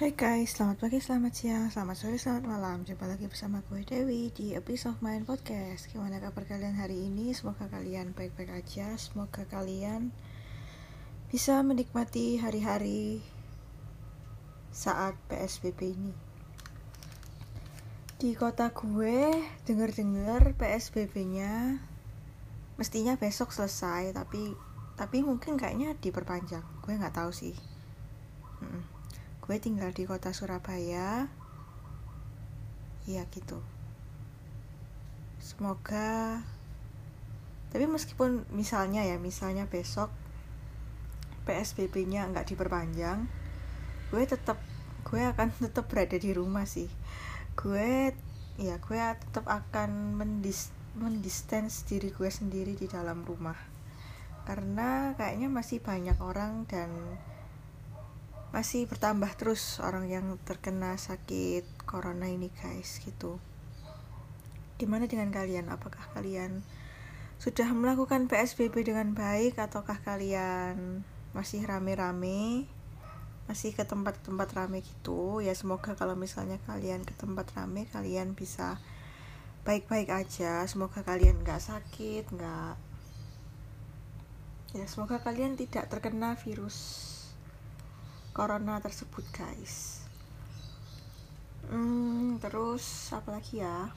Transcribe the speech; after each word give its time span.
Hai 0.00 0.16
guys, 0.16 0.56
selamat 0.56 0.80
pagi, 0.80 0.96
selamat 0.96 1.32
siang, 1.36 1.68
selamat 1.68 1.92
sore, 1.92 2.16
selamat 2.16 2.48
malam. 2.48 2.88
Jumpa 2.88 3.04
lagi 3.04 3.28
bersama 3.28 3.60
gue 3.68 3.84
Dewi 3.84 4.32
di 4.32 4.56
Abyss 4.56 4.88
of 4.88 5.04
Mind 5.04 5.28
Podcast. 5.28 5.92
Gimana 5.92 6.16
kabar 6.16 6.48
kalian 6.48 6.72
hari 6.72 7.04
ini? 7.04 7.36
Semoga 7.36 7.68
kalian 7.68 8.16
baik-baik 8.16 8.48
aja. 8.48 8.96
Semoga 8.96 9.44
kalian 9.44 10.08
bisa 11.28 11.60
menikmati 11.60 12.40
hari-hari 12.40 13.20
saat 14.72 15.20
PSBB 15.28 15.92
ini. 15.92 16.16
Di 18.16 18.32
kota 18.32 18.72
gue, 18.72 19.36
denger-denger 19.68 20.56
PSBB-nya 20.56 21.76
Mestinya 22.80 23.20
besok 23.20 23.52
selesai, 23.52 24.16
tapi 24.16 24.56
tapi 24.96 25.20
mungkin 25.20 25.60
kayaknya 25.60 25.92
diperpanjang. 26.00 26.64
Gue 26.88 26.96
nggak 26.96 27.20
tahu 27.20 27.36
sih 27.36 27.52
gue 29.50 29.58
tinggal 29.58 29.90
di 29.90 30.06
kota 30.06 30.30
Surabaya. 30.30 31.26
Ya 33.02 33.26
gitu. 33.34 33.58
Semoga 35.42 36.38
tapi 37.74 37.90
meskipun 37.90 38.46
misalnya 38.54 39.02
ya 39.02 39.18
misalnya 39.18 39.66
besok 39.66 40.10
PSBB-nya 41.46 42.26
nggak 42.30 42.50
diperpanjang 42.50 43.30
gue 44.10 44.22
tetap 44.26 44.58
gue 45.06 45.22
akan 45.22 45.54
tetap 45.66 45.90
berada 45.90 46.14
di 46.14 46.30
rumah 46.30 46.62
sih. 46.62 46.86
Gue 47.58 48.14
ya 48.54 48.78
gue 48.78 48.98
tetap 49.18 49.50
akan 49.50 50.14
mendis 50.14 50.70
mendistance 50.94 51.82
diri 51.90 52.14
gue 52.14 52.30
sendiri 52.30 52.78
di 52.78 52.86
dalam 52.86 53.26
rumah. 53.26 53.58
Karena 54.46 55.18
kayaknya 55.18 55.50
masih 55.50 55.82
banyak 55.82 56.22
orang 56.22 56.70
dan 56.70 56.94
masih 58.50 58.90
bertambah 58.90 59.30
terus 59.38 59.78
orang 59.78 60.10
yang 60.10 60.26
terkena 60.42 60.98
sakit 60.98 61.86
corona 61.86 62.26
ini 62.26 62.50
guys 62.50 62.98
gitu. 62.98 63.38
Gimana 64.74 65.06
dengan 65.06 65.30
kalian? 65.30 65.70
Apakah 65.70 66.02
kalian 66.18 66.66
sudah 67.38 67.70
melakukan 67.70 68.26
PSBB 68.26 68.82
dengan 68.82 69.14
baik 69.14 69.56
ataukah 69.56 70.02
kalian 70.02 71.06
masih 71.30 71.62
rame-rame 71.62 72.66
masih 73.46 73.74
ke 73.74 73.86
tempat-tempat 73.86 74.50
rame 74.54 74.82
gitu? 74.82 75.38
Ya 75.38 75.54
semoga 75.54 75.94
kalau 75.94 76.18
misalnya 76.18 76.58
kalian 76.66 77.06
ke 77.06 77.14
tempat 77.14 77.50
rame 77.54 77.86
kalian 77.90 78.34
bisa 78.34 78.82
baik-baik 79.62 80.10
aja. 80.10 80.66
Semoga 80.66 81.06
kalian 81.06 81.42
nggak 81.46 81.62
sakit 81.62 82.30
nggak 82.34 82.90
ya 84.70 84.86
semoga 84.86 85.18
kalian 85.18 85.58
tidak 85.58 85.90
terkena 85.90 86.38
virus 86.38 87.09
corona 88.30 88.78
tersebut 88.78 89.26
guys. 89.34 90.06
Hmm, 91.70 92.40
terus 92.42 93.10
apa 93.14 93.38
lagi 93.38 93.62
ya? 93.62 93.90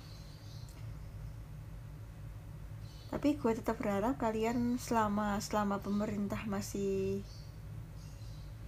Tapi 3.14 3.38
gue 3.38 3.52
tetap 3.54 3.78
berharap 3.78 4.18
kalian 4.18 4.82
selama 4.82 5.38
selama 5.38 5.78
pemerintah 5.80 6.44
masih 6.50 7.22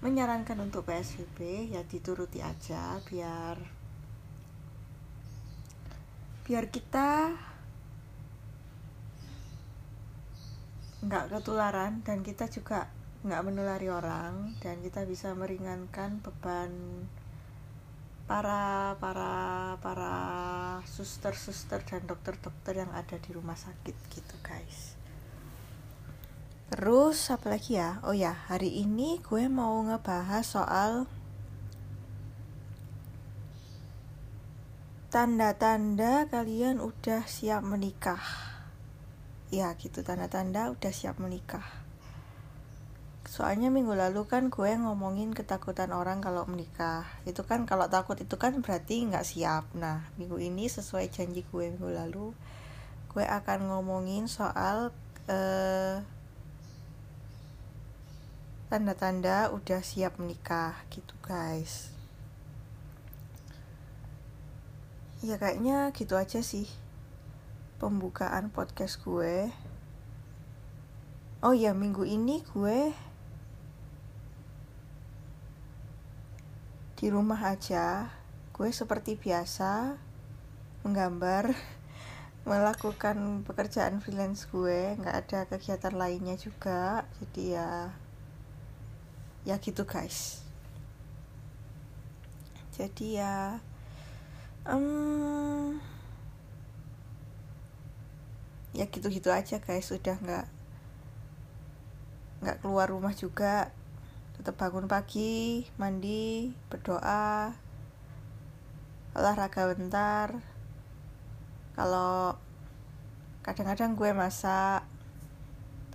menyarankan 0.06 0.62
untuk 0.62 0.86
PSBB 0.86 1.74
ya 1.74 1.82
dituruti 1.82 2.38
aja 2.38 3.02
biar 3.10 3.58
biar 6.46 6.70
kita 6.70 7.34
nggak 11.06 11.26
ketularan 11.34 12.06
dan 12.06 12.22
kita 12.22 12.46
juga 12.50 12.90
nggak 13.26 13.42
menulari 13.42 13.90
orang 13.90 14.54
dan 14.62 14.86
kita 14.86 15.02
bisa 15.02 15.34
meringankan 15.34 16.22
beban 16.22 16.70
para 18.30 18.94
para 19.02 19.74
para 19.82 20.14
suster-suster 20.86 21.82
dan 21.90 22.06
dokter-dokter 22.06 22.86
yang 22.86 22.94
ada 22.94 23.18
di 23.18 23.34
rumah 23.34 23.58
sakit 23.58 23.98
gitu 24.14 24.36
guys. 24.46 24.94
Terus 26.70 27.34
apa 27.34 27.50
lagi 27.50 27.82
ya? 27.82 27.98
Oh 28.06 28.14
ya 28.14 28.46
hari 28.46 28.86
ini 28.86 29.18
gue 29.26 29.50
mau 29.50 29.74
ngebahas 29.82 30.46
soal 30.46 31.10
tanda-tanda 35.10 36.30
kalian 36.30 36.78
udah 36.78 37.26
siap 37.26 37.66
menikah. 37.66 38.22
Ya 39.50 39.74
gitu 39.82 40.06
tanda-tanda 40.06 40.70
udah 40.70 40.94
siap 40.94 41.18
menikah 41.18 41.85
Soalnya 43.36 43.68
minggu 43.68 43.92
lalu 43.92 44.24
kan 44.32 44.48
gue 44.48 44.72
ngomongin 44.80 45.36
ketakutan 45.36 45.92
orang 45.92 46.24
kalau 46.24 46.48
menikah. 46.48 47.04
Itu 47.28 47.44
kan 47.44 47.68
kalau 47.68 47.92
takut 47.92 48.16
itu 48.16 48.40
kan 48.40 48.64
berarti 48.64 49.04
nggak 49.12 49.28
siap. 49.28 49.68
Nah 49.76 50.08
minggu 50.16 50.40
ini 50.40 50.72
sesuai 50.72 51.12
janji 51.12 51.44
gue 51.44 51.68
minggu 51.68 51.92
lalu, 51.92 52.32
gue 53.12 53.26
akan 53.28 53.76
ngomongin 53.76 54.32
soal 54.32 54.96
eh, 55.28 56.00
tanda-tanda 58.72 59.52
udah 59.52 59.84
siap 59.84 60.16
menikah 60.16 60.80
gitu 60.88 61.12
guys. 61.20 61.92
Ya 65.20 65.36
kayaknya 65.36 65.92
gitu 65.92 66.16
aja 66.16 66.40
sih 66.40 66.72
pembukaan 67.84 68.48
podcast 68.48 69.04
gue. 69.04 69.52
Oh 71.44 71.52
ya 71.52 71.76
minggu 71.76 72.08
ini 72.08 72.40
gue 72.56 72.96
di 76.96 77.08
rumah 77.12 77.40
aja 77.52 78.08
gue 78.56 78.72
seperti 78.72 79.20
biasa 79.20 80.00
menggambar 80.88 81.52
melakukan 82.50 83.44
pekerjaan 83.44 84.00
freelance 84.00 84.48
gue 84.48 84.96
nggak 85.00 85.16
ada 85.28 85.40
kegiatan 85.50 85.94
lainnya 85.98 86.40
juga 86.40 87.04
jadi 87.20 87.44
ya 87.60 87.70
ya 89.46 89.62
gitu 89.62 89.86
guys. 89.86 90.42
Jadi 92.74 93.22
ya 93.22 93.62
um, 94.66 95.78
ya 98.74 98.90
gitu-gitu 98.90 99.30
aja 99.30 99.62
guys. 99.62 99.86
Sudah 99.86 100.18
nggak 100.18 100.46
nggak 102.42 102.58
keluar 102.66 102.90
rumah 102.90 103.14
juga 103.14 103.70
tetap 104.46 104.62
bangun 104.62 104.86
pagi 104.86 105.66
mandi 105.82 106.54
berdoa 106.70 107.50
olahraga 109.18 109.74
bentar. 109.74 110.38
Kalau 111.74 112.38
kadang-kadang 113.42 113.98
gue 113.98 114.14
masak 114.14 114.86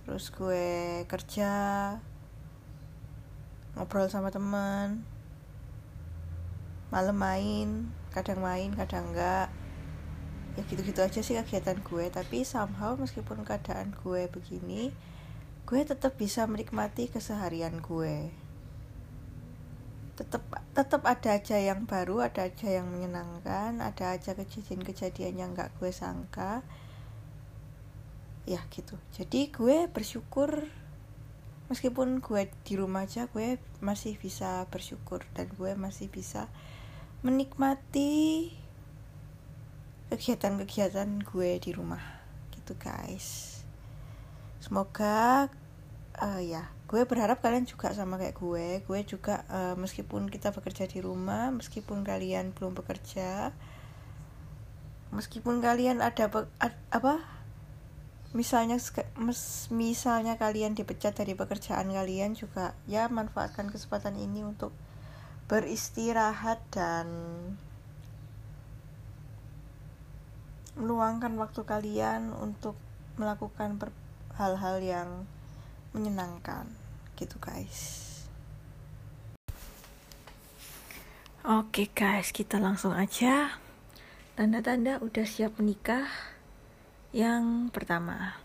terus 0.03 0.35
gue 0.35 1.07
kerja 1.07 1.53
ngobrol 3.79 4.11
sama 4.11 4.35
temen 4.35 5.07
malam 6.91 7.15
main 7.15 7.87
kadang 8.11 8.43
main 8.43 8.75
kadang 8.75 9.15
enggak. 9.15 9.47
Ya 10.59 10.67
gitu-gitu 10.67 10.99
aja 10.99 11.23
sih 11.23 11.39
kegiatan 11.39 11.79
gue 11.79 12.11
tapi 12.11 12.43
somehow 12.43 12.99
meskipun 12.99 13.47
keadaan 13.47 13.95
gue 14.03 14.27
begini 14.27 14.91
gue 15.71 15.87
tetap 15.87 16.19
bisa 16.19 16.43
menikmati 16.51 17.07
keseharian 17.07 17.79
gue. 17.79 18.27
Tetap 20.19 20.43
tetap 20.75 21.07
ada 21.07 21.39
aja 21.39 21.55
yang 21.55 21.87
baru 21.87 22.27
ada 22.27 22.51
aja 22.51 22.67
yang 22.67 22.91
menyenangkan 22.91 23.79
ada 23.79 24.11
aja 24.11 24.35
kejadian-kejadian 24.35 25.39
yang 25.39 25.55
nggak 25.55 25.71
gue 25.79 25.87
sangka. 25.95 26.59
Ya 28.43 28.59
gitu. 28.67 28.99
Jadi 29.15 29.47
gue 29.47 29.87
bersyukur 29.87 30.67
meskipun 31.71 32.19
gue 32.19 32.51
di 32.67 32.75
rumah 32.75 33.07
aja 33.07 33.31
gue 33.31 33.55
masih 33.79 34.19
bisa 34.19 34.67
bersyukur 34.67 35.23
dan 35.31 35.47
gue 35.55 35.71
masih 35.79 36.11
bisa 36.11 36.51
menikmati 37.23 38.51
kegiatan-kegiatan 40.11 41.23
gue 41.23 41.63
di 41.63 41.71
rumah. 41.71 42.03
Gitu 42.51 42.75
guys. 42.75 43.63
Semoga 44.59 45.47
uh, 46.21 46.39
ya 46.39 46.69
gue 46.91 47.01
berharap 47.07 47.39
kalian 47.39 47.63
juga 47.63 47.95
sama 47.95 48.19
kayak 48.19 48.35
gue. 48.35 48.83
Gue 48.83 48.99
juga 49.07 49.47
uh, 49.47 49.75
meskipun 49.79 50.27
kita 50.27 50.51
bekerja 50.51 50.85
di 50.85 50.99
rumah 50.99 51.49
meskipun 51.55 52.03
kalian 52.03 52.51
belum 52.51 52.75
bekerja 52.75 53.55
meskipun 55.11 55.59
kalian 55.59 55.99
ada 55.99 56.31
ad, 56.59 56.75
apa? 56.91 57.19
Misalnya 58.31 58.79
mes, 59.19 59.67
misalnya 59.75 60.39
kalian 60.39 60.71
dipecat 60.71 61.11
dari 61.11 61.35
pekerjaan 61.35 61.91
kalian 61.91 62.31
juga 62.31 62.71
ya 62.87 63.11
manfaatkan 63.11 63.67
kesempatan 63.67 64.15
ini 64.15 64.47
untuk 64.47 64.71
beristirahat 65.51 66.63
dan 66.71 67.11
meluangkan 70.79 71.35
waktu 71.35 71.67
kalian 71.67 72.31
untuk 72.31 72.79
melakukan 73.19 73.75
hal-hal 74.39 74.79
yang 74.79 75.09
menyenangkan 75.91 76.67
gitu 77.19 77.37
guys 77.37 78.11
Oke 81.41 81.89
guys, 81.89 82.29
kita 82.29 82.61
langsung 82.61 82.93
aja. 82.93 83.57
Tanda-tanda 84.37 85.01
udah 85.01 85.25
siap 85.25 85.57
menikah. 85.57 86.05
Yang 87.17 87.73
pertama, 87.73 88.37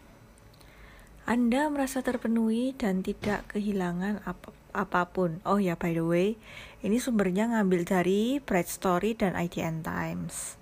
Anda 1.28 1.68
merasa 1.68 2.00
terpenuhi 2.00 2.72
dan 2.72 3.04
tidak 3.04 3.52
kehilangan 3.52 4.24
ap 4.24 4.48
apa 4.72 5.12
pun. 5.12 5.44
Oh 5.44 5.60
ya, 5.60 5.76
by 5.76 5.92
the 5.92 6.08
way, 6.08 6.40
ini 6.80 6.96
sumbernya 6.96 7.52
ngambil 7.52 7.84
dari 7.84 8.40
Bright 8.40 8.72
Story 8.72 9.12
dan 9.12 9.36
IDN 9.36 9.84
Times. 9.84 10.56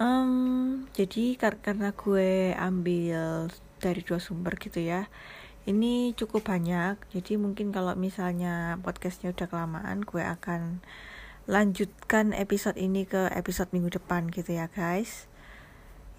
Um, 0.00 0.88
jadi 0.96 1.36
kar 1.36 1.60
karena 1.60 1.92
gue 1.92 2.56
ambil 2.56 3.52
dari 3.84 4.00
dua 4.00 4.16
sumber 4.16 4.56
gitu 4.56 4.80
ya 4.80 5.12
ini 5.68 6.16
cukup 6.16 6.48
banyak 6.48 6.96
jadi 7.12 7.36
mungkin 7.36 7.72
kalau 7.74 7.92
misalnya 7.98 8.80
podcastnya 8.80 9.34
udah 9.36 9.48
kelamaan 9.50 10.04
gue 10.06 10.24
akan 10.24 10.80
lanjutkan 11.50 12.30
episode 12.30 12.78
ini 12.78 13.02
ke 13.08 13.26
episode 13.34 13.74
minggu 13.74 13.98
depan 13.98 14.30
gitu 14.30 14.54
ya 14.54 14.70
guys. 14.70 15.26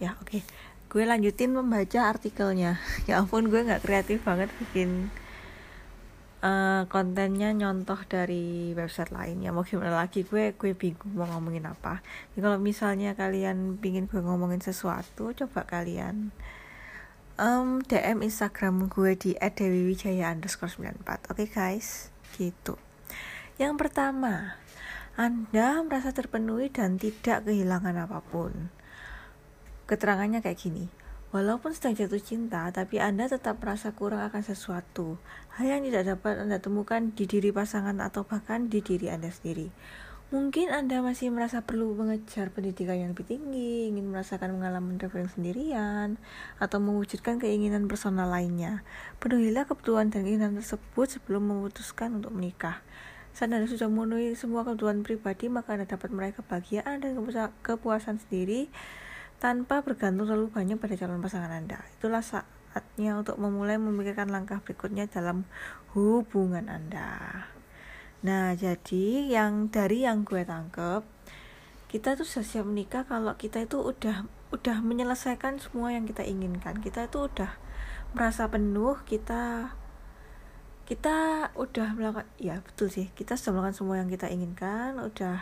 Ya 0.01 0.17
oke. 0.19 0.41
Okay. 0.41 0.43
gue 0.91 1.07
lanjutin 1.07 1.55
membaca 1.55 2.11
artikelnya. 2.11 2.75
Ya 3.07 3.23
ampun 3.23 3.47
gue 3.47 3.63
nggak 3.63 3.87
kreatif 3.87 4.27
banget 4.27 4.51
bikin 4.59 5.07
uh, 6.43 6.83
kontennya 6.91 7.55
nyontoh 7.55 7.95
dari 8.11 8.75
website 8.75 9.15
lain. 9.15 9.39
Ya 9.39 9.55
mau 9.55 9.63
gimana 9.63 9.95
lagi 10.03 10.27
gue 10.27 10.51
gue 10.51 10.71
bingung 10.75 11.15
mau 11.15 11.31
ngomongin 11.31 11.63
apa. 11.69 12.03
Ya 12.35 12.43
kalau 12.43 12.59
misalnya 12.59 13.15
kalian 13.15 13.79
pingin 13.79 14.11
gue 14.11 14.19
ngomongin 14.19 14.59
sesuatu 14.59 15.31
coba 15.31 15.63
kalian 15.63 16.35
um, 17.41 17.81
DM 17.81 18.21
Instagram 18.21 18.85
gue 18.85 19.17
di 19.17 19.31
@dewiwijaya 19.33 20.29
underscore 20.29 20.69
94 20.69 21.33
Oke 21.33 21.43
okay, 21.43 21.47
guys, 21.49 22.13
gitu. 22.37 22.77
Yang 23.57 23.73
pertama 23.81 24.61
Anda 25.17 25.81
merasa 25.81 26.13
terpenuhi 26.13 26.69
dan 26.69 27.01
tidak 27.01 27.49
kehilangan 27.49 27.97
apa 27.97 28.21
pun. 28.21 28.69
Keterangannya 29.89 30.39
kayak 30.39 30.61
gini. 30.61 30.87
Walaupun 31.31 31.71
sedang 31.71 31.95
jatuh 31.95 32.19
cinta, 32.19 32.67
tapi 32.75 32.99
Anda 32.99 33.27
tetap 33.31 33.63
merasa 33.63 33.95
kurang 33.95 34.19
akan 34.19 34.43
sesuatu. 34.43 35.15
Hal 35.55 35.79
yang 35.79 35.83
tidak 35.87 36.15
dapat 36.15 36.43
Anda 36.43 36.59
temukan 36.59 37.15
di 37.15 37.23
diri 37.23 37.55
pasangan 37.55 38.03
atau 38.03 38.27
bahkan 38.27 38.67
di 38.67 38.83
diri 38.83 39.07
Anda 39.07 39.31
sendiri. 39.31 39.71
Mungkin 40.31 40.71
Anda 40.71 41.03
masih 41.03 41.27
merasa 41.27 41.59
perlu 41.59 41.91
mengejar 41.91 42.55
pendidikan 42.55 42.95
yang 42.95 43.11
lebih 43.11 43.35
tinggi, 43.35 43.91
ingin 43.91 44.07
merasakan 44.07 44.55
pengalaman 44.55 44.95
traveling 44.95 45.27
sendirian, 45.27 46.15
atau 46.55 46.79
mewujudkan 46.79 47.35
keinginan 47.35 47.91
personal 47.91 48.31
lainnya. 48.31 48.79
Penuhilah 49.19 49.67
kebutuhan 49.67 50.07
dan 50.07 50.23
keinginan 50.23 50.55
tersebut 50.55 51.19
sebelum 51.19 51.51
memutuskan 51.51 52.23
untuk 52.23 52.31
menikah. 52.31 52.79
Saat 53.35 53.51
Anda 53.51 53.67
sudah 53.67 53.91
memenuhi 53.91 54.31
semua 54.39 54.63
kebutuhan 54.63 55.03
pribadi, 55.03 55.51
maka 55.51 55.75
Anda 55.75 55.83
dapat 55.83 56.15
meraih 56.15 56.35
kebahagiaan 56.39 57.03
dan 57.03 57.11
kepuasan 57.59 58.23
sendiri 58.23 58.71
tanpa 59.43 59.83
bergantung 59.83 60.31
terlalu 60.31 60.47
banyak 60.47 60.79
pada 60.79 60.95
calon 60.95 61.19
pasangan 61.19 61.51
Anda. 61.51 61.83
Itulah 61.99 62.23
saatnya 62.23 63.19
untuk 63.19 63.35
memulai 63.35 63.75
memikirkan 63.75 64.31
langkah 64.31 64.63
berikutnya 64.63 65.11
dalam 65.11 65.43
hubungan 65.91 66.71
Anda. 66.71 67.19
Nah, 68.21 68.53
jadi 68.53 69.33
yang 69.33 69.73
dari 69.73 70.05
yang 70.05 70.21
gue 70.21 70.45
tangkep, 70.45 71.01
kita 71.89 72.13
tuh 72.13 72.25
sudah 72.27 72.45
siap 72.45 72.65
menikah 72.69 73.03
kalau 73.09 73.33
kita 73.33 73.65
itu 73.65 73.81
udah 73.81 74.29
udah 74.53 74.77
menyelesaikan 74.85 75.57
semua 75.57 75.89
yang 75.95 76.05
kita 76.05 76.21
inginkan. 76.21 76.77
Kita 76.77 77.09
itu 77.09 77.25
udah 77.25 77.57
merasa 78.13 78.45
penuh, 78.45 79.01
kita 79.09 79.73
kita 80.85 81.49
udah 81.55 81.95
melakukan 81.95 82.27
ya 82.35 82.59
betul 82.59 82.91
sih, 82.91 83.09
kita 83.15 83.39
sudah 83.39 83.57
melakukan 83.57 83.77
semua 83.79 83.95
yang 84.03 84.11
kita 84.11 84.27
inginkan, 84.29 84.99
udah 84.99 85.39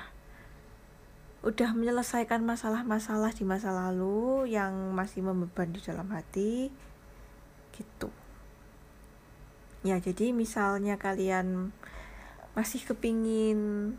udah 1.39 1.69
menyelesaikan 1.71 2.43
masalah-masalah 2.43 3.31
di 3.31 3.47
masa 3.47 3.71
lalu 3.71 4.51
yang 4.51 4.91
masih 4.91 5.23
membeban 5.23 5.71
di 5.71 5.79
dalam 5.79 6.11
hati 6.11 6.67
gitu. 7.75 8.11
Ya, 9.87 9.95
jadi 10.03 10.35
misalnya 10.35 10.99
kalian 10.99 11.71
masih 12.57 12.81
kepingin 12.83 13.93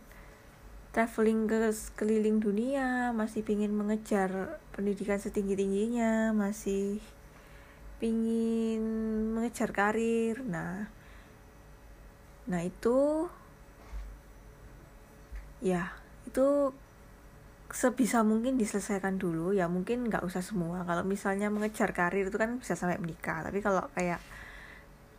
traveling 0.90 1.46
ke 1.46 1.70
keliling 1.94 2.42
dunia 2.42 3.14
masih 3.14 3.46
pingin 3.46 3.70
mengejar 3.70 4.58
pendidikan 4.74 5.22
setinggi 5.22 5.54
tingginya 5.54 6.34
masih 6.34 6.98
pingin 8.02 8.82
mengejar 9.36 9.70
karir. 9.70 10.42
Nah 10.42 10.90
nah 12.50 12.60
itu 12.66 13.30
ya 15.62 15.94
itu 16.26 16.74
sebisa 17.70 18.26
mungkin 18.26 18.58
diselesaikan 18.58 19.20
dulu. 19.22 19.54
Ya 19.54 19.70
mungkin 19.70 20.10
nggak 20.10 20.26
usah 20.26 20.42
semua. 20.42 20.82
Kalau 20.82 21.06
misalnya 21.06 21.52
mengejar 21.54 21.94
karir 21.94 22.26
itu 22.26 22.34
kan 22.40 22.58
bisa 22.58 22.74
sampai 22.74 22.98
menikah. 22.98 23.46
Tapi 23.46 23.62
kalau 23.62 23.86
kayak 23.94 24.18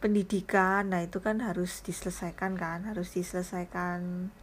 pendidikan. 0.01 0.89
Nah 0.89 1.05
itu 1.05 1.21
kan 1.21 1.39
harus 1.39 1.85
diselesaikan 1.85 2.57
kan 2.57 2.83
harus 2.89 3.13
diselesaikan. 3.13 4.33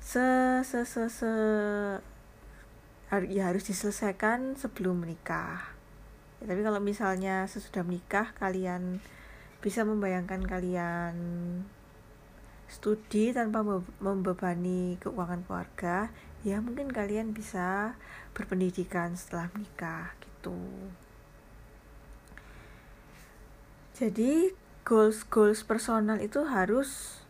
Se 0.00 0.26
se 0.64 0.82
se, 0.88 1.06
se. 1.12 1.32
Ya 3.28 3.52
harus 3.52 3.68
diselesaikan 3.68 4.56
sebelum 4.56 5.04
menikah. 5.04 5.76
Ya, 6.40 6.50
tapi 6.50 6.64
kalau 6.64 6.80
misalnya 6.80 7.44
sesudah 7.46 7.84
menikah 7.84 8.32
kalian 8.40 9.04
bisa 9.62 9.86
membayangkan 9.86 10.42
kalian 10.42 11.14
studi 12.66 13.36
tanpa 13.36 13.60
membebani 14.00 14.96
keuangan 14.98 15.44
keluarga 15.44 16.08
ya 16.42 16.58
mungkin 16.58 16.90
kalian 16.90 17.30
bisa 17.30 17.94
berpendidikan 18.34 19.14
setelah 19.14 19.52
menikah 19.54 20.16
gitu 20.18 20.56
jadi 23.92 24.56
goals 24.88 25.28
goals 25.28 25.60
personal 25.68 26.16
itu 26.18 26.48
harus 26.48 27.20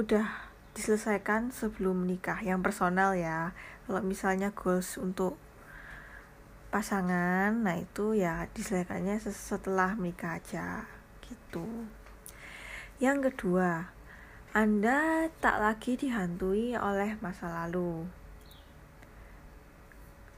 udah 0.00 0.48
diselesaikan 0.72 1.52
sebelum 1.52 2.04
menikah 2.04 2.40
yang 2.40 2.60
personal 2.60 3.12
ya. 3.12 3.52
Kalau 3.84 4.00
misalnya 4.00 4.52
goals 4.52 4.96
untuk 4.96 5.36
pasangan 6.72 7.64
nah 7.64 7.76
itu 7.78 8.12
ya 8.12 8.48
diselesaikannya 8.52 9.16
setelah 9.22 9.96
menikah 9.96 10.36
aja 10.40 10.84
gitu. 11.24 11.64
Yang 12.96 13.32
kedua 13.32 13.92
anda 14.56 15.28
tak 15.44 15.60
lagi 15.60 16.00
dihantui 16.00 16.80
oleh 16.80 17.20
masa 17.20 17.52
lalu 17.52 18.08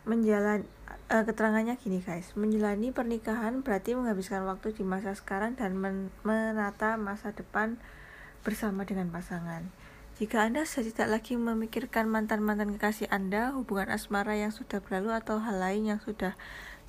menjalani 0.08 0.64
uh, 1.12 1.22
keterangannya 1.28 1.76
gini 1.76 2.00
guys. 2.00 2.32
Menjalani 2.34 2.90
pernikahan 2.90 3.60
berarti 3.60 3.92
menghabiskan 3.92 4.48
waktu 4.48 4.72
di 4.72 4.82
masa 4.82 5.12
sekarang 5.12 5.54
dan 5.54 5.76
men 5.76 6.08
menata 6.24 6.96
masa 6.96 7.36
depan 7.36 7.76
bersama 8.40 8.88
dengan 8.88 9.12
pasangan. 9.12 9.68
Jika 10.18 10.50
anda 10.50 10.66
sudah 10.66 10.90
tidak 10.90 11.08
lagi 11.20 11.38
memikirkan 11.38 12.10
mantan-mantan 12.10 12.74
kekasih 12.74 13.06
anda 13.06 13.54
hubungan 13.54 13.86
asmara 13.92 14.34
yang 14.34 14.50
sudah 14.50 14.82
berlalu 14.82 15.14
atau 15.14 15.38
hal 15.38 15.62
lain 15.62 15.94
yang 15.94 16.00
sudah 16.02 16.34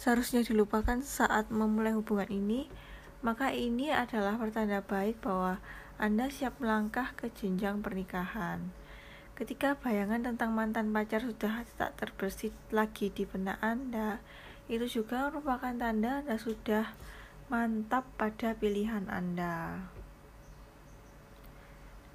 seharusnya 0.02 0.42
dilupakan 0.42 1.04
saat 1.06 1.52
memulai 1.54 1.94
hubungan 1.94 2.32
ini 2.32 2.72
maka 3.20 3.52
ini 3.52 3.92
adalah 3.92 4.40
pertanda 4.40 4.80
baik 4.80 5.20
bahwa 5.20 5.60
anda 6.00 6.32
siap 6.32 6.56
melangkah 6.64 7.12
ke 7.20 7.28
jenjang 7.36 7.84
pernikahan 7.84 8.72
Ketika 9.40 9.80
bayangan 9.80 10.20
tentang 10.20 10.52
mantan 10.52 10.92
pacar 10.92 11.24
sudah 11.24 11.64
tak 11.80 11.96
terbersih 11.96 12.52
lagi 12.76 13.08
di 13.08 13.24
benak 13.24 13.56
Anda, 13.64 14.20
itu 14.68 15.00
juga 15.00 15.32
merupakan 15.32 15.72
tanda 15.80 16.20
Anda 16.20 16.36
sudah 16.36 16.92
mantap 17.48 18.04
pada 18.20 18.52
pilihan 18.60 19.08
Anda. 19.08 19.80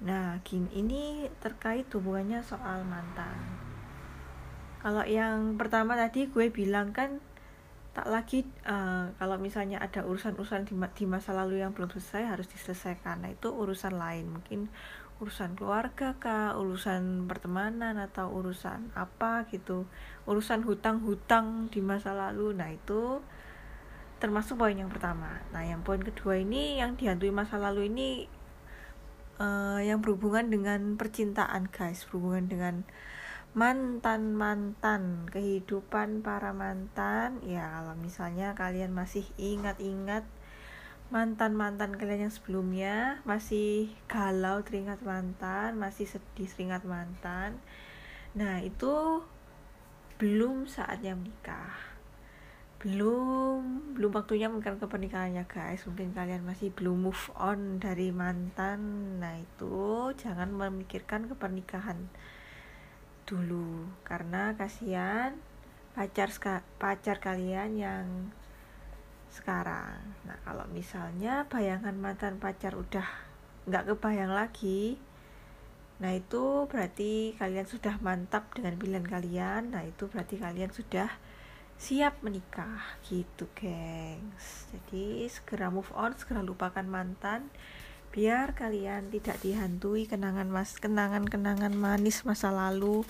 Nah, 0.05 0.37
gini, 0.45 0.69
ini 0.77 1.25
terkait 1.41 1.89
hubungannya 1.97 2.45
soal 2.45 2.85
mantan. 2.85 3.57
Kalau 4.85 5.01
yang 5.01 5.57
pertama 5.57 5.97
tadi 5.97 6.29
gue 6.29 6.53
bilang 6.53 6.93
kan 6.93 7.17
tak 7.97 8.05
lagi 8.05 8.45
uh, 8.69 9.09
kalau 9.17 9.41
misalnya 9.41 9.81
ada 9.81 10.05
urusan-urusan 10.05 10.69
di, 10.69 10.77
di 10.93 11.05
masa 11.09 11.33
lalu 11.33 11.65
yang 11.65 11.73
belum 11.73 11.89
selesai 11.89 12.37
harus 12.37 12.45
diselesaikan. 12.53 13.25
Nah, 13.25 13.33
itu 13.33 13.49
urusan 13.49 13.97
lain. 13.97 14.29
Mungkin 14.29 14.69
urusan 15.23 15.55
keluarga 15.55 16.19
kah, 16.19 16.59
urusan 16.59 17.23
pertemanan 17.31 17.95
atau 17.95 18.27
urusan 18.35 18.91
apa 18.99 19.47
gitu, 19.47 19.87
urusan 20.27 20.67
hutang-hutang 20.67 21.71
di 21.71 21.79
masa 21.79 22.11
lalu. 22.11 22.51
Nah, 22.51 22.67
itu 22.75 23.23
termasuk 24.19 24.59
poin 24.59 24.75
yang 24.75 24.91
pertama. 24.91 25.39
Nah, 25.55 25.63
yang 25.63 25.87
poin 25.87 26.03
kedua 26.03 26.35
ini 26.39 26.83
yang 26.83 26.99
dihantui 26.99 27.31
masa 27.31 27.55
lalu 27.55 27.87
ini 27.87 28.27
uh, 29.39 29.79
yang 29.79 30.03
berhubungan 30.03 30.51
dengan 30.51 30.99
percintaan, 30.99 31.71
guys, 31.71 32.03
berhubungan 32.11 32.51
dengan 32.51 32.75
mantan-mantan, 33.55 35.31
kehidupan 35.31 36.27
para 36.27 36.51
mantan. 36.51 37.39
Ya, 37.47 37.71
kalau 37.71 37.95
misalnya 37.95 38.51
kalian 38.51 38.91
masih 38.91 39.23
ingat-ingat 39.39 40.27
mantan-mantan 41.13 41.95
kalian 41.95 42.27
yang 42.27 42.33
sebelumnya 42.33 43.21
masih 43.23 43.93
galau 44.09 44.65
teringat 44.65 45.05
mantan, 45.05 45.77
masih 45.77 46.09
sedih 46.09 46.49
teringat 46.49 46.81
mantan. 46.85 47.61
Nah, 48.33 48.59
itu 48.65 49.21
belum 50.15 50.63
saatnya 50.63 51.11
menikah. 51.11 51.75
Belum 52.79 53.81
belum 53.97 54.11
waktunya 54.15 54.47
mungkin 54.47 54.79
ke 54.79 54.87
pernikahannya 54.87 55.43
guys. 55.49 55.83
Mungkin 55.83 56.15
kalian 56.15 56.45
masih 56.47 56.71
belum 56.71 57.09
move 57.09 57.25
on 57.35 57.83
dari 57.83 58.15
mantan. 58.15 58.79
Nah 59.19 59.35
itu 59.41 60.11
jangan 60.15 60.53
memikirkan 60.53 61.27
ke 61.27 61.35
pernikahan 61.35 62.07
dulu. 63.27 63.89
Karena 64.07 64.55
kasihan 64.55 65.35
pacar 65.97 66.31
pacar 66.79 67.17
kalian 67.19 67.75
yang 67.75 68.05
sekarang. 69.35 69.99
Nah 70.23 70.39
kalau 70.47 70.63
misalnya 70.71 71.43
bayangan 71.51 71.99
mantan 71.99 72.39
pacar 72.39 72.79
udah 72.79 73.03
nggak 73.67 73.83
kebayang 73.91 74.31
lagi 74.31 74.95
nah 75.95 76.11
itu 76.11 76.67
berarti 76.67 77.39
kalian 77.39 77.63
sudah 77.63 77.95
mantap 78.03 78.51
dengan 78.51 78.75
pilihan 78.75 79.07
kalian 79.07 79.71
nah 79.71 79.79
itu 79.79 80.11
berarti 80.11 80.35
kalian 80.35 80.67
sudah 80.67 81.07
siap 81.75 82.19
menikah 82.23 82.83
gitu 83.07 83.47
gengs. 83.55 84.71
Jadi 84.71 85.27
segera 85.27 85.67
move 85.67 85.91
on 85.95 86.15
segera 86.15 86.39
lupakan 86.39 86.83
mantan 86.87 87.51
biar 88.15 88.55
kalian 88.55 89.11
tidak 89.11 89.43
dihantui 89.43 90.07
kenangan 90.07 90.47
mas 90.47 90.79
kenangan 90.79 91.27
kenangan 91.27 91.75
manis 91.75 92.23
masa 92.23 92.47
lalu 92.47 93.03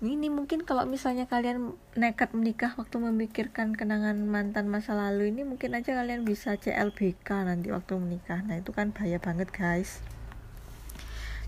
ini 0.00 0.32
mungkin 0.32 0.64
kalau 0.64 0.88
misalnya 0.88 1.28
kalian 1.28 1.76
nekat 1.92 2.32
menikah 2.32 2.72
waktu 2.80 2.96
memikirkan 2.96 3.76
kenangan 3.76 4.16
mantan 4.24 4.72
masa 4.72 4.96
lalu 4.96 5.28
ini 5.28 5.44
mungkin 5.44 5.76
aja 5.76 5.92
kalian 5.92 6.24
bisa 6.24 6.56
CLBK 6.56 7.28
nanti 7.44 7.68
waktu 7.68 8.00
menikah 8.00 8.40
nah 8.40 8.56
itu 8.56 8.72
kan 8.72 8.96
bahaya 8.96 9.20
banget 9.20 9.52
guys 9.52 10.00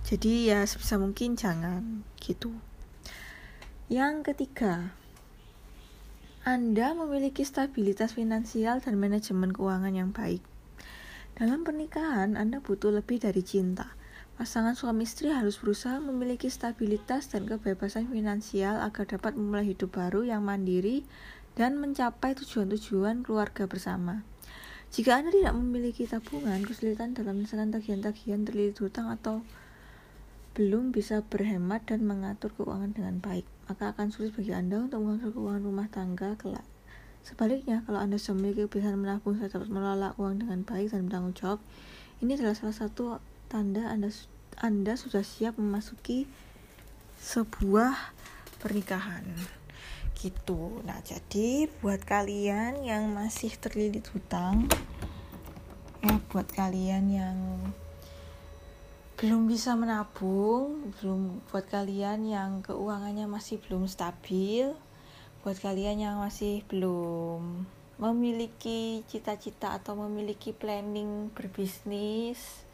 jadi 0.05 0.53
ya 0.53 0.61
sebisa 0.69 1.01
mungkin 1.01 1.41
jangan 1.41 2.05
gitu 2.21 2.53
yang 3.89 4.21
ketiga 4.21 4.93
anda 6.43 6.91
memiliki 6.99 7.47
stabilitas 7.47 8.19
finansial 8.19 8.83
dan 8.83 8.99
manajemen 8.99 9.55
keuangan 9.55 9.95
yang 9.95 10.11
baik. 10.11 10.43
Dalam 11.39 11.63
pernikahan, 11.63 12.35
Anda 12.35 12.59
butuh 12.59 12.91
lebih 12.91 13.23
dari 13.23 13.47
cinta. 13.47 13.95
Pasangan 14.43 14.75
suami 14.75 15.07
istri 15.07 15.31
harus 15.31 15.55
berusaha 15.55 16.03
memiliki 16.03 16.51
stabilitas 16.51 17.31
dan 17.31 17.47
kebebasan 17.47 18.11
finansial 18.11 18.83
agar 18.83 19.07
dapat 19.07 19.39
memulai 19.39 19.71
hidup 19.71 19.95
baru 19.95 20.27
yang 20.27 20.43
mandiri 20.43 21.07
dan 21.55 21.79
mencapai 21.79 22.35
tujuan-tujuan 22.35 23.23
keluarga 23.23 23.71
bersama. 23.71 24.27
Jika 24.91 25.23
Anda 25.23 25.31
tidak 25.31 25.55
memiliki 25.55 26.11
tabungan, 26.11 26.67
kesulitan 26.67 27.15
dalam 27.15 27.39
menyelesaikan 27.39 27.71
tagihan-tagihan 27.71 28.43
terlilit 28.43 28.75
hutang 28.83 29.15
atau 29.15 29.47
belum 30.59 30.91
bisa 30.91 31.23
berhemat 31.23 31.87
dan 31.87 32.03
mengatur 32.03 32.51
keuangan 32.59 32.99
dengan 32.99 33.23
baik 33.23 33.47
maka 33.71 33.95
akan 33.95 34.11
sulit 34.11 34.35
bagi 34.35 34.51
Anda 34.51 34.91
untuk 34.91 35.07
mengatur 35.07 35.39
keuangan 35.39 35.63
rumah 35.63 35.87
tangga 35.87 36.35
kelak. 36.35 36.67
Sebaliknya, 37.23 37.87
kalau 37.87 38.03
Anda 38.03 38.19
sudah 38.19 38.43
memiliki 38.43 38.67
kebiasaan 38.67 38.99
menabung 38.99 39.39
serta 39.39 39.63
dapat 39.63 39.71
mengelola 39.71 40.19
uang 40.19 40.43
dengan 40.43 40.67
baik 40.67 40.91
dan 40.91 41.07
bertanggung 41.07 41.39
jawab, 41.39 41.63
ini 42.19 42.35
adalah 42.35 42.59
salah 42.59 42.75
satu 42.75 43.23
tanda 43.47 43.87
Anda 43.87 44.09
Anda 44.61 44.99
sudah 44.99 45.25
siap 45.25 45.57
memasuki 45.57 46.29
sebuah 47.23 47.95
pernikahan. 48.59 49.25
Gitu. 50.19 50.83
Nah, 50.85 51.01
jadi 51.03 51.67
buat 51.81 52.03
kalian 52.03 52.85
yang 52.85 53.11
masih 53.11 53.55
terlilit 53.59 54.07
hutang, 54.11 54.69
ya 56.03 56.19
buat 56.31 56.47
kalian 56.51 57.05
yang 57.11 57.39
belum 59.23 59.47
bisa 59.47 59.79
menabung, 59.79 60.93
belum 60.99 61.47
buat 61.51 61.67
kalian 61.71 62.27
yang 62.27 62.51
keuangannya 62.67 63.31
masih 63.31 63.63
belum 63.63 63.87
stabil, 63.87 64.75
buat 65.47 65.59
kalian 65.59 65.99
yang 66.03 66.17
masih 66.19 66.67
belum 66.67 67.67
memiliki 68.03 69.07
cita-cita 69.07 69.79
atau 69.79 69.95
memiliki 69.95 70.51
planning 70.51 71.31
berbisnis 71.31 72.67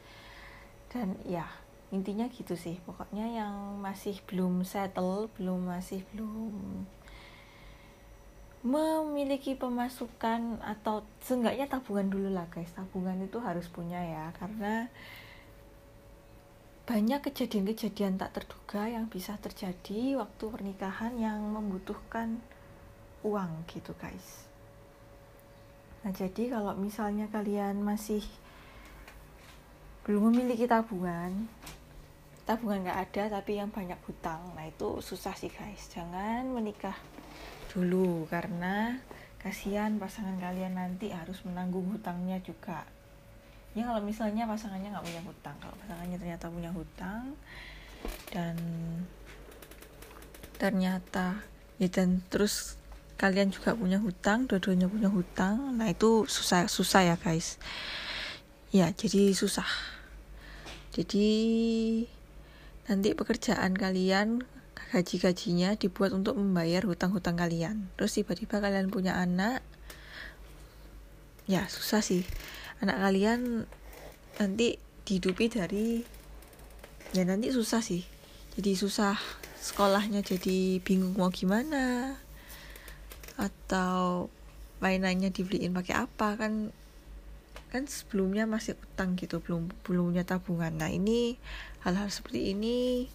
dan 0.88 1.20
ya 1.28 1.44
intinya 1.88 2.28
gitu 2.28 2.54
sih. 2.54 2.76
Pokoknya 2.84 3.24
yang 3.28 3.80
masih 3.80 4.20
belum 4.28 4.64
settle 4.64 5.32
belum 5.36 5.68
masih 5.68 6.04
belum 6.12 6.84
memiliki 8.66 9.54
pemasukan 9.54 10.58
atau 10.60 11.06
seenggaknya 11.22 11.70
tabungan 11.70 12.10
dulu 12.10 12.28
lah 12.34 12.50
guys. 12.50 12.74
Tabungan 12.74 13.22
itu 13.24 13.38
harus 13.38 13.70
punya 13.70 14.02
ya 14.02 14.34
karena 14.36 14.90
banyak 16.88 17.20
kejadian-kejadian 17.20 18.16
tak 18.16 18.32
terduga 18.32 18.88
yang 18.88 19.12
bisa 19.12 19.36
terjadi 19.36 20.16
waktu 20.16 20.44
pernikahan 20.48 21.20
yang 21.20 21.36
membutuhkan 21.52 22.40
uang 23.20 23.68
gitu 23.68 23.92
guys. 24.00 24.48
Nah 26.00 26.12
jadi 26.16 26.48
kalau 26.48 26.72
misalnya 26.80 27.28
kalian 27.28 27.84
masih 27.84 28.24
belum 30.08 30.32
memiliki 30.32 30.64
tabungan 30.64 31.52
tabungan 32.48 32.88
nggak 32.88 33.00
ada 33.12 33.22
tapi 33.36 33.60
yang 33.60 33.68
banyak 33.68 34.00
hutang. 34.08 34.40
Nah 34.56 34.64
itu 34.64 35.04
susah 35.04 35.36
sih 35.36 35.52
guys. 35.52 35.92
Jangan 35.92 36.48
menikah 36.48 36.96
dulu 37.68 38.24
karena 38.32 38.96
kasihan 39.36 40.00
pasangan 40.00 40.40
kalian 40.40 40.80
nanti 40.80 41.12
harus 41.12 41.44
menanggung 41.44 41.92
hutangnya 41.92 42.40
juga. 42.40 42.88
Ya 43.76 43.84
kalau 43.84 44.00
misalnya 44.00 44.48
pasangannya 44.48 44.96
nggak 44.96 45.04
punya 45.04 45.22
hutang. 45.28 45.56
Kalau 45.60 45.74
pasangannya 45.76 46.16
ternyata 46.16 46.46
punya 46.48 46.70
hutang 46.72 47.36
dan 48.32 48.56
ternyata 50.56 51.44
ya 51.76 51.86
dan 51.92 52.24
terus 52.32 52.80
kalian 53.20 53.52
juga 53.52 53.76
punya 53.76 53.98
hutang 54.00 54.46
dua-duanya 54.46 54.86
punya 54.86 55.10
hutang 55.10 55.74
nah 55.74 55.90
itu 55.90 56.24
susah 56.24 56.64
susah 56.64 57.12
ya 57.12 57.16
guys. 57.20 57.60
Ya 58.72 58.88
jadi 58.96 59.36
susah. 59.36 59.68
Jadi 60.96 61.28
nanti 62.88 63.12
pekerjaan 63.12 63.76
kalian 63.76 64.42
gaji-gajinya 64.90 65.76
dibuat 65.76 66.16
untuk 66.16 66.40
membayar 66.40 66.88
hutang-hutang 66.88 67.36
kalian. 67.36 67.92
Terus 68.00 68.16
tiba-tiba 68.16 68.64
kalian 68.64 68.88
punya 68.88 69.20
anak 69.20 69.60
ya 71.44 71.68
susah 71.68 72.00
sih. 72.00 72.24
Anak 72.80 72.96
kalian 72.96 73.68
nanti 74.40 74.80
dihidupi 75.04 75.52
dari 75.52 76.00
ya 77.12 77.28
nanti 77.28 77.52
susah 77.52 77.84
sih. 77.84 78.04
Jadi 78.56 78.72
susah 78.74 79.20
sekolahnya 79.60 80.24
jadi 80.24 80.80
bingung 80.80 81.14
mau 81.20 81.28
gimana 81.28 82.16
atau 83.38 84.26
mainannya 84.78 85.30
dibeliin 85.30 85.74
pakai 85.74 85.94
apa 85.94 86.38
kan 86.38 86.70
kan 87.68 87.84
sebelumnya 87.84 88.48
masih 88.48 88.74
utang 88.80 89.14
gitu 89.14 89.44
belum 89.44 89.68
belumnya 89.84 90.24
tabungan. 90.24 90.74
Nah 90.76 90.88
ini 90.88 91.36
hal-hal 91.84 92.08
seperti 92.08 92.56
ini 92.56 93.08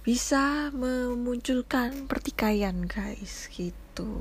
bisa 0.00 0.72
memunculkan 0.72 2.08
pertikaian 2.08 2.88
guys 2.88 3.52
gitu. 3.52 4.20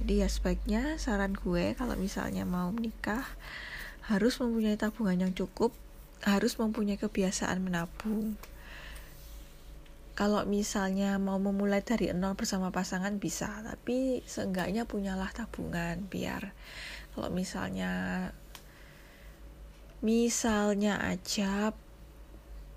Jadi 0.00 0.24
ya 0.24 0.28
sebaiknya 0.30 0.82
saran 0.96 1.36
gue 1.36 1.74
kalau 1.74 1.98
misalnya 1.98 2.48
mau 2.48 2.70
menikah 2.72 3.26
harus 4.06 4.40
mempunyai 4.40 4.78
tabungan 4.80 5.28
yang 5.28 5.32
cukup 5.34 5.74
harus 6.24 6.56
mempunyai 6.56 6.96
kebiasaan 6.96 7.60
menabung. 7.60 8.38
Kalau 10.16 10.44
misalnya 10.44 11.16
mau 11.16 11.40
memulai 11.40 11.80
dari 11.80 12.12
nol 12.12 12.36
bersama 12.36 12.68
pasangan 12.68 13.16
bisa 13.16 13.48
tapi 13.64 14.20
seenggaknya 14.28 14.84
punyalah 14.84 15.32
tabungan 15.32 16.04
biar 16.08 16.52
kalau 17.20 17.36
misalnya 17.36 18.32
misalnya 20.00 20.96
aja 21.04 21.76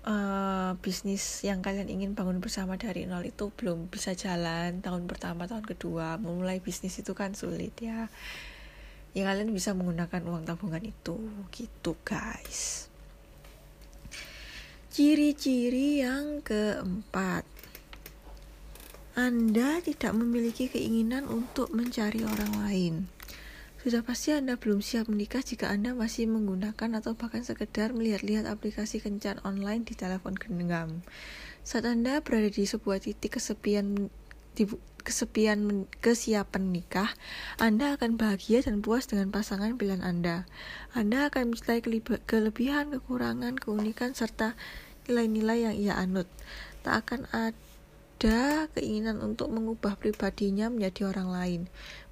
uh, 0.04 0.76
bisnis 0.84 1.40
yang 1.40 1.64
kalian 1.64 1.88
ingin 1.88 2.12
bangun 2.12 2.44
bersama 2.44 2.76
dari 2.76 3.08
nol 3.08 3.24
itu 3.24 3.48
belum 3.56 3.88
bisa 3.88 4.12
jalan 4.12 4.84
tahun 4.84 5.08
pertama 5.08 5.48
tahun 5.48 5.64
kedua 5.64 6.20
memulai 6.20 6.60
bisnis 6.60 7.00
itu 7.00 7.16
kan 7.16 7.32
sulit 7.32 7.72
ya. 7.80 8.12
Ya 9.16 9.24
kalian 9.24 9.48
bisa 9.48 9.72
menggunakan 9.72 10.20
uang 10.28 10.44
tabungan 10.44 10.84
itu 10.84 11.16
gitu 11.48 11.96
guys. 12.04 12.92
Ciri-ciri 14.92 16.04
yang 16.04 16.44
keempat. 16.44 17.48
Anda 19.16 19.80
tidak 19.80 20.12
memiliki 20.12 20.68
keinginan 20.68 21.32
untuk 21.32 21.72
mencari 21.72 22.26
orang 22.28 22.52
lain 22.60 23.13
sudah 23.84 24.00
pasti 24.00 24.32
Anda 24.32 24.56
belum 24.56 24.80
siap 24.80 25.12
menikah 25.12 25.44
jika 25.44 25.68
Anda 25.68 25.92
masih 25.92 26.24
menggunakan 26.24 27.04
atau 27.04 27.12
bahkan 27.12 27.44
sekedar 27.44 27.92
melihat-lihat 27.92 28.48
aplikasi 28.48 28.96
kencan 28.96 29.44
online 29.44 29.84
di 29.84 29.92
telepon 29.92 30.32
genggam. 30.40 31.04
Saat 31.68 31.84
Anda 31.84 32.24
berada 32.24 32.48
di 32.48 32.64
sebuah 32.64 33.04
titik 33.04 33.36
kesepian 33.36 34.08
di 34.56 34.64
kesepian 35.04 35.84
kesiapan 36.00 36.72
nikah, 36.72 37.12
Anda 37.60 38.00
akan 38.00 38.16
bahagia 38.16 38.64
dan 38.64 38.80
puas 38.80 39.04
dengan 39.04 39.28
pasangan 39.28 39.76
pilihan 39.76 40.00
Anda. 40.00 40.48
Anda 40.96 41.28
akan 41.28 41.52
mencintai 41.52 41.84
kelebihan, 42.24 42.88
kekurangan, 42.88 43.60
keunikan, 43.60 44.16
serta 44.16 44.56
nilai-nilai 45.04 45.68
yang 45.68 45.76
ia 45.76 45.94
anut. 46.00 46.24
Tak 46.80 47.04
akan 47.04 47.28
ada 47.36 48.72
keinginan 48.72 49.20
untuk 49.20 49.52
mengubah 49.52 50.00
pribadinya 50.00 50.72
menjadi 50.72 51.12
orang 51.12 51.28
lain. 51.28 51.60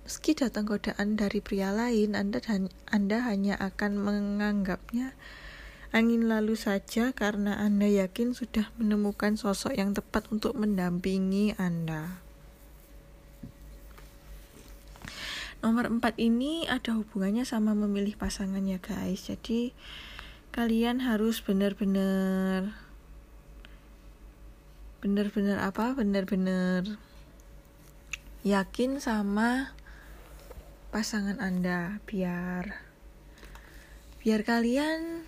Meski 0.03 0.35
datang 0.35 0.67
godaan 0.67 1.15
dari 1.15 1.39
pria 1.39 1.71
lain, 1.71 2.19
Anda, 2.19 2.43
anda 2.91 3.19
hanya 3.23 3.55
akan 3.63 4.03
menganggapnya 4.03 5.15
angin 5.93 6.27
lalu 6.27 6.57
saja 6.57 7.13
karena 7.13 7.61
Anda 7.61 7.85
yakin 7.85 8.33
sudah 8.33 8.73
menemukan 8.81 9.37
sosok 9.37 9.77
yang 9.77 9.93
tepat 9.93 10.25
untuk 10.33 10.57
mendampingi 10.57 11.53
Anda. 11.61 12.19
Nomor 15.63 15.87
4 15.87 16.19
ini 16.19 16.67
ada 16.67 16.99
hubungannya 16.99 17.47
sama 17.47 17.71
memilih 17.77 18.19
pasangan 18.19 18.67
ya 18.67 18.83
guys. 18.83 19.31
Jadi 19.31 19.71
kalian 20.51 20.99
harus 21.07 21.39
benar-benar 21.39 22.75
benar-benar 24.99 25.63
apa? 25.63 25.95
Benar-benar 25.95 26.99
yakin 28.43 28.99
sama 28.99 29.71
pasangan 30.93 31.41
Anda 31.41 32.05
biar 32.05 32.77
biar 34.21 34.45
kalian 34.45 35.25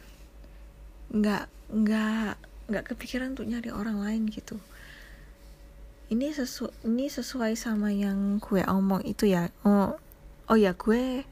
nggak 1.08 1.48
nggak 1.72 2.36
nggak 2.68 2.84
kepikiran 2.92 3.32
untuk 3.32 3.48
nyari 3.48 3.72
orang 3.72 3.96
lain 4.04 4.28
gitu. 4.28 4.60
Ini 6.12 6.36
sesu 6.36 6.68
ini 6.84 7.08
sesuai 7.08 7.56
sama 7.56 7.88
yang 7.96 8.44
gue 8.44 8.60
omong 8.60 9.08
itu 9.08 9.24
ya. 9.24 9.48
Oh 9.64 9.96
oh 10.52 10.58
ya 10.60 10.76
gue 10.76 11.24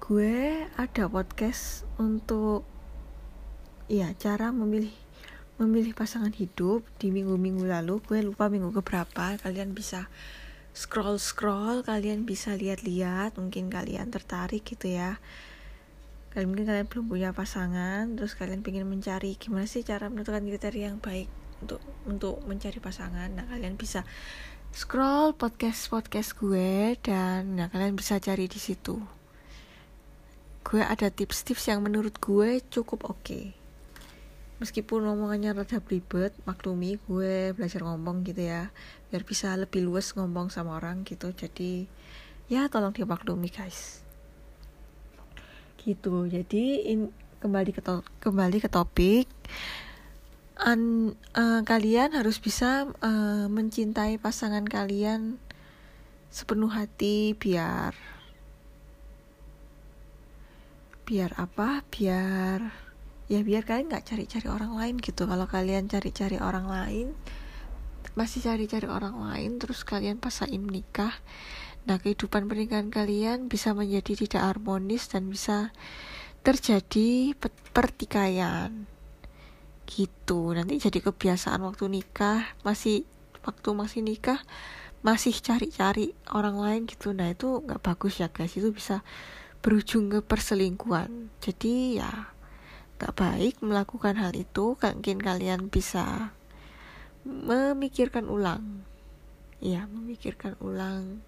gue 0.00 0.64
ada 0.80 1.04
podcast 1.04 1.84
untuk 2.00 2.64
ya 3.92 4.08
cara 4.16 4.56
memilih 4.56 4.96
memilih 5.60 5.92
pasangan 5.92 6.32
hidup 6.32 6.80
di 6.96 7.12
minggu-minggu 7.12 7.68
lalu. 7.68 8.00
Gue 8.08 8.24
lupa 8.24 8.48
minggu 8.48 8.72
keberapa. 8.72 9.36
Kalian 9.36 9.76
bisa 9.76 10.08
scroll 10.72 11.20
scroll 11.20 11.84
kalian 11.84 12.24
bisa 12.24 12.56
lihat-lihat 12.56 13.36
mungkin 13.36 13.68
kalian 13.68 14.08
tertarik 14.08 14.64
gitu 14.64 14.88
ya. 14.88 15.20
Kalian 16.32 16.48
mungkin 16.48 16.66
kalian 16.72 16.88
belum 16.88 17.06
punya 17.12 17.30
pasangan 17.36 18.08
terus 18.16 18.32
kalian 18.32 18.64
ingin 18.64 18.88
mencari 18.88 19.36
gimana 19.36 19.68
sih 19.68 19.84
cara 19.84 20.08
menentukan 20.08 20.40
kriteria 20.40 20.96
yang 20.96 21.00
baik 21.00 21.28
untuk 21.60 21.80
untuk 22.08 22.40
mencari 22.48 22.80
pasangan? 22.80 23.28
Nah 23.36 23.44
kalian 23.52 23.76
bisa 23.76 24.08
scroll 24.72 25.36
podcast 25.36 25.92
podcast 25.92 26.32
gue 26.40 26.96
dan 27.04 27.60
nah 27.60 27.68
kalian 27.68 27.92
bisa 27.92 28.16
cari 28.16 28.48
di 28.48 28.56
situ. 28.56 28.96
Gue 30.64 30.80
ada 30.80 31.12
tips-tips 31.12 31.68
yang 31.68 31.84
menurut 31.84 32.16
gue 32.16 32.64
cukup 32.72 33.04
oke. 33.04 33.20
Okay. 33.20 33.46
meskipun 34.62 35.02
ngomongannya 35.02 35.58
rada 35.58 35.82
ribet 35.82 36.30
maklumi 36.46 36.94
gue 37.10 37.50
belajar 37.50 37.82
ngomong 37.82 38.22
gitu 38.22 38.46
ya 38.46 38.70
biar 39.12 39.28
bisa 39.28 39.52
lebih 39.60 39.84
luas 39.84 40.16
ngomong 40.16 40.48
sama 40.48 40.80
orang 40.80 41.04
gitu. 41.04 41.36
Jadi 41.36 41.84
ya 42.48 42.72
tolong 42.72 42.96
dimaklumi 42.96 43.52
guys. 43.52 44.00
Gitu. 45.76 46.32
Jadi 46.32 46.88
in, 46.88 47.12
kembali 47.44 47.76
ke 47.76 47.84
to, 47.84 48.00
kembali 48.24 48.56
ke 48.56 48.72
topik. 48.72 49.28
An, 50.56 51.12
uh, 51.36 51.60
kalian 51.60 52.16
harus 52.16 52.40
bisa 52.40 52.88
uh, 53.04 53.46
mencintai 53.52 54.16
pasangan 54.16 54.64
kalian 54.64 55.36
sepenuh 56.32 56.72
hati 56.72 57.36
biar 57.36 57.92
biar 61.04 61.36
apa? 61.36 61.84
Biar 61.92 62.64
ya 63.28 63.44
biar 63.44 63.68
kalian 63.68 63.92
nggak 63.92 64.08
cari-cari 64.08 64.48
orang 64.48 64.72
lain 64.72 64.96
gitu. 64.96 65.28
Kalau 65.28 65.44
kalian 65.44 65.84
cari-cari 65.84 66.40
orang 66.40 66.64
lain 66.64 67.12
masih 68.12 68.44
cari-cari 68.44 68.88
orang 68.88 69.16
lain 69.18 69.56
terus 69.56 69.82
kalian 69.86 70.20
pasain 70.20 70.60
menikah 70.60 71.16
Nah, 71.82 71.98
kehidupan 71.98 72.46
pernikahan 72.46 72.94
kalian 72.94 73.50
bisa 73.50 73.74
menjadi 73.74 74.14
tidak 74.14 74.42
harmonis 74.54 75.10
dan 75.10 75.26
bisa 75.26 75.74
terjadi 76.46 77.34
pertikaian. 77.74 78.86
Gitu. 79.82 80.40
Nanti 80.54 80.78
jadi 80.78 81.02
kebiasaan 81.02 81.66
waktu 81.66 81.90
nikah, 81.90 82.54
masih 82.62 83.02
waktu 83.42 83.68
masih 83.74 84.00
nikah 84.06 84.38
masih 85.02 85.34
cari-cari 85.34 86.14
orang 86.30 86.62
lain 86.62 86.82
gitu. 86.86 87.10
Nah, 87.10 87.34
itu 87.34 87.66
nggak 87.66 87.82
bagus 87.82 88.22
ya, 88.22 88.30
guys. 88.30 88.54
Itu 88.54 88.70
bisa 88.70 89.02
berujung 89.58 90.14
ke 90.14 90.22
perselingkuhan. 90.22 91.34
Jadi 91.42 91.98
ya 91.98 92.30
nggak 93.02 93.14
baik 93.18 93.54
melakukan 93.58 94.22
hal 94.22 94.30
itu. 94.38 94.78
Mungkin 94.78 95.18
kalian 95.18 95.66
bisa 95.66 96.30
memikirkan 97.24 98.26
ulang. 98.26 98.86
Ya, 99.62 99.86
memikirkan 99.86 100.58
ulang. 100.58 101.22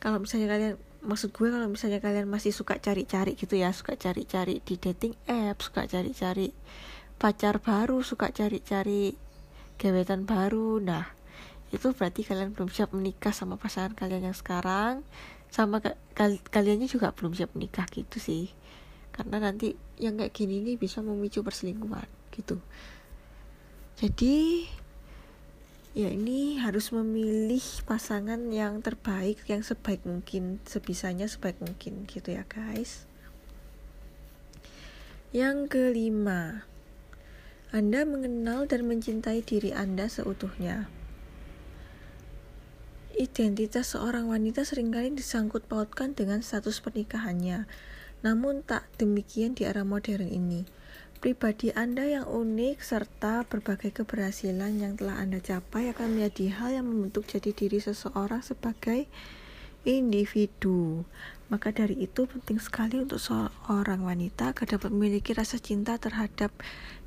Kalau 0.00 0.20
misalnya 0.20 0.48
kalian 0.52 0.74
maksud 1.04 1.36
gue 1.36 1.48
kalau 1.52 1.68
misalnya 1.68 2.00
kalian 2.00 2.24
masih 2.24 2.52
suka 2.52 2.80
cari-cari 2.80 3.36
gitu 3.36 3.60
ya 3.60 3.68
suka 3.76 3.92
cari-cari 3.92 4.64
di 4.64 4.80
dating 4.80 5.12
app 5.28 5.60
suka 5.60 5.84
cari-cari 5.84 6.48
pacar 7.20 7.60
baru 7.60 8.00
suka 8.00 8.32
cari-cari 8.32 9.12
gebetan 9.76 10.24
baru 10.24 10.80
nah 10.80 11.04
itu 11.74 11.90
berarti 11.90 12.22
kalian 12.22 12.54
belum 12.54 12.70
siap 12.70 12.94
menikah 12.94 13.34
sama 13.34 13.58
pasangan 13.58 13.98
kalian 13.98 14.30
yang 14.30 14.36
sekarang. 14.38 15.02
Sama 15.50 15.82
kal 16.14 16.38
kaliannya 16.38 16.86
juga 16.86 17.10
belum 17.10 17.34
siap 17.34 17.50
menikah 17.58 17.82
gitu 17.90 18.22
sih. 18.22 18.54
Karena 19.10 19.42
nanti 19.42 19.74
yang 19.98 20.14
kayak 20.14 20.30
gini 20.30 20.62
nih 20.62 20.78
bisa 20.78 21.02
memicu 21.02 21.42
perselingkuhan 21.42 22.06
gitu 22.34 22.58
jadi 23.94 24.66
ya 25.94 26.10
ini 26.10 26.58
harus 26.58 26.90
memilih 26.90 27.62
pasangan 27.86 28.50
yang 28.50 28.82
terbaik 28.82 29.38
yang 29.46 29.62
sebaik 29.62 30.02
mungkin 30.02 30.58
sebisanya 30.66 31.30
sebaik 31.30 31.62
mungkin 31.62 32.02
gitu 32.10 32.34
ya 32.34 32.42
guys. 32.50 33.06
Yang 35.30 35.70
kelima 35.70 36.66
Anda 37.70 38.02
mengenal 38.02 38.66
dan 38.66 38.90
mencintai 38.90 39.46
diri 39.46 39.70
Anda 39.70 40.10
seutuhnya. 40.10 40.90
Identitas 43.14 43.94
seorang 43.94 44.26
wanita 44.26 44.66
sering 44.66 44.90
kali 44.90 45.14
disangkut 45.14 45.70
pautkan 45.70 46.18
dengan 46.18 46.42
status 46.42 46.82
pernikahannya. 46.82 47.70
Namun 48.26 48.66
tak 48.66 48.90
demikian 48.98 49.54
di 49.54 49.62
era 49.62 49.86
modern 49.86 50.26
ini 50.26 50.66
Pribadi 51.24 51.72
Anda 51.72 52.04
yang 52.04 52.28
unik 52.28 52.84
serta 52.84 53.48
berbagai 53.48 53.96
keberhasilan 53.96 54.76
yang 54.76 55.00
telah 55.00 55.24
Anda 55.24 55.40
capai 55.40 55.88
akan 55.88 56.20
menjadi 56.20 56.52
hal 56.52 56.76
yang 56.76 56.84
membentuk 56.84 57.24
jadi 57.24 57.48
diri 57.56 57.80
seseorang 57.80 58.44
sebagai 58.44 59.08
individu. 59.88 61.08
Maka 61.48 61.72
dari 61.72 62.04
itu 62.04 62.28
penting 62.28 62.60
sekali 62.60 63.00
untuk 63.00 63.16
seorang 63.16 64.04
wanita 64.04 64.52
agar 64.52 64.76
dapat 64.76 64.92
memiliki 64.92 65.32
rasa 65.32 65.56
cinta 65.56 65.96
terhadap 65.96 66.52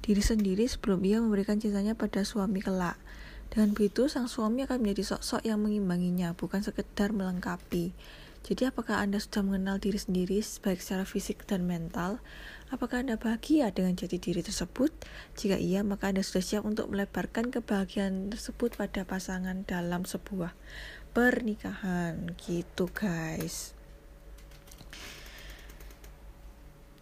diri 0.02 0.26
sendiri 0.26 0.66
sebelum 0.66 0.98
ia 1.06 1.22
memberikan 1.22 1.62
cintanya 1.62 1.94
pada 1.94 2.26
suami 2.26 2.58
kelak. 2.58 2.98
Dengan 3.54 3.78
begitu, 3.78 4.10
sang 4.10 4.26
suami 4.26 4.66
akan 4.66 4.82
menjadi 4.82 5.14
sosok 5.14 5.46
yang 5.46 5.62
mengimbanginya, 5.62 6.34
bukan 6.34 6.66
sekedar 6.66 7.14
melengkapi. 7.14 7.94
Jadi 8.48 8.64
apakah 8.64 9.04
Anda 9.04 9.20
sudah 9.20 9.44
mengenal 9.44 9.78
diri 9.78 10.00
sendiri 10.00 10.40
baik 10.42 10.80
secara 10.80 11.04
fisik 11.04 11.44
dan 11.46 11.68
mental? 11.68 12.18
Apakah 12.68 13.00
Anda 13.00 13.16
bahagia 13.16 13.72
dengan 13.72 13.96
jati 13.96 14.20
diri 14.20 14.44
tersebut? 14.44 14.92
Jika 15.40 15.56
iya, 15.56 15.88
maka 15.88 16.12
Anda 16.12 16.20
sudah 16.20 16.44
siap 16.44 16.64
untuk 16.68 16.92
melebarkan 16.92 17.48
kebahagiaan 17.48 18.28
tersebut 18.28 18.76
pada 18.76 19.08
pasangan 19.08 19.64
dalam 19.64 20.04
sebuah 20.04 20.52
pernikahan. 21.16 22.36
Gitu, 22.36 22.92
guys. 22.92 23.72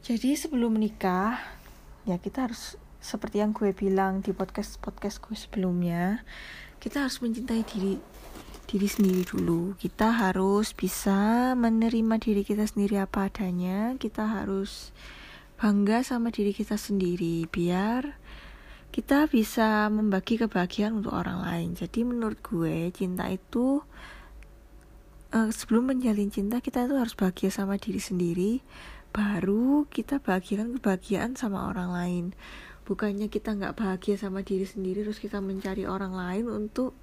Jadi 0.06 0.38
sebelum 0.38 0.78
menikah, 0.78 1.42
ya 2.06 2.22
kita 2.22 2.46
harus 2.46 2.78
seperti 3.02 3.42
yang 3.42 3.50
gue 3.50 3.74
bilang 3.74 4.22
di 4.22 4.38
podcast 4.38 4.78
podcast 4.78 5.18
gue 5.18 5.34
sebelumnya, 5.34 6.22
kita 6.78 7.10
harus 7.10 7.26
mencintai 7.26 7.66
diri 7.66 7.98
diri 8.70 8.86
sendiri 8.86 9.26
dulu. 9.26 9.74
Kita 9.82 10.14
harus 10.14 10.78
bisa 10.78 11.54
menerima 11.58 12.22
diri 12.22 12.46
kita 12.46 12.70
sendiri 12.70 13.02
apa 13.02 13.34
adanya. 13.34 13.98
Kita 13.98 14.30
harus 14.30 14.94
bangga 15.56 16.04
sama 16.04 16.32
diri 16.36 16.52
kita 16.52 16.76
sendiri 16.76 17.48
biar 17.48 18.20
kita 18.92 19.28
bisa 19.28 19.92
membagi 19.92 20.40
kebahagiaan 20.40 21.04
untuk 21.04 21.12
orang 21.12 21.44
lain. 21.44 21.76
Jadi 21.76 22.08
menurut 22.08 22.40
gue 22.40 22.92
cinta 22.96 23.28
itu 23.28 23.84
uh, 25.36 25.52
sebelum 25.52 25.92
menjalin 25.92 26.32
cinta 26.32 26.64
kita 26.64 26.88
itu 26.88 26.96
harus 26.96 27.12
bahagia 27.12 27.52
sama 27.52 27.76
diri 27.76 28.00
sendiri 28.00 28.64
baru 29.16 29.88
kita 29.88 30.20
bahagiakan 30.20 30.80
kebahagiaan 30.80 31.40
sama 31.40 31.72
orang 31.72 31.92
lain. 31.92 32.26
Bukannya 32.88 33.28
kita 33.28 33.56
nggak 33.56 33.76
bahagia 33.80 34.16
sama 34.16 34.44
diri 34.48 34.64
sendiri 34.64 35.04
terus 35.04 35.20
kita 35.20 35.44
mencari 35.44 35.84
orang 35.84 36.16
lain 36.16 36.48
untuk 36.48 36.96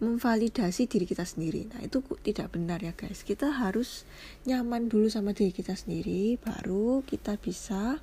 memvalidasi 0.00 0.88
diri 0.88 1.04
kita 1.04 1.28
sendiri. 1.28 1.68
Nah, 1.70 1.84
itu 1.84 2.00
tidak 2.24 2.56
benar 2.56 2.80
ya, 2.80 2.96
guys. 2.96 3.22
Kita 3.22 3.52
harus 3.52 4.08
nyaman 4.48 4.88
dulu 4.88 5.12
sama 5.12 5.36
diri 5.36 5.52
kita 5.52 5.76
sendiri 5.76 6.40
baru 6.40 7.04
kita 7.04 7.36
bisa 7.36 8.00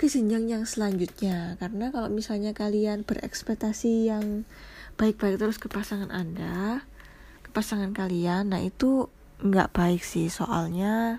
ke 0.00 0.08
jenjang 0.08 0.48
yang 0.48 0.64
selanjutnya. 0.64 1.60
Karena 1.60 1.92
kalau 1.92 2.08
misalnya 2.08 2.56
kalian 2.56 3.04
berekspektasi 3.04 4.08
yang 4.08 4.48
baik-baik 4.96 5.36
terus 5.36 5.60
ke 5.60 5.68
pasangan 5.68 6.08
Anda, 6.08 6.88
ke 7.44 7.52
pasangan 7.52 7.92
kalian, 7.92 8.56
nah 8.56 8.64
itu 8.64 9.12
nggak 9.40 9.72
baik 9.72 10.04
sih 10.04 10.28
soalnya 10.28 11.16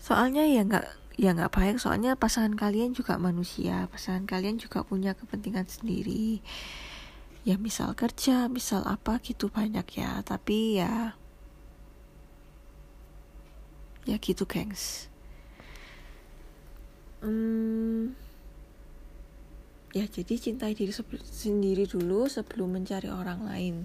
soalnya 0.00 0.48
ya 0.48 0.64
nggak 0.64 0.99
ya 1.20 1.36
nggak 1.36 1.52
baik 1.52 1.76
soalnya 1.76 2.16
pasangan 2.16 2.56
kalian 2.56 2.96
juga 2.96 3.20
manusia. 3.20 3.84
Pasangan 3.92 4.24
kalian 4.24 4.56
juga 4.56 4.80
punya 4.88 5.12
kepentingan 5.12 5.68
sendiri. 5.68 6.40
Ya 7.44 7.60
misal 7.60 7.92
kerja 7.92 8.48
misal 8.48 8.88
apa 8.88 9.20
gitu 9.20 9.52
banyak 9.52 9.84
ya. 10.00 10.24
Tapi 10.24 10.80
ya 10.80 11.12
ya 14.08 14.16
gitu 14.16 14.48
gengs. 14.48 15.12
Hmm, 17.20 18.16
ya 19.92 20.08
jadi 20.08 20.40
cintai 20.40 20.72
diri 20.72 20.88
sendiri 21.20 21.84
dulu 21.84 22.32
sebelum 22.32 22.80
mencari 22.80 23.12
orang 23.12 23.44
lain. 23.44 23.76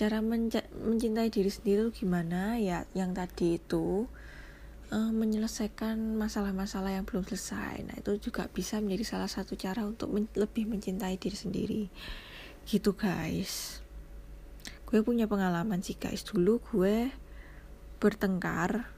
Cara 0.00 0.24
mencintai 0.24 1.28
diri 1.28 1.52
sendiri 1.52 1.92
gimana? 1.92 2.56
Ya 2.56 2.88
yang 2.96 3.12
tadi 3.12 3.60
itu 3.60 4.08
uh, 4.90 5.12
menyelesaikan 5.14 6.18
masalah-masalah 6.18 6.94
yang 6.94 7.06
belum 7.06 7.24
selesai. 7.26 7.86
Nah, 7.86 7.96
itu 7.98 8.30
juga 8.30 8.50
bisa 8.50 8.82
menjadi 8.82 9.16
salah 9.16 9.30
satu 9.30 9.54
cara 9.54 9.86
untuk 9.86 10.10
men 10.10 10.26
lebih 10.34 10.66
mencintai 10.66 11.16
diri 11.16 11.38
sendiri. 11.38 11.82
Gitu, 12.66 12.90
guys. 12.94 13.82
Gue 14.84 15.00
punya 15.06 15.30
pengalaman 15.30 15.80
sih, 15.80 15.94
guys. 15.96 16.26
Dulu 16.26 16.58
gue 16.74 17.14
bertengkar 18.02 18.90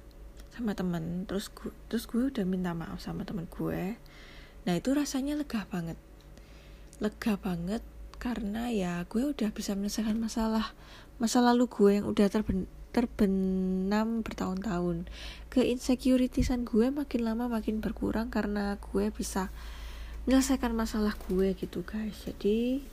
sama 0.52 0.76
temen, 0.76 1.24
terus 1.28 1.48
gue, 1.48 1.72
terus 1.88 2.04
gue 2.08 2.28
udah 2.28 2.44
minta 2.44 2.72
maaf 2.72 3.00
sama 3.00 3.24
temen 3.24 3.48
gue. 3.48 3.96
Nah, 4.64 4.74
itu 4.76 4.90
rasanya 4.92 5.36
lega 5.36 5.64
banget. 5.68 5.96
Lega 7.00 7.36
banget 7.40 7.82
karena 8.22 8.70
ya 8.70 9.02
gue 9.10 9.34
udah 9.34 9.50
bisa 9.50 9.74
menyelesaikan 9.74 10.14
masalah 10.14 10.78
masa 11.18 11.42
lalu 11.42 11.66
gue 11.66 11.98
yang 11.98 12.06
udah 12.06 12.30
terben 12.30 12.70
terbenam 12.92 14.20
bertahun-tahun. 14.20 15.08
Keinsecuritisan 15.48 16.68
gue 16.68 16.92
makin 16.92 17.24
lama 17.24 17.48
makin 17.48 17.80
berkurang 17.80 18.28
karena 18.28 18.76
gue 18.78 19.08
bisa 19.10 19.48
menyelesaikan 20.28 20.76
masalah 20.76 21.16
gue 21.26 21.56
gitu 21.56 21.82
guys. 21.82 22.14
Jadi 22.28 22.84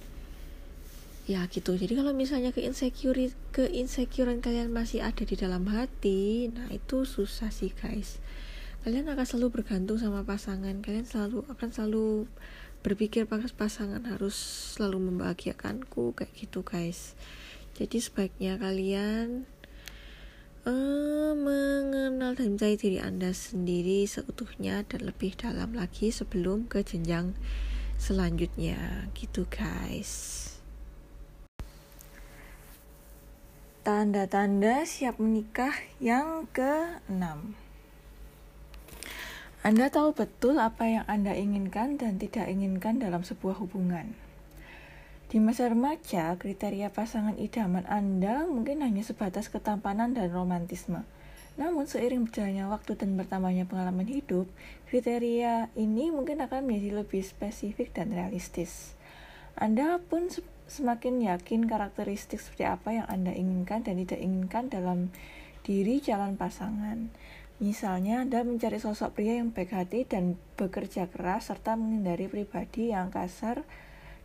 ya 1.29 1.45
gitu. 1.45 1.77
Jadi 1.77 1.93
kalau 1.93 2.15
misalnya 2.15 2.49
keinsecure 2.49 3.29
keinsecurean 3.53 4.41
kalian 4.41 4.73
masih 4.73 5.05
ada 5.05 5.21
di 5.21 5.37
dalam 5.37 5.69
hati 5.69 6.49
nah 6.49 6.65
itu 6.73 7.05
susah 7.05 7.53
sih 7.53 7.69
guys. 7.69 8.17
Kalian 8.81 9.11
akan 9.11 9.25
selalu 9.27 9.61
bergantung 9.61 10.01
sama 10.01 10.25
pasangan. 10.25 10.79
Kalian 10.81 11.05
selalu 11.05 11.45
akan 11.51 11.69
selalu 11.69 12.25
berpikir 12.79 13.27
pasangan 13.27 14.01
harus 14.07 14.33
selalu 14.73 15.11
membahagiakanku 15.11 16.15
kayak 16.15 16.31
gitu 16.33 16.63
guys. 16.63 17.13
Jadi 17.75 17.99
sebaiknya 17.99 18.57
kalian 18.57 19.45
uh, 20.69 21.33
mengenal 21.33 22.37
dan 22.37 22.53
mencintai 22.53 22.77
diri 22.77 22.99
Anda 23.01 23.33
sendiri 23.33 24.05
seutuhnya 24.05 24.85
dan 24.85 25.09
lebih 25.09 25.33
dalam 25.33 25.73
lagi 25.73 26.13
sebelum 26.13 26.69
ke 26.69 26.85
jenjang 26.85 27.33
selanjutnya. 27.97 29.09
Gitu 29.17 29.49
guys. 29.49 30.45
Tanda-tanda 33.81 34.85
siap 34.85 35.17
menikah 35.17 35.73
yang 35.97 36.45
ke-6 36.53 37.57
Anda 39.65 39.85
tahu 39.89 40.13
betul 40.13 40.61
apa 40.61 40.85
yang 40.85 41.05
Anda 41.09 41.33
inginkan 41.33 41.97
dan 41.97 42.21
tidak 42.21 42.53
inginkan 42.53 43.01
dalam 43.01 43.25
sebuah 43.25 43.57
hubungan 43.57 44.13
di 45.29 45.37
masa 45.37 45.69
remaja, 45.69 46.33
kriteria 46.41 46.89
pasangan 46.89 47.37
idaman 47.37 47.85
Anda 47.85 48.49
mungkin 48.49 48.81
hanya 48.81 49.05
sebatas 49.05 49.53
ketampanan 49.53 50.17
dan 50.17 50.33
romantisme. 50.33 51.05
Namun 51.53 51.85
seiring 51.85 52.25
berjalannya 52.25 52.65
waktu 52.65 52.97
dan 52.97 53.13
bertambahnya 53.13 53.69
pengalaman 53.69 54.09
hidup, 54.09 54.49
kriteria 54.89 55.69
ini 55.77 56.09
mungkin 56.09 56.41
akan 56.41 56.65
menjadi 56.65 57.05
lebih 57.05 57.21
spesifik 57.21 57.93
dan 57.93 58.09
realistis. 58.09 58.97
Anda 59.53 60.01
pun 60.01 60.33
semakin 60.65 61.21
yakin 61.21 61.69
karakteristik 61.69 62.41
seperti 62.41 62.65
apa 62.65 62.89
yang 62.97 63.05
Anda 63.05 63.29
inginkan 63.29 63.85
dan 63.85 64.01
tidak 64.01 64.25
inginkan 64.25 64.73
dalam 64.73 65.13
diri 65.61 66.01
calon 66.01 66.41
pasangan. 66.41 67.13
Misalnya, 67.61 68.25
Anda 68.25 68.41
mencari 68.41 68.81
sosok 68.81 69.21
pria 69.21 69.37
yang 69.37 69.53
baik 69.53 69.77
hati 69.77 70.09
dan 70.09 70.41
bekerja 70.57 71.05
keras 71.05 71.53
serta 71.53 71.77
menghindari 71.77 72.25
pribadi 72.25 72.89
yang 72.97 73.13
kasar 73.13 73.61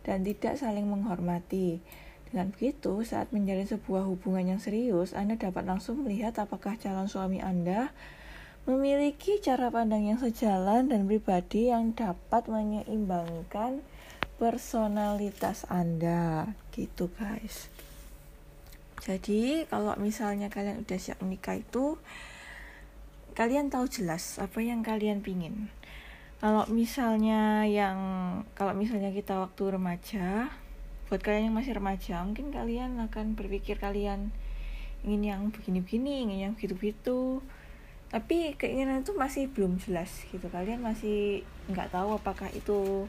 dan 0.05 0.23
tidak 0.23 0.61
saling 0.61 0.87
menghormati. 0.87 1.81
Dengan 2.29 2.53
begitu, 2.53 3.01
saat 3.03 3.33
menjalin 3.33 3.67
sebuah 3.67 4.05
hubungan 4.05 4.55
yang 4.55 4.61
serius, 4.61 5.17
Anda 5.17 5.41
dapat 5.41 5.65
langsung 5.65 6.05
melihat 6.05 6.37
apakah 6.39 6.77
calon 6.77 7.09
suami 7.09 7.41
Anda 7.41 7.91
memiliki 8.65 9.45
cara 9.45 9.69
pandang 9.69 10.09
yang 10.09 10.17
sejalan 10.17 10.89
dan 10.89 11.05
pribadi 11.05 11.69
yang 11.69 11.93
dapat 11.93 12.49
menyeimbangkan 12.49 13.85
personalitas 14.37 15.69
Anda. 15.69 16.53
Gitu, 16.73 17.13
guys. 17.17 17.73
Jadi, 19.05 19.69
kalau 19.69 19.95
misalnya 20.01 20.49
kalian 20.49 20.81
udah 20.81 20.99
siap 20.99 21.21
menikah 21.21 21.61
itu, 21.61 22.01
kalian 23.37 23.69
tahu 23.69 23.85
jelas 23.91 24.41
apa 24.41 24.63
yang 24.65 24.81
kalian 24.81 25.21
pingin 25.21 25.69
kalau 26.45 26.69
misalnya 26.69 27.65
yang 27.65 27.97
kalau 28.53 28.77
misalnya 28.77 29.17
kita 29.17 29.33
waktu 29.41 29.81
remaja 29.81 30.53
buat 31.09 31.25
kalian 31.25 31.49
yang 31.49 31.57
masih 31.57 31.73
remaja 31.73 32.21
mungkin 32.21 32.53
kalian 32.53 33.01
akan 33.01 33.33
berpikir 33.33 33.81
kalian 33.81 34.29
ingin 35.09 35.25
yang 35.25 35.41
begini-begini 35.49 36.29
ingin 36.29 36.39
yang 36.45 36.53
begitu-begitu. 36.53 37.41
Tapi 38.13 38.61
keinginan 38.61 39.01
itu 39.01 39.17
masih 39.17 39.49
belum 39.57 39.81
jelas 39.81 40.13
gitu. 40.29 40.45
Kalian 40.53 40.85
masih 40.85 41.49
nggak 41.73 41.97
tahu 41.97 42.21
apakah 42.21 42.53
itu 42.53 43.09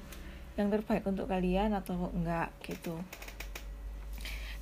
yang 0.56 0.72
terbaik 0.72 1.04
untuk 1.04 1.28
kalian 1.28 1.76
atau 1.76 2.08
enggak 2.16 2.56
gitu. 2.64 2.96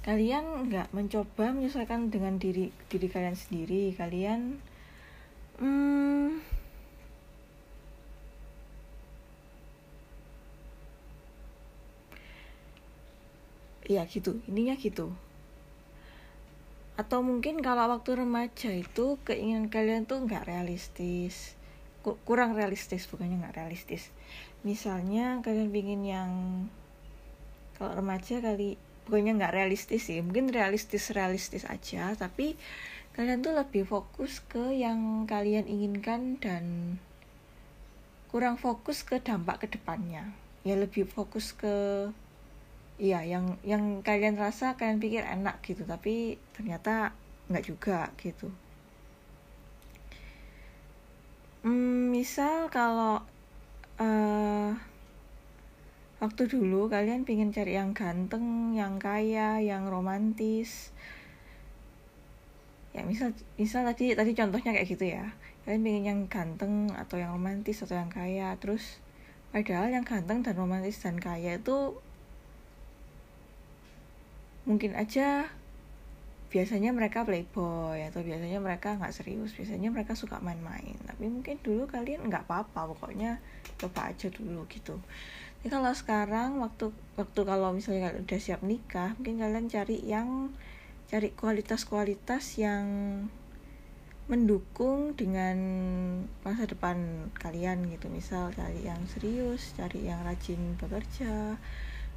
Kalian 0.01 0.65
nggak 0.73 0.89
mencoba 0.97 1.53
menyesuaikan 1.53 2.09
dengan 2.09 2.41
diri 2.41 2.73
diri 2.89 3.05
kalian 3.05 3.37
sendiri. 3.37 3.93
Kalian 3.93 4.57
hmm, 5.61 6.52
ya 13.97 14.03
gitu. 14.09 14.41
Ininya 14.49 14.75
gitu. 14.77 15.13
Atau 16.93 17.25
mungkin 17.25 17.61
kalau 17.65 17.89
waktu 17.89 18.21
remaja 18.21 18.69
itu 18.69 19.17
keinginan 19.25 19.69
kalian 19.69 20.05
tuh 20.05 20.21
nggak 20.25 20.45
realistis. 20.45 21.57
Kurang 22.03 22.53
realistis 22.53 23.09
bukannya 23.09 23.41
nggak 23.41 23.57
realistis. 23.57 24.13
Misalnya 24.61 25.41
kalian 25.41 25.69
pingin 25.73 26.01
yang 26.05 26.31
kalau 27.79 27.97
remaja 27.97 28.43
kali 28.43 28.77
bukannya 29.09 29.39
nggak 29.39 29.55
realistis 29.55 30.09
sih. 30.09 30.21
Mungkin 30.21 30.53
realistis 30.53 31.09
realistis 31.15 31.65
aja. 31.65 32.13
Tapi 32.13 32.53
kalian 33.13 33.41
tuh 33.45 33.53
lebih 33.53 33.85
fokus 33.85 34.41
ke 34.45 34.73
yang 34.73 35.25
kalian 35.29 35.69
inginkan 35.69 36.41
dan 36.41 36.97
kurang 38.33 38.57
fokus 38.57 39.05
ke 39.05 39.21
dampak 39.21 39.61
ke 39.61 39.77
depannya 39.77 40.33
ya 40.63 40.79
lebih 40.79 41.03
fokus 41.05 41.51
ke 41.51 42.09
iya 43.01 43.25
yang 43.25 43.57
yang 43.65 44.05
kalian 44.05 44.37
rasa 44.37 44.77
kalian 44.77 45.01
pikir 45.01 45.25
enak 45.25 45.65
gitu 45.65 45.81
tapi 45.83 46.37
ternyata 46.53 47.17
nggak 47.49 47.65
juga 47.65 48.13
gitu. 48.21 48.53
Hmm, 51.63 52.11
misal 52.11 52.67
kalau 52.67 53.23
uh, 53.95 54.71
waktu 56.19 56.43
dulu 56.51 56.91
kalian 56.91 57.23
pingin 57.23 57.55
cari 57.55 57.79
yang 57.79 57.95
ganteng 57.95 58.75
yang 58.75 58.99
kaya 58.99 59.63
yang 59.63 59.87
romantis. 59.87 60.91
Ya 62.93 63.01
misal 63.07 63.33
misal 63.57 63.87
tadi 63.89 64.13
tadi 64.13 64.35
contohnya 64.37 64.75
kayak 64.75 64.87
gitu 64.91 65.05
ya. 65.07 65.33
Kalian 65.63 65.81
pingin 65.87 66.03
yang 66.03 66.21
ganteng 66.27 66.91
atau 66.93 67.15
yang 67.15 67.31
romantis 67.31 67.79
atau 67.81 67.95
yang 67.95 68.11
kaya 68.11 68.53
terus 68.59 68.99
padahal 69.55 69.87
yang 69.87 70.03
ganteng 70.03 70.43
dan 70.43 70.55
romantis 70.59 70.99
dan 70.99 71.15
kaya 71.15 71.61
itu 71.61 71.95
mungkin 74.63 74.95
aja 74.95 75.51
biasanya 76.53 76.93
mereka 76.93 77.25
playboy 77.25 77.97
atau 78.05 78.21
biasanya 78.21 78.61
mereka 78.61 78.93
nggak 78.93 79.09
serius 79.09 79.57
biasanya 79.57 79.89
mereka 79.89 80.13
suka 80.13 80.37
main-main. 80.37 80.93
Tapi 81.01 81.25
mungkin 81.25 81.57
dulu 81.65 81.89
kalian 81.89 82.29
nggak 82.29 82.45
apa-apa 82.45 82.93
pokoknya 82.93 83.41
coba 83.81 84.13
aja 84.13 84.29
dulu 84.29 84.69
gitu. 84.69 85.01
Jadi 85.59 85.67
kalau 85.73 85.89
sekarang 85.97 86.61
waktu 86.61 86.93
waktu 87.17 87.41
kalau 87.41 87.73
misalnya 87.73 88.13
udah 88.13 88.39
siap 88.39 88.61
nikah, 88.61 89.17
mungkin 89.17 89.41
kalian 89.41 89.65
cari 89.65 89.97
yang 90.05 90.53
cari 91.09 91.33
kualitas-kualitas 91.33 92.61
yang 92.61 92.85
mendukung 94.29 95.17
dengan 95.17 95.57
masa 96.45 96.69
depan 96.69 97.27
kalian 97.33 97.89
gitu. 97.89 98.13
Misal 98.13 98.53
cari 98.53 98.85
yang 98.85 99.01
serius 99.09 99.73
cari 99.73 100.05
yang 100.05 100.21
rajin 100.21 100.77
bekerja 100.77 101.57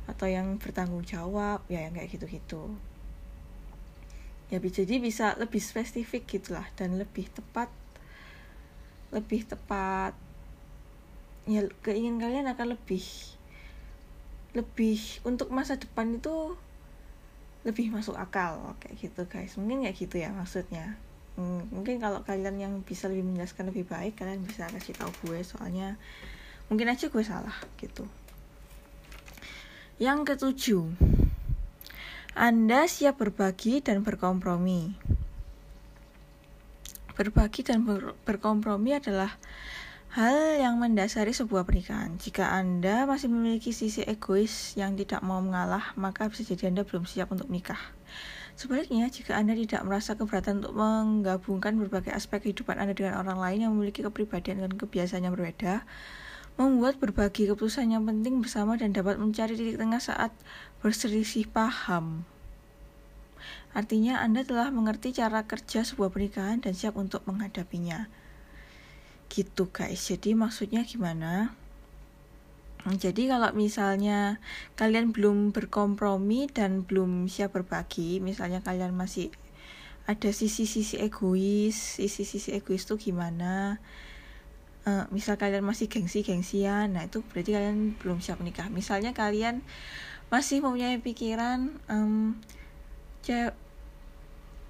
atau 0.06 0.26
yang 0.30 0.58
bertanggung 0.58 1.02
jawab 1.02 1.62
ya 1.66 1.82
yang 1.86 1.94
kayak 1.94 2.10
gitu-gitu. 2.14 2.74
Ya 4.46 4.62
jadi 4.62 5.02
bisa 5.02 5.34
lebih 5.42 5.58
spesifik 5.58 6.26
gitulah 6.30 6.66
dan 6.78 6.94
lebih 6.98 7.26
tepat 7.34 7.66
lebih 9.10 9.46
tepat. 9.46 10.14
Ya 11.46 11.66
keinginan 11.82 12.22
kalian 12.22 12.46
akan 12.50 12.78
lebih 12.78 13.02
lebih 14.54 14.98
untuk 15.26 15.52
masa 15.52 15.76
depan 15.76 16.16
itu 16.16 16.56
lebih 17.66 17.90
masuk 17.90 18.14
akal 18.14 18.78
kayak 18.78 18.94
gitu 19.02 19.26
guys. 19.26 19.58
Mungkin 19.58 19.82
kayak 19.82 19.98
gitu 19.98 20.22
ya 20.22 20.30
maksudnya. 20.30 20.94
Hmm, 21.36 21.68
mungkin 21.68 22.00
kalau 22.00 22.24
kalian 22.24 22.56
yang 22.56 22.74
bisa 22.80 23.12
lebih 23.12 23.28
menjelaskan 23.28 23.68
lebih 23.68 23.84
baik 23.84 24.16
kalian 24.16 24.40
bisa 24.40 24.72
kasih 24.72 24.96
tahu 24.96 25.12
gue 25.28 25.44
soalnya 25.44 26.00
mungkin 26.72 26.88
aja 26.88 27.12
gue 27.12 27.20
salah 27.20 27.52
gitu 27.76 28.08
yang 29.96 30.28
ketujuh 30.28 30.92
anda 32.36 32.84
siap 32.84 33.20
berbagi 33.20 33.80
dan 33.80 34.04
berkompromi 34.04 34.92
berbagi 37.16 37.64
dan 37.64 37.88
ber 37.88 38.12
berkompromi 38.28 38.92
adalah 38.96 39.40
Hal 40.16 40.56
yang 40.56 40.80
mendasari 40.80 41.36
sebuah 41.36 41.68
pernikahan. 41.68 42.16
Jika 42.16 42.48
Anda 42.48 43.04
masih 43.04 43.28
memiliki 43.28 43.76
sisi 43.76 44.00
egois 44.00 44.72
yang 44.72 44.96
tidak 44.96 45.20
mau 45.20 45.44
mengalah, 45.44 45.92
maka 45.92 46.32
bisa 46.32 46.40
jadi 46.40 46.72
Anda 46.72 46.88
belum 46.88 47.04
siap 47.04 47.36
untuk 47.36 47.52
menikah. 47.52 47.76
Sebaliknya, 48.56 49.12
jika 49.12 49.36
Anda 49.36 49.52
tidak 49.52 49.84
merasa 49.84 50.16
keberatan 50.16 50.64
untuk 50.64 50.72
menggabungkan 50.72 51.76
berbagai 51.76 52.16
aspek 52.16 52.48
kehidupan 52.48 52.80
Anda 52.80 52.96
dengan 52.96 53.20
orang 53.20 53.36
lain 53.36 53.68
yang 53.68 53.72
memiliki 53.76 54.00
kepribadian 54.00 54.64
dan 54.64 54.72
kebiasaan 54.72 55.28
yang 55.28 55.36
berbeda, 55.36 55.84
membuat 56.56 56.96
berbagi 56.96 57.48
keputusan 57.48 57.92
yang 57.92 58.08
penting 58.08 58.40
bersama 58.40 58.80
dan 58.80 58.96
dapat 58.96 59.20
mencari 59.20 59.56
titik 59.56 59.76
tengah 59.76 60.00
saat 60.00 60.32
berselisih 60.80 61.48
paham. 61.52 62.24
Artinya, 63.76 64.24
Anda 64.24 64.40
telah 64.40 64.72
mengerti 64.72 65.12
cara 65.12 65.44
kerja 65.44 65.84
sebuah 65.84 66.08
pernikahan 66.08 66.64
dan 66.64 66.72
siap 66.72 66.96
untuk 66.96 67.20
menghadapinya. 67.28 68.08
Gitu 69.28 69.68
guys. 69.68 70.00
Jadi 70.08 70.32
maksudnya 70.32 70.80
gimana? 70.88 71.52
Jadi 72.86 73.26
kalau 73.26 73.50
misalnya 73.50 74.38
kalian 74.78 75.10
belum 75.10 75.50
berkompromi 75.50 76.46
dan 76.46 76.86
belum 76.86 77.26
siap 77.26 77.58
berbagi 77.58 78.22
misalnya 78.22 78.62
kalian 78.62 78.94
masih 78.94 79.34
ada 80.06 80.30
sisi-sisi 80.30 81.02
egois 81.02 81.74
sisi-sisi 81.74 82.54
egois 82.54 82.86
itu 82.86 83.10
gimana 83.10 83.82
uh, 84.86 85.04
misal 85.12 85.36
kalian 85.36 85.66
masih 85.66 85.90
gengsi-gengsian 85.90 86.94
nah 86.96 87.04
itu 87.04 87.20
berarti 87.34 87.52
kalian 87.52 87.98
belum 88.00 88.22
siap 88.22 88.40
menikah 88.40 88.70
misalnya 88.72 89.12
kalian 89.12 89.60
masih 90.30 90.58
mempunyai 90.62 90.98
pikiran 90.98 91.70
um, 91.90 92.38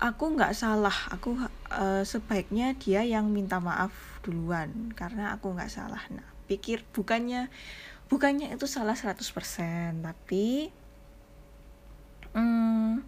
aku 0.01 0.25
nggak 0.37 0.53
salah. 0.57 0.95
Aku 1.13 1.37
uh, 1.73 2.05
sebaiknya 2.05 2.77
dia 2.77 3.05
yang 3.05 3.29
minta 3.33 3.61
maaf 3.61 3.93
duluan 4.25 4.93
karena 4.93 5.33
aku 5.37 5.53
nggak 5.57 5.73
salah. 5.73 6.03
Nah 6.13 6.27
pikir 6.47 6.85
bukannya 6.95 7.51
bukannya 8.07 8.55
itu 8.55 8.71
salah 8.71 8.95
100% 8.95 9.19
tapi 9.99 10.71
hmm, 12.39 13.03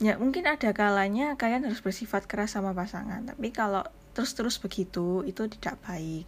ya 0.00 0.16
mungkin 0.16 0.48
ada 0.48 0.72
kalanya 0.72 1.36
kalian 1.36 1.68
harus 1.68 1.82
bersifat 1.82 2.24
keras 2.30 2.54
sama 2.54 2.72
pasangan. 2.72 3.26
Tapi 3.26 3.50
kalau 3.50 3.84
terus-terus 4.18 4.58
begitu 4.58 5.22
itu 5.22 5.46
tidak 5.46 5.78
baik. 5.86 6.26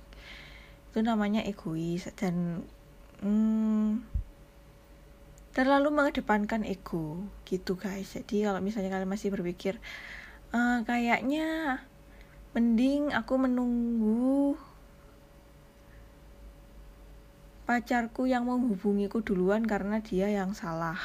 Itu 0.94 1.02
namanya 1.02 1.42
egois 1.42 2.06
dan 2.14 2.62
hmm, 3.18 4.06
terlalu 5.50 5.90
mengedepankan 5.90 6.62
ego 6.62 7.18
gitu 7.50 7.74
guys. 7.74 8.14
Jadi 8.14 8.46
kalau 8.46 8.62
misalnya 8.62 8.94
kalian 8.94 9.10
masih 9.10 9.34
berpikir 9.34 9.82
uh, 10.54 10.86
kayaknya 10.86 11.82
mending 12.54 13.10
aku 13.10 13.34
menunggu 13.42 14.54
pacarku 17.66 18.30
yang 18.30 18.46
menghubungiku 18.46 19.18
duluan 19.18 19.66
karena 19.66 19.98
dia 19.98 20.30
yang 20.30 20.54
salah. 20.54 21.02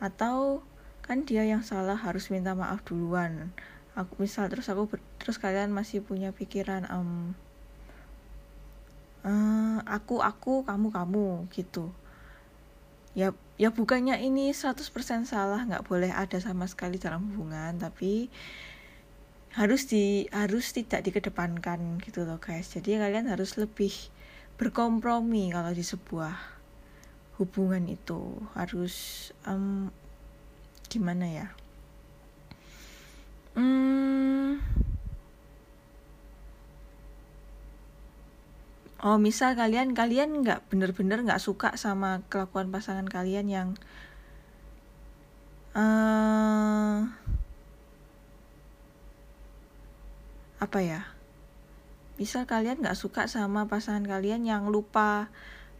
Atau 0.00 0.64
kan 1.04 1.28
dia 1.28 1.44
yang 1.44 1.60
salah 1.60 2.00
harus 2.00 2.32
minta 2.32 2.56
maaf 2.56 2.80
duluan 2.88 3.52
aku 3.96 4.28
misal 4.28 4.52
terus 4.52 4.68
aku 4.68 4.92
terus 5.16 5.40
kalian 5.40 5.72
masih 5.72 6.04
punya 6.04 6.28
pikiran 6.36 6.84
um, 6.92 7.32
uh, 9.24 9.80
aku 9.88 10.20
aku 10.20 10.68
kamu 10.68 10.92
kamu 10.92 11.48
gitu. 11.56 11.88
Ya 13.16 13.32
ya 13.56 13.72
bukannya 13.72 14.20
ini 14.20 14.52
100% 14.52 14.76
salah 15.24 15.64
nggak 15.64 15.88
boleh 15.88 16.12
ada 16.12 16.36
sama 16.36 16.68
sekali 16.68 17.00
dalam 17.00 17.32
hubungan 17.32 17.80
tapi 17.80 18.28
harus 19.56 19.88
di 19.88 20.28
harus 20.28 20.76
tidak 20.76 21.00
dikedepankan 21.08 21.96
gitu 22.04 22.28
loh 22.28 22.36
guys. 22.36 22.68
Jadi 22.76 23.00
kalian 23.00 23.32
harus 23.32 23.56
lebih 23.56 23.92
berkompromi 24.60 25.48
kalau 25.56 25.72
di 25.72 25.80
sebuah 25.80 26.36
hubungan 27.40 27.88
itu. 27.88 28.44
Harus 28.52 29.32
um, 29.48 29.88
gimana 30.92 31.24
ya 31.32 31.48
hmm, 33.56 34.62
oh 39.02 39.16
misal 39.16 39.56
kalian 39.56 39.96
kalian 39.96 40.44
nggak 40.44 40.68
bener-bener 40.68 41.24
nggak 41.24 41.42
suka 41.42 41.74
sama 41.80 42.20
kelakuan 42.28 42.68
pasangan 42.68 43.08
kalian 43.08 43.48
yang 43.48 43.68
uh, 45.76 47.04
apa 50.56 50.78
ya? 50.80 51.00
Misal 52.16 52.48
kalian 52.48 52.80
nggak 52.80 52.96
suka 52.96 53.28
sama 53.28 53.68
pasangan 53.68 54.02
kalian 54.08 54.48
yang 54.48 54.72
lupa 54.72 55.28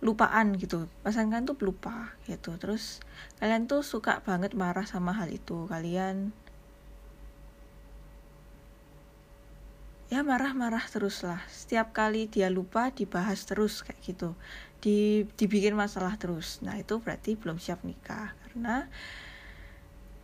lupaan 0.04 0.52
gitu. 0.60 0.84
Pasangan 1.00 1.40
kalian 1.40 1.48
tuh 1.48 1.58
lupa 1.64 2.12
gitu. 2.28 2.60
Terus 2.60 3.00
kalian 3.40 3.64
tuh 3.64 3.80
suka 3.80 4.20
banget 4.20 4.52
marah 4.52 4.84
sama 4.84 5.16
hal 5.16 5.32
itu. 5.32 5.64
Kalian 5.64 6.36
ya 10.16 10.24
marah-marah 10.24 10.80
terus 10.88 11.20
lah 11.28 11.44
setiap 11.44 11.92
kali 11.92 12.24
dia 12.24 12.48
lupa 12.48 12.88
dibahas 12.88 13.44
terus 13.44 13.84
kayak 13.84 14.00
gitu. 14.00 14.32
Di 14.80 15.28
dibikin 15.36 15.76
masalah 15.76 16.16
terus. 16.16 16.64
Nah 16.64 16.80
itu 16.80 17.04
berarti 17.04 17.36
belum 17.36 17.60
siap 17.60 17.84
nikah. 17.84 18.32
Karena 18.48 18.88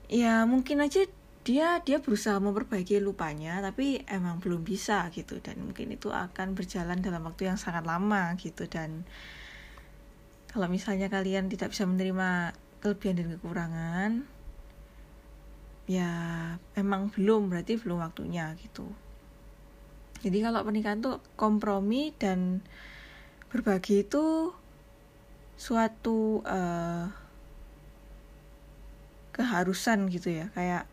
ya 0.09 0.49
mungkin 0.49 0.81
aja 0.81 1.05
dia 1.45 1.85
dia 1.85 2.01
berusaha 2.01 2.41
memperbaiki 2.41 3.05
lupanya 3.05 3.61
tapi 3.61 4.01
emang 4.09 4.41
belum 4.41 4.65
bisa 4.65 5.13
gitu. 5.13 5.45
Dan 5.45 5.61
mungkin 5.61 5.93
itu 5.93 6.09
akan 6.09 6.57
berjalan 6.57 7.05
dalam 7.05 7.29
waktu 7.29 7.53
yang 7.53 7.61
sangat 7.61 7.85
lama 7.85 8.33
gitu. 8.41 8.65
Dan 8.65 9.05
kalau 10.49 10.73
misalnya 10.73 11.13
kalian 11.13 11.53
tidak 11.53 11.77
bisa 11.77 11.85
menerima 11.85 12.57
kelebihan 12.81 13.21
dan 13.21 13.29
kekurangan 13.37 14.11
ya 15.85 16.09
emang 16.81 17.13
belum 17.13 17.53
berarti 17.53 17.77
belum 17.77 18.01
waktunya 18.01 18.57
gitu 18.57 18.89
jadi 20.23 20.39
kalau 20.47 20.63
pernikahan 20.63 21.03
tuh 21.03 21.19
kompromi 21.35 22.15
dan 22.15 22.63
berbagi 23.51 24.07
itu 24.07 24.55
suatu 25.59 26.47
uh, 26.47 27.11
keharusan 29.35 30.07
gitu 30.15 30.31
ya. 30.31 30.47
Kayak 30.55 30.87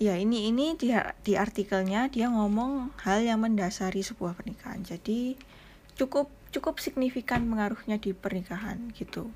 ya 0.00 0.16
ini 0.16 0.48
ini 0.48 0.72
di 0.80 0.88
di 1.20 1.36
artikelnya 1.36 2.08
dia 2.08 2.32
ngomong 2.32 2.96
hal 3.04 3.20
yang 3.20 3.44
mendasari 3.44 4.00
sebuah 4.00 4.40
pernikahan. 4.40 4.80
Jadi 4.80 5.36
cukup 6.00 6.32
cukup 6.50 6.80
signifikan 6.80 7.44
pengaruhnya 7.44 8.00
di 8.00 8.16
pernikahan 8.16 8.88
gitu. 8.96 9.28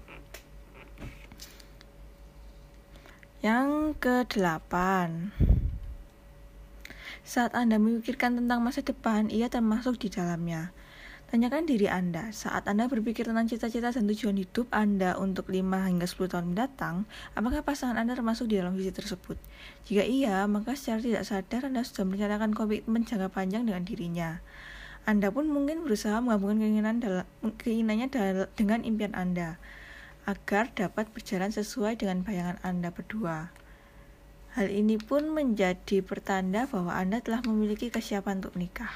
Yang 3.45 4.01
kedelapan 4.01 5.37
saat 7.25 7.57
Anda 7.57 7.81
memikirkan 7.81 8.37
tentang 8.37 8.61
masa 8.61 8.85
depan, 8.85 9.33
ia 9.33 9.49
termasuk 9.49 9.97
di 9.97 10.13
dalamnya. 10.13 10.77
Tanyakan 11.33 11.65
diri 11.65 11.89
Anda, 11.89 12.31
saat 12.31 12.69
Anda 12.69 12.85
berpikir 12.87 13.25
tentang 13.25 13.49
cita-cita 13.49 13.91
dan 13.91 14.05
tujuan 14.07 14.37
hidup 14.37 14.69
Anda 14.69 15.17
untuk 15.17 15.49
5 15.49 15.65
hingga 15.89 16.05
10 16.05 16.31
tahun 16.31 16.53
mendatang, 16.53 17.09
apakah 17.33 17.65
pasangan 17.65 17.97
Anda 17.97 18.13
termasuk 18.15 18.53
di 18.53 18.61
dalam 18.61 18.77
visi 18.77 18.93
tersebut? 18.93 19.41
Jika 19.89 20.05
iya, 20.05 20.45
maka 20.45 20.77
secara 20.77 21.01
tidak 21.01 21.25
sadar 21.25 21.67
Anda 21.67 21.83
sudah 21.83 22.05
merencanakan 22.07 22.53
komitmen 22.53 23.09
jangka 23.09 23.33
panjang 23.33 23.65
dengan 23.65 23.83
dirinya. 23.89 24.45
Anda 25.09 25.33
pun 25.33 25.49
mungkin 25.49 25.83
berusaha 25.83 26.21
menggabungkan 26.21 26.61
keinginan 26.61 26.97
dalam, 27.01 27.27
keinginannya 27.41 28.09
dengan 28.55 28.85
impian 28.85 29.17
Anda 29.17 29.57
agar 30.29 30.73
dapat 30.77 31.09
berjalan 31.13 31.53
sesuai 31.53 32.01
dengan 32.01 32.21
bayangan 32.21 32.61
Anda 32.61 32.93
berdua. 32.93 33.64
Hal 34.55 34.71
ini 34.71 34.97
pun 35.03 35.35
menjadi 35.35 35.99
pertanda 36.01 36.71
bahwa 36.71 36.95
Anda 36.95 37.19
telah 37.19 37.43
memiliki 37.43 37.91
kesiapan 37.91 38.39
untuk 38.39 38.55
menikah. 38.55 38.93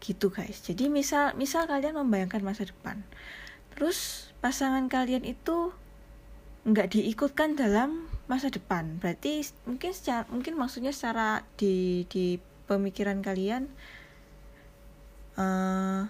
Gitu 0.00 0.32
guys. 0.32 0.64
Jadi 0.64 0.88
misal 0.88 1.36
misal 1.36 1.68
kalian 1.68 2.00
membayangkan 2.00 2.40
masa 2.40 2.64
depan. 2.64 3.04
Terus 3.76 4.32
pasangan 4.40 4.88
kalian 4.88 5.28
itu 5.28 5.76
nggak 6.64 6.96
diikutkan 6.96 7.60
dalam 7.60 8.08
masa 8.24 8.48
depan. 8.48 8.96
Berarti 9.04 9.44
mungkin 9.68 9.92
secara 9.92 10.24
mungkin 10.32 10.56
maksudnya 10.56 10.96
secara 10.96 11.44
di 11.60 12.08
di 12.08 12.40
pemikiran 12.64 13.20
kalian 13.20 13.68
uh, 15.34 16.06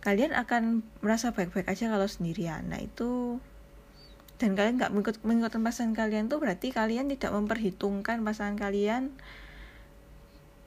kalian 0.00 0.32
akan 0.38 0.86
merasa 1.02 1.34
baik-baik 1.34 1.66
aja 1.66 1.90
kalau 1.90 2.06
sendirian 2.06 2.62
nah 2.70 2.78
itu 2.78 3.42
dan 4.36 4.52
kalian 4.52 4.76
nggak 4.76 4.92
mengikut 4.92 5.16
mengikutkan 5.24 5.64
pasangan 5.64 5.96
kalian 5.96 6.28
tuh 6.28 6.36
berarti 6.36 6.68
kalian 6.68 7.08
tidak 7.08 7.32
memperhitungkan 7.32 8.20
pasangan 8.20 8.56
kalian 8.60 9.16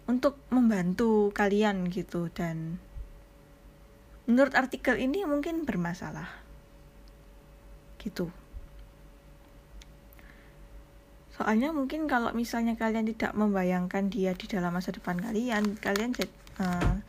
untuk 0.10 0.42
membantu 0.50 1.30
kalian 1.38 1.86
gitu. 1.94 2.34
Dan 2.34 2.82
menurut 4.26 4.58
artikel 4.58 4.98
ini 4.98 5.22
mungkin 5.30 5.70
bermasalah. 5.70 6.34
Gitu. 8.02 8.34
Soalnya 11.38 11.70
mungkin 11.70 12.10
kalau 12.10 12.34
misalnya 12.34 12.74
kalian 12.74 13.06
tidak 13.06 13.38
membayangkan 13.38 14.10
dia 14.10 14.34
di 14.34 14.50
dalam 14.50 14.76
masa 14.76 14.92
depan 14.92 15.16
kalian 15.16 15.80
kalian 15.80 16.12
uh, 16.60 17.00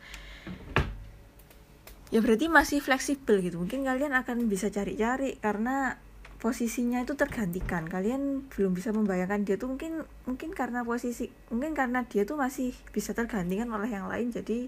ya 2.13 2.19
berarti 2.21 2.47
masih 2.47 2.79
fleksibel 2.85 3.41
gitu. 3.41 3.57
Mungkin 3.57 3.81
kalian 3.81 4.13
akan 4.13 4.45
bisa 4.45 4.69
cari-cari 4.69 5.41
karena 5.41 5.97
posisinya 6.41 7.05
itu 7.05 7.13
tergantikan. 7.13 7.85
Kalian 7.85 8.49
belum 8.49 8.73
bisa 8.73 8.89
membayangkan 8.89 9.45
dia 9.45 9.61
tuh 9.61 9.69
mungkin 9.69 10.01
mungkin 10.25 10.49
karena 10.57 10.81
posisi 10.81 11.29
mungkin 11.53 11.77
karena 11.77 12.01
dia 12.09 12.25
tuh 12.25 12.35
masih 12.35 12.73
bisa 12.89 13.13
tergantikan 13.13 13.69
oleh 13.69 13.87
yang 13.87 14.09
lain 14.09 14.33
jadi 14.33 14.65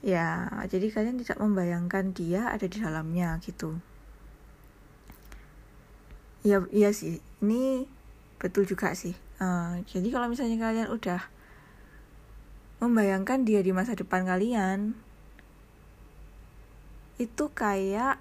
ya 0.00 0.48
jadi 0.68 0.88
kalian 0.88 1.20
tidak 1.20 1.36
membayangkan 1.36 2.16
dia 2.16 2.48
ada 2.48 2.64
di 2.64 2.80
dalamnya 2.80 3.36
gitu. 3.44 3.76
Ya 6.40 6.64
iya 6.72 6.88
sih 6.96 7.20
ini 7.44 7.84
betul 8.40 8.64
juga 8.64 8.96
sih. 8.96 9.12
Uh, 9.36 9.84
jadi 9.84 10.08
kalau 10.08 10.32
misalnya 10.32 10.56
kalian 10.64 10.88
udah 10.88 11.20
membayangkan 12.80 13.44
dia 13.44 13.60
di 13.60 13.76
masa 13.76 13.92
depan 13.92 14.24
kalian 14.24 14.96
itu 17.20 17.44
kayak 17.52 18.18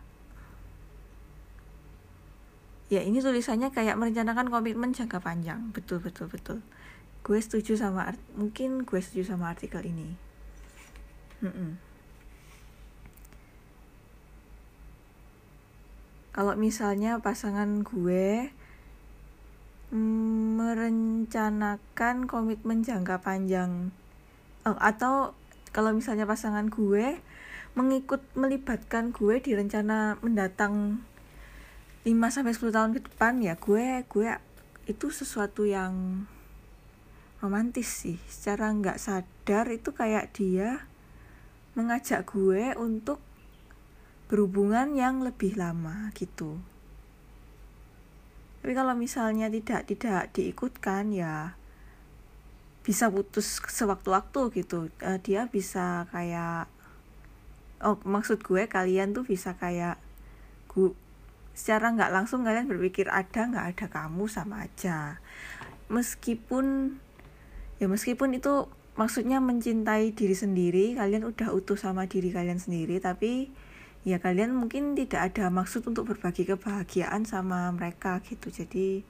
ya 2.91 3.04
ini 3.04 3.24
tulisannya 3.24 3.72
kayak 3.72 3.96
merencanakan 3.96 4.52
komitmen 4.52 4.91
jangka 4.91 5.19
panjang. 5.24 5.72
Betul 5.72 6.04
betul 6.04 6.28
betul. 6.28 6.60
Gue 7.24 7.39
setuju 7.39 7.80
sama 7.80 8.12
mungkin 8.36 8.84
gue 8.84 9.00
setuju 9.00 9.36
sama 9.36 9.52
artikel 9.52 9.84
ini. 9.84 10.15
Mm-mm. 11.43 11.93
kalau 16.34 16.58
misalnya 16.58 17.22
pasangan 17.22 17.86
gue 17.86 18.50
mm, 19.93 20.58
merencanakan 20.58 22.26
komitmen 22.26 22.82
jangka 22.82 23.22
panjang 23.22 23.93
oh, 24.65 24.74
atau 24.82 25.38
kalau 25.69 25.93
misalnya 25.93 26.26
pasangan 26.26 26.74
gue 26.74 27.22
mengikut 27.78 28.22
melibatkan 28.34 29.13
gue 29.13 29.38
di 29.46 29.54
rencana 29.54 30.17
mendatang 30.26 31.06
5 32.04 32.12
sampai 32.36 32.52
10 32.52 32.76
tahun 32.76 32.92
ke 33.00 33.02
depan 33.08 33.39
ya 33.39 33.56
gue 33.56 34.04
gue 34.12 34.28
itu 34.92 35.08
sesuatu 35.08 35.63
yang 35.63 36.28
romantis 37.44 37.88
sih. 37.88 38.20
Secara 38.28 38.72
nggak 38.72 39.00
sadar 39.00 39.68
itu 39.72 39.92
kayak 39.92 40.32
dia 40.36 40.88
mengajak 41.76 42.24
gue 42.28 42.72
untuk 42.80 43.20
berhubungan 44.32 44.96
yang 44.96 45.20
lebih 45.20 45.60
lama 45.60 46.12
gitu. 46.16 46.60
Tapi 48.63 48.72
kalau 48.72 48.96
misalnya 48.96 49.52
tidak 49.52 49.92
tidak 49.92 50.32
diikutkan 50.32 51.12
ya 51.12 51.60
bisa 52.88 53.12
putus 53.12 53.60
sewaktu-waktu 53.60 54.63
gitu. 54.63 54.88
Uh, 55.04 55.20
dia 55.20 55.52
bisa 55.52 56.08
kayak 56.16 56.72
oh 57.84 58.00
maksud 58.08 58.39
gue 58.39 58.68
kalian 58.72 59.12
tuh 59.12 59.28
bisa 59.28 59.60
kayak 59.60 60.00
gue 60.72 60.96
secara 61.54 61.94
nggak 61.94 62.12
langsung 62.12 62.42
kalian 62.42 62.66
berpikir 62.66 63.08
ada 63.10 63.46
nggak? 63.46 63.66
Ada 63.78 63.86
kamu 63.89 64.26
sama 64.26 64.66
aja. 64.66 65.22
Meskipun 65.89 66.98
ya 67.78 67.86
meskipun 67.89 68.34
itu 68.38 68.70
maksudnya 68.94 69.42
mencintai 69.42 70.13
diri 70.13 70.38
sendiri 70.38 70.86
kalian 70.94 71.26
udah 71.26 71.50
utuh 71.50 71.74
sama 71.74 72.06
diri 72.06 72.30
kalian 72.30 72.62
sendiri 72.62 73.02
tapi 73.02 73.50
ya 74.06 74.22
kalian 74.22 74.54
mungkin 74.54 74.94
tidak 74.94 75.34
ada 75.34 75.50
maksud 75.50 75.82
untuk 75.89 76.13
berbagi 76.13 76.46
kebahagiaan 76.46 77.24
sama 77.24 77.70
mereka 77.74 78.20
gitu. 78.26 78.50
Jadi 78.52 79.02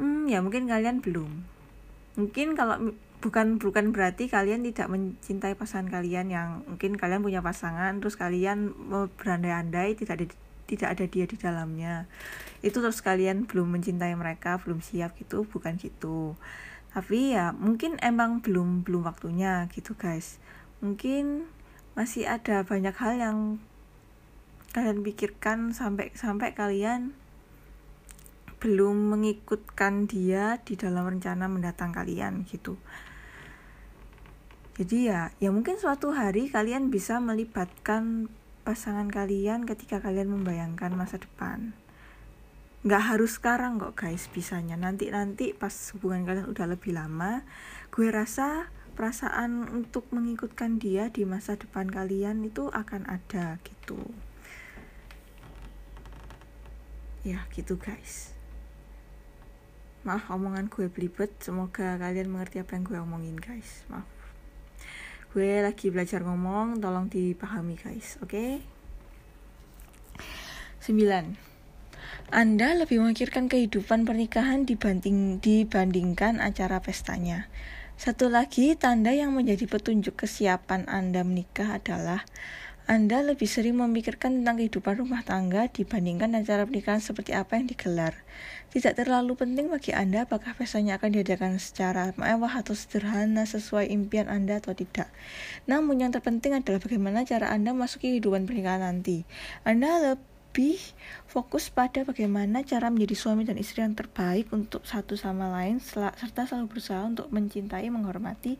hmm, 0.00 0.28
ya 0.28 0.40
mungkin 0.40 0.66
kalian 0.66 1.04
belum. 1.04 1.30
Mungkin 2.18 2.58
kalau 2.58 2.96
bukan 3.20 3.60
bukan 3.60 3.92
berarti 3.92 4.32
kalian 4.32 4.64
tidak 4.64 4.88
mencintai 4.88 5.52
pasangan 5.52 5.92
kalian 5.92 6.32
yang 6.32 6.48
mungkin 6.64 6.96
kalian 6.96 7.20
punya 7.20 7.44
pasangan 7.44 8.00
terus 8.00 8.16
kalian 8.16 8.72
berandai-andai 9.20 9.92
tidak 9.92 10.14
ada 10.16 10.26
tidak 10.70 10.94
ada 10.94 11.04
dia 11.10 11.26
di 11.26 11.34
dalamnya. 11.34 12.06
Itu 12.62 12.78
terus 12.78 13.02
kalian 13.02 13.50
belum 13.50 13.74
mencintai 13.74 14.14
mereka 14.14 14.62
belum 14.62 14.78
siap 14.78 15.18
gitu 15.18 15.42
bukan 15.50 15.74
gitu. 15.82 16.38
Tapi 16.94 17.34
ya 17.34 17.50
mungkin 17.50 17.98
emang 17.98 18.38
belum 18.38 18.86
belum 18.86 19.02
waktunya 19.10 19.66
gitu 19.74 19.98
guys. 19.98 20.38
Mungkin 20.78 21.50
masih 21.98 22.30
ada 22.30 22.62
banyak 22.62 22.94
hal 22.94 23.18
yang 23.18 23.38
kalian 24.70 25.02
pikirkan 25.02 25.74
sampai 25.74 26.14
sampai 26.14 26.54
kalian 26.54 27.10
belum 28.62 29.10
mengikutkan 29.16 30.06
dia 30.06 30.60
di 30.62 30.78
dalam 30.78 31.08
rencana 31.08 31.50
mendatang 31.50 31.90
kalian 31.90 32.46
gitu. 32.46 32.78
Jadi 34.76 35.10
ya 35.10 35.34
ya 35.42 35.50
mungkin 35.50 35.76
suatu 35.76 36.14
hari 36.14 36.48
kalian 36.48 36.88
bisa 36.92 37.18
melibatkan 37.18 38.32
pasangan 38.62 39.08
kalian 39.08 39.64
ketika 39.64 39.98
kalian 39.98 40.30
membayangkan 40.30 40.92
masa 40.92 41.16
depan. 41.18 41.72
Nggak 42.80 43.02
harus 43.12 43.36
sekarang 43.36 43.76
kok 43.76 43.96
guys 43.96 44.28
bisanya. 44.32 44.76
Nanti 44.76 45.12
nanti 45.12 45.52
pas 45.52 45.72
hubungan 45.96 46.24
kalian 46.24 46.48
udah 46.48 46.66
lebih 46.68 46.96
lama 46.96 47.44
gue 47.92 48.08
rasa 48.08 48.72
perasaan 48.96 49.68
untuk 49.72 50.08
mengikutkan 50.12 50.80
dia 50.80 51.08
di 51.08 51.24
masa 51.24 51.56
depan 51.56 51.88
kalian 51.88 52.44
itu 52.44 52.68
akan 52.72 53.04
ada 53.08 53.60
gitu. 53.64 54.00
Ya 57.20 57.44
gitu 57.52 57.76
guys. 57.76 58.32
Maaf 60.08 60.32
omongan 60.32 60.72
gue 60.72 60.88
belibet. 60.88 61.36
Semoga 61.44 62.00
kalian 62.00 62.32
mengerti 62.32 62.64
apa 62.64 62.72
yang 62.76 62.84
gue 62.88 62.96
omongin 62.96 63.36
guys. 63.36 63.84
Maaf 63.92 64.19
gue 65.30 65.62
lagi 65.62 65.94
belajar 65.94 66.26
ngomong 66.26 66.82
tolong 66.82 67.06
dipahami 67.06 67.78
guys 67.78 68.18
oke 68.18 68.34
okay? 68.34 68.52
9 70.82 71.50
anda 72.30 72.78
lebih 72.78 73.02
memikirkan 73.02 73.50
kehidupan 73.50 74.06
pernikahan 74.06 74.62
dibanding 74.62 75.42
dibandingkan 75.42 76.38
acara 76.38 76.78
pestanya. 76.78 77.50
Satu 77.98 78.30
lagi 78.30 78.78
tanda 78.78 79.10
yang 79.10 79.34
menjadi 79.34 79.66
petunjuk 79.66 80.14
kesiapan 80.14 80.86
Anda 80.86 81.26
menikah 81.26 81.82
adalah 81.82 82.22
anda 82.90 83.22
lebih 83.22 83.46
sering 83.46 83.78
memikirkan 83.78 84.42
tentang 84.42 84.58
kehidupan 84.58 84.98
rumah 84.98 85.22
tangga 85.22 85.70
dibandingkan 85.70 86.34
acara 86.34 86.66
pernikahan 86.66 86.98
seperti 86.98 87.30
apa 87.30 87.54
yang 87.54 87.70
digelar. 87.70 88.18
Tidak 88.74 88.98
terlalu 88.98 89.38
penting 89.38 89.70
bagi 89.70 89.94
Anda 89.94 90.26
apakah 90.26 90.58
pestanya 90.58 90.98
akan 90.98 91.14
diadakan 91.14 91.62
secara 91.62 92.10
mewah 92.18 92.50
atau 92.50 92.74
sederhana 92.74 93.46
sesuai 93.46 93.86
impian 93.94 94.26
Anda 94.26 94.58
atau 94.58 94.74
tidak. 94.74 95.06
Namun 95.70 96.02
yang 96.02 96.10
terpenting 96.10 96.50
adalah 96.50 96.82
bagaimana 96.82 97.22
cara 97.22 97.54
Anda 97.54 97.70
memasuki 97.70 98.10
kehidupan 98.10 98.50
pernikahan 98.50 98.82
nanti. 98.82 99.22
Anda 99.62 100.02
lebih 100.02 100.29
lebih 100.50 100.82
fokus 101.30 101.70
pada 101.70 102.02
bagaimana 102.02 102.66
cara 102.66 102.90
menjadi 102.90 103.14
suami 103.14 103.46
dan 103.46 103.54
istri 103.54 103.86
yang 103.86 103.94
terbaik 103.94 104.50
untuk 104.50 104.82
satu 104.82 105.14
sama 105.14 105.46
lain 105.46 105.78
serta 105.78 106.42
selalu 106.42 106.74
berusaha 106.74 107.06
untuk 107.06 107.30
mencintai, 107.30 107.86
menghormati, 107.86 108.58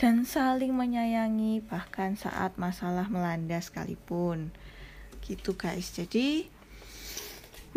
dan 0.00 0.24
saling 0.24 0.72
menyayangi 0.72 1.60
bahkan 1.68 2.16
saat 2.16 2.56
masalah 2.56 3.12
melanda 3.12 3.60
sekalipun. 3.60 4.56
Gitu 5.20 5.52
guys. 5.52 5.92
Jadi 5.92 6.48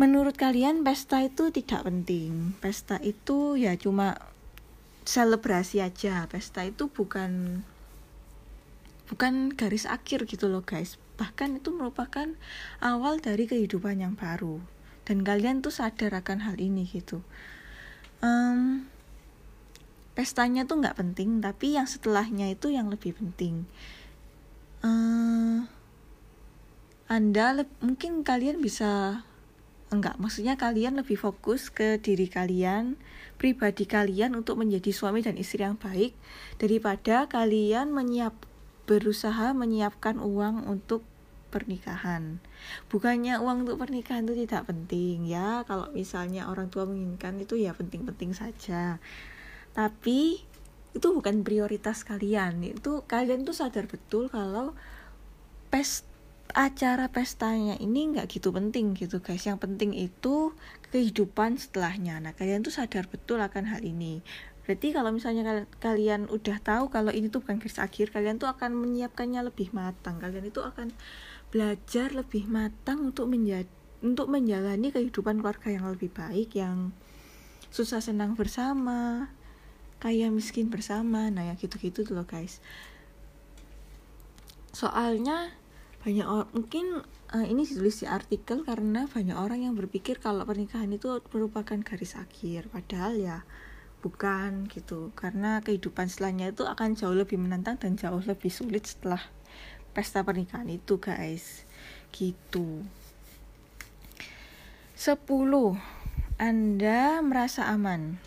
menurut 0.00 0.32
kalian 0.40 0.80
pesta 0.80 1.20
itu 1.20 1.52
tidak 1.52 1.84
penting. 1.84 2.56
Pesta 2.56 2.96
itu 3.04 3.60
ya 3.60 3.76
cuma 3.76 4.16
selebrasi 5.04 5.84
aja 5.84 6.24
pesta 6.24 6.64
itu 6.64 6.88
bukan 6.88 7.60
bukan 9.12 9.52
garis 9.52 9.84
akhir 9.84 10.24
gitu 10.30 10.46
loh 10.46 10.62
guys 10.62 11.01
bahkan 11.20 11.58
itu 11.58 11.70
merupakan 11.74 12.28
awal 12.80 13.18
dari 13.20 13.44
kehidupan 13.48 14.00
yang 14.00 14.14
baru. 14.14 14.62
Dan 15.02 15.26
kalian 15.26 15.60
tuh 15.60 15.74
sadar 15.74 16.14
akan 16.14 16.46
hal 16.46 16.56
ini 16.62 16.86
gitu. 16.86 17.20
Um, 18.22 18.86
pestanya 20.14 20.62
tuh 20.68 20.78
nggak 20.78 20.94
penting 20.94 21.42
tapi 21.42 21.74
yang 21.74 21.88
setelahnya 21.90 22.52
itu 22.52 22.70
yang 22.70 22.92
lebih 22.92 23.16
penting. 23.16 23.66
Uh, 24.82 25.66
anda 27.12 27.66
mungkin 27.84 28.24
kalian 28.24 28.64
bisa 28.64 29.20
enggak 29.92 30.16
maksudnya 30.16 30.56
kalian 30.56 30.96
lebih 30.96 31.20
fokus 31.20 31.68
ke 31.68 32.00
diri 32.00 32.24
kalian 32.24 32.96
pribadi 33.36 33.84
kalian 33.84 34.32
untuk 34.32 34.56
menjadi 34.56 34.88
suami 34.88 35.20
dan 35.20 35.36
istri 35.36 35.60
yang 35.60 35.76
baik 35.76 36.16
daripada 36.56 37.28
kalian 37.28 37.92
menyiap 37.92 38.32
berusaha 38.92 39.56
menyiapkan 39.56 40.20
uang 40.20 40.68
untuk 40.68 41.00
pernikahan. 41.48 42.44
Bukannya 42.92 43.40
uang 43.40 43.64
untuk 43.64 43.80
pernikahan 43.80 44.28
itu 44.28 44.44
tidak 44.44 44.68
penting 44.68 45.24
ya. 45.24 45.64
Kalau 45.64 45.88
misalnya 45.96 46.52
orang 46.52 46.68
tua 46.68 46.84
menginginkan 46.84 47.40
itu 47.40 47.56
ya 47.56 47.72
penting-penting 47.72 48.36
saja. 48.36 49.00
Tapi 49.72 50.44
itu 50.92 51.06
bukan 51.08 51.40
prioritas 51.40 52.04
kalian. 52.04 52.60
Itu 52.60 53.08
kalian 53.08 53.48
tuh 53.48 53.56
sadar 53.56 53.88
betul 53.88 54.28
kalau 54.28 54.76
pesta 55.72 56.12
acara 56.52 57.08
pestanya 57.08 57.80
ini 57.80 58.12
nggak 58.12 58.28
gitu 58.28 58.52
penting 58.52 58.92
gitu 58.92 59.24
guys. 59.24 59.48
Yang 59.48 59.64
penting 59.64 59.96
itu 59.96 60.52
kehidupan 60.92 61.56
setelahnya. 61.56 62.20
Nah 62.20 62.36
kalian 62.36 62.60
tuh 62.60 62.76
sadar 62.76 63.08
betul 63.08 63.40
akan 63.40 63.72
hal 63.72 63.80
ini 63.80 64.20
berarti 64.62 64.94
kalau 64.94 65.10
misalnya 65.10 65.42
kalian, 65.42 65.66
kalian 65.82 66.20
udah 66.30 66.58
tahu 66.62 66.88
kalau 66.88 67.10
ini 67.10 67.26
tuh 67.28 67.42
bukan 67.42 67.58
garis 67.58 67.82
akhir 67.82 68.14
kalian 68.14 68.38
tuh 68.38 68.46
akan 68.46 68.78
menyiapkannya 68.78 69.42
lebih 69.50 69.74
matang. 69.74 70.22
Kalian 70.22 70.46
itu 70.46 70.62
akan 70.62 70.94
belajar 71.50 72.14
lebih 72.14 72.46
matang 72.48 73.12
untuk 73.12 73.28
menjadi 73.28 73.68
untuk 74.02 74.26
menjalani 74.26 74.90
kehidupan 74.90 75.38
keluarga 75.38 75.70
yang 75.70 75.86
lebih 75.86 76.10
baik 76.10 76.58
yang 76.58 76.90
susah 77.70 78.02
senang 78.02 78.34
bersama 78.34 79.30
kaya 80.02 80.26
miskin 80.34 80.68
bersama. 80.68 81.30
Nah 81.30 81.46
ya 81.46 81.54
gitu-gitu 81.54 82.02
tuh 82.02 82.18
loh 82.18 82.26
guys. 82.26 82.58
Soalnya 84.74 85.54
banyak 86.02 86.26
orang 86.26 86.50
mungkin 86.50 87.06
uh, 87.30 87.46
ini 87.46 87.62
ditulis 87.62 88.02
di 88.02 88.10
artikel 88.10 88.66
karena 88.66 89.06
banyak 89.06 89.38
orang 89.38 89.62
yang 89.70 89.78
berpikir 89.78 90.18
kalau 90.18 90.42
pernikahan 90.42 90.90
itu 90.90 91.22
merupakan 91.30 91.78
garis 91.78 92.18
akhir. 92.18 92.66
Padahal 92.74 93.14
ya 93.14 93.38
bukan 94.02 94.66
gitu. 94.68 95.14
Karena 95.14 95.62
kehidupan 95.62 96.10
setelahnya 96.10 96.50
itu 96.50 96.66
akan 96.66 96.98
jauh 96.98 97.14
lebih 97.14 97.38
menantang 97.38 97.78
dan 97.78 97.94
jauh 97.94 98.20
lebih 98.20 98.50
sulit 98.50 98.84
setelah 98.84 99.22
pesta 99.94 100.26
pernikahan 100.26 100.68
itu 100.68 100.98
guys. 100.98 101.64
Gitu. 102.10 102.84
10 104.98 105.18
Anda 106.36 107.22
merasa 107.22 107.70
aman? 107.70 108.18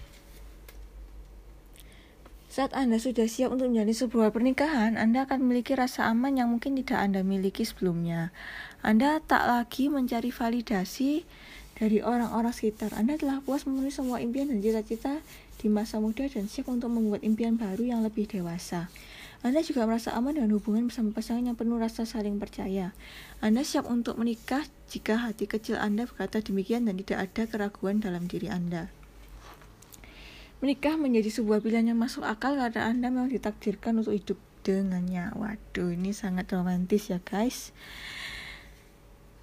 Saat 2.56 2.72
Anda 2.72 3.04
sudah 3.04 3.28
siap 3.28 3.52
untuk 3.52 3.68
menjalani 3.68 3.92
sebuah 3.92 4.32
pernikahan, 4.32 4.96
Anda 4.96 5.28
akan 5.28 5.44
memiliki 5.44 5.76
rasa 5.76 6.08
aman 6.08 6.40
yang 6.40 6.48
mungkin 6.56 6.80
tidak 6.80 7.04
Anda 7.04 7.20
miliki 7.20 7.68
sebelumnya. 7.68 8.32
Anda 8.80 9.20
tak 9.20 9.44
lagi 9.44 9.92
mencari 9.92 10.32
validasi 10.32 11.28
dari 11.76 12.00
orang-orang 12.00 12.56
sekitar. 12.56 12.96
Anda 12.96 13.20
telah 13.20 13.44
puas 13.44 13.68
memenuhi 13.68 13.92
semua 13.92 14.24
impian 14.24 14.48
dan 14.48 14.64
cita-cita 14.64 15.20
di 15.60 15.68
masa 15.72 16.04
muda 16.04 16.28
dan 16.28 16.52
siap 16.52 16.68
untuk 16.68 16.92
membuat 16.92 17.24
impian 17.24 17.56
baru 17.56 17.84
yang 17.84 18.02
lebih 18.04 18.28
dewasa. 18.28 18.92
Anda 19.46 19.62
juga 19.62 19.86
merasa 19.86 20.16
aman 20.18 20.42
dengan 20.42 20.58
hubungan 20.58 20.90
bersama 20.90 21.14
pasangan 21.14 21.46
yang 21.46 21.54
penuh 21.54 21.78
rasa 21.78 22.02
saling 22.02 22.42
percaya. 22.42 22.98
Anda 23.46 23.62
siap 23.62 23.86
untuk 23.86 24.18
menikah 24.18 24.66
jika 24.90 25.22
hati 25.22 25.46
kecil 25.46 25.78
Anda 25.78 26.10
berkata 26.10 26.42
demikian 26.42 26.90
dan 26.90 26.98
tidak 26.98 27.30
ada 27.30 27.44
keraguan 27.46 28.02
dalam 28.02 28.26
diri 28.26 28.50
Anda. 28.50 28.90
Menikah 30.66 30.98
menjadi 30.98 31.30
sebuah 31.30 31.62
pilihan 31.62 31.94
yang 31.94 32.00
masuk 32.02 32.26
akal 32.26 32.58
karena 32.58 32.90
Anda 32.90 33.14
memang 33.14 33.30
ditakdirkan 33.30 34.02
untuk 34.02 34.18
hidup 34.18 34.40
dengannya. 34.66 35.30
Waduh, 35.38 35.94
ini 35.94 36.10
sangat 36.10 36.50
romantis 36.50 37.14
ya 37.14 37.22
guys. 37.22 37.70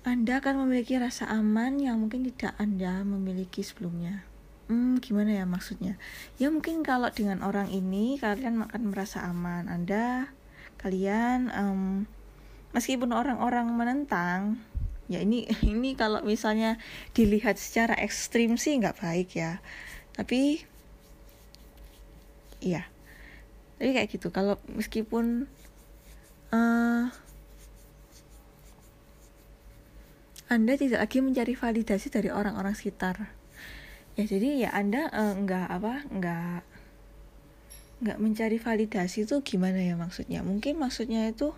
Anda 0.02 0.42
akan 0.42 0.66
memiliki 0.66 0.98
rasa 0.98 1.30
aman 1.30 1.78
yang 1.78 2.02
mungkin 2.02 2.26
tidak 2.26 2.58
Anda 2.58 3.06
memiliki 3.06 3.62
sebelumnya. 3.62 4.26
Hmm, 4.72 5.04
gimana 5.04 5.36
ya 5.36 5.44
maksudnya? 5.44 6.00
Ya 6.40 6.48
mungkin 6.48 6.80
kalau 6.80 7.12
dengan 7.12 7.44
orang 7.44 7.68
ini 7.68 8.16
kalian 8.16 8.64
akan 8.64 8.88
merasa 8.88 9.20
aman. 9.28 9.68
Anda, 9.68 10.32
kalian, 10.80 11.52
um, 11.52 12.08
meskipun 12.72 13.12
orang-orang 13.12 13.68
menentang, 13.68 14.56
ya 15.12 15.20
ini 15.20 15.44
ini 15.76 15.92
kalau 15.92 16.24
misalnya 16.24 16.80
dilihat 17.12 17.60
secara 17.60 17.92
ekstrim 18.00 18.56
sih 18.56 18.80
nggak 18.80 18.96
baik 18.96 19.36
ya. 19.36 19.60
Tapi 20.16 20.64
iya 22.62 22.86
jadi 23.82 23.98
kayak 23.98 24.08
gitu 24.14 24.30
kalau 24.30 24.54
meskipun 24.70 25.50
uh, 26.54 27.04
anda 30.46 30.72
tidak 30.78 31.02
lagi 31.02 31.18
mencari 31.18 31.58
validasi 31.58 32.06
dari 32.14 32.30
orang-orang 32.30 32.78
sekitar 32.78 33.41
ya 34.12 34.24
jadi 34.28 34.68
ya 34.68 34.70
anda 34.76 35.08
uh, 35.08 35.32
nggak 35.36 35.66
apa 35.72 35.94
nggak 36.12 36.58
nggak 38.02 38.18
mencari 38.18 38.58
validasi 38.58 39.22
itu 39.30 39.38
gimana 39.46 39.78
ya 39.78 39.94
maksudnya? 39.94 40.42
Mungkin 40.42 40.74
maksudnya 40.82 41.30
itu 41.30 41.54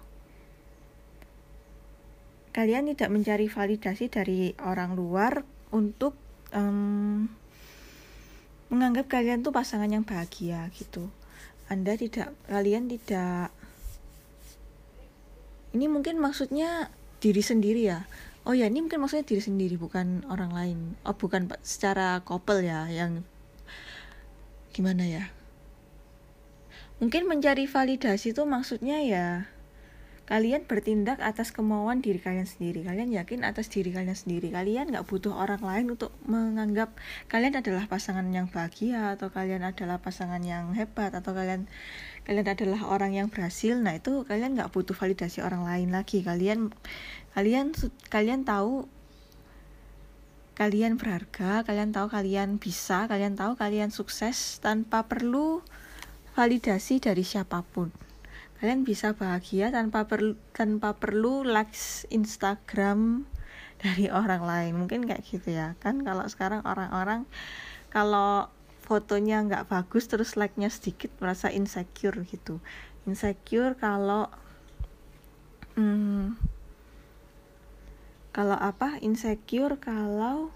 kalian 2.52 2.92
tidak 2.92 3.10
mencari 3.10 3.48
validasi 3.48 4.12
dari 4.12 4.52
orang 4.60 4.92
luar 4.92 5.42
untuk 5.72 6.12
um, 6.52 7.26
menganggap 8.68 9.08
kalian 9.08 9.40
tuh 9.40 9.56
pasangan 9.56 9.88
yang 9.88 10.04
bahagia 10.04 10.68
gitu. 10.76 11.08
Anda 11.72 11.96
tidak 11.96 12.36
kalian 12.44 12.92
tidak 12.92 13.48
ini 15.72 15.88
mungkin 15.88 16.20
maksudnya 16.20 16.92
diri 17.24 17.40
sendiri 17.40 17.88
ya 17.88 18.04
oh 18.44 18.52
ya 18.52 18.68
ini 18.68 18.84
mungkin 18.84 19.00
maksudnya 19.00 19.24
diri 19.24 19.42
sendiri 19.42 19.76
bukan 19.80 20.28
orang 20.28 20.52
lain. 20.52 20.78
Oh 21.08 21.16
bukan 21.16 21.48
secara 21.64 22.20
couple 22.24 22.60
ya 22.64 22.88
yang 22.92 23.24
gimana 24.76 25.04
ya? 25.08 25.24
Mungkin 27.00 27.26
mencari 27.26 27.66
validasi 27.66 28.36
itu 28.36 28.42
maksudnya 28.46 29.02
ya 29.02 29.26
kalian 30.24 30.64
bertindak 30.64 31.20
atas 31.20 31.52
kemauan 31.52 32.00
diri 32.00 32.16
kalian 32.16 32.48
sendiri. 32.48 32.80
Kalian 32.80 33.12
yakin 33.12 33.44
atas 33.44 33.68
diri 33.68 33.92
kalian 33.92 34.16
sendiri. 34.16 34.48
Kalian 34.48 34.88
nggak 34.88 35.04
butuh 35.04 35.36
orang 35.36 35.60
lain 35.60 35.86
untuk 35.92 36.16
menganggap 36.24 36.96
kalian 37.28 37.60
adalah 37.60 37.84
pasangan 37.84 38.24
yang 38.32 38.48
bahagia 38.48 39.20
atau 39.20 39.28
kalian 39.28 39.68
adalah 39.68 40.00
pasangan 40.00 40.40
yang 40.40 40.72
hebat 40.72 41.12
atau 41.12 41.36
kalian 41.36 41.68
kalian 42.24 42.48
adalah 42.48 42.80
orang 42.88 43.12
yang 43.12 43.28
berhasil. 43.28 43.76
Nah 43.76 44.00
itu 44.00 44.24
kalian 44.24 44.56
nggak 44.56 44.72
butuh 44.72 44.96
validasi 44.96 45.44
orang 45.44 45.68
lain 45.68 45.92
lagi. 45.92 46.24
Kalian 46.24 46.72
kalian 47.34 47.74
kalian 48.08 48.46
tahu 48.46 48.86
kalian 50.54 50.94
berharga 50.94 51.66
kalian 51.66 51.90
tahu 51.90 52.06
kalian 52.06 52.62
bisa 52.62 53.10
kalian 53.10 53.34
tahu 53.34 53.58
kalian 53.58 53.90
sukses 53.90 54.62
tanpa 54.62 55.10
perlu 55.10 55.66
validasi 56.34 56.98
dari 56.98 57.22
siapa 57.22 57.62
pun. 57.62 57.94
Kalian 58.58 58.82
bisa 58.82 59.14
bahagia 59.14 59.70
tanpa 59.70 60.06
perlu 60.10 60.34
tanpa 60.50 60.94
perlu 60.98 61.46
likes 61.46 62.10
Instagram 62.10 63.26
dari 63.78 64.10
orang 64.10 64.42
lain. 64.42 64.72
Mungkin 64.74 65.06
kayak 65.06 65.22
gitu 65.26 65.54
ya. 65.54 65.78
Kan 65.78 66.02
kalau 66.02 66.26
sekarang 66.26 66.66
orang-orang 66.66 67.26
kalau 67.94 68.50
fotonya 68.84 69.40
nggak 69.46 69.70
bagus 69.70 70.10
terus 70.10 70.34
like-nya 70.36 70.68
sedikit 70.68 71.14
merasa 71.22 71.48
insecure 71.54 72.18
gitu. 72.26 72.58
Insecure 73.06 73.78
kalau 73.78 74.26
hmm, 75.78 76.34
kalau 78.34 78.58
apa 78.58 78.98
insecure 78.98 79.78
kalau 79.78 80.50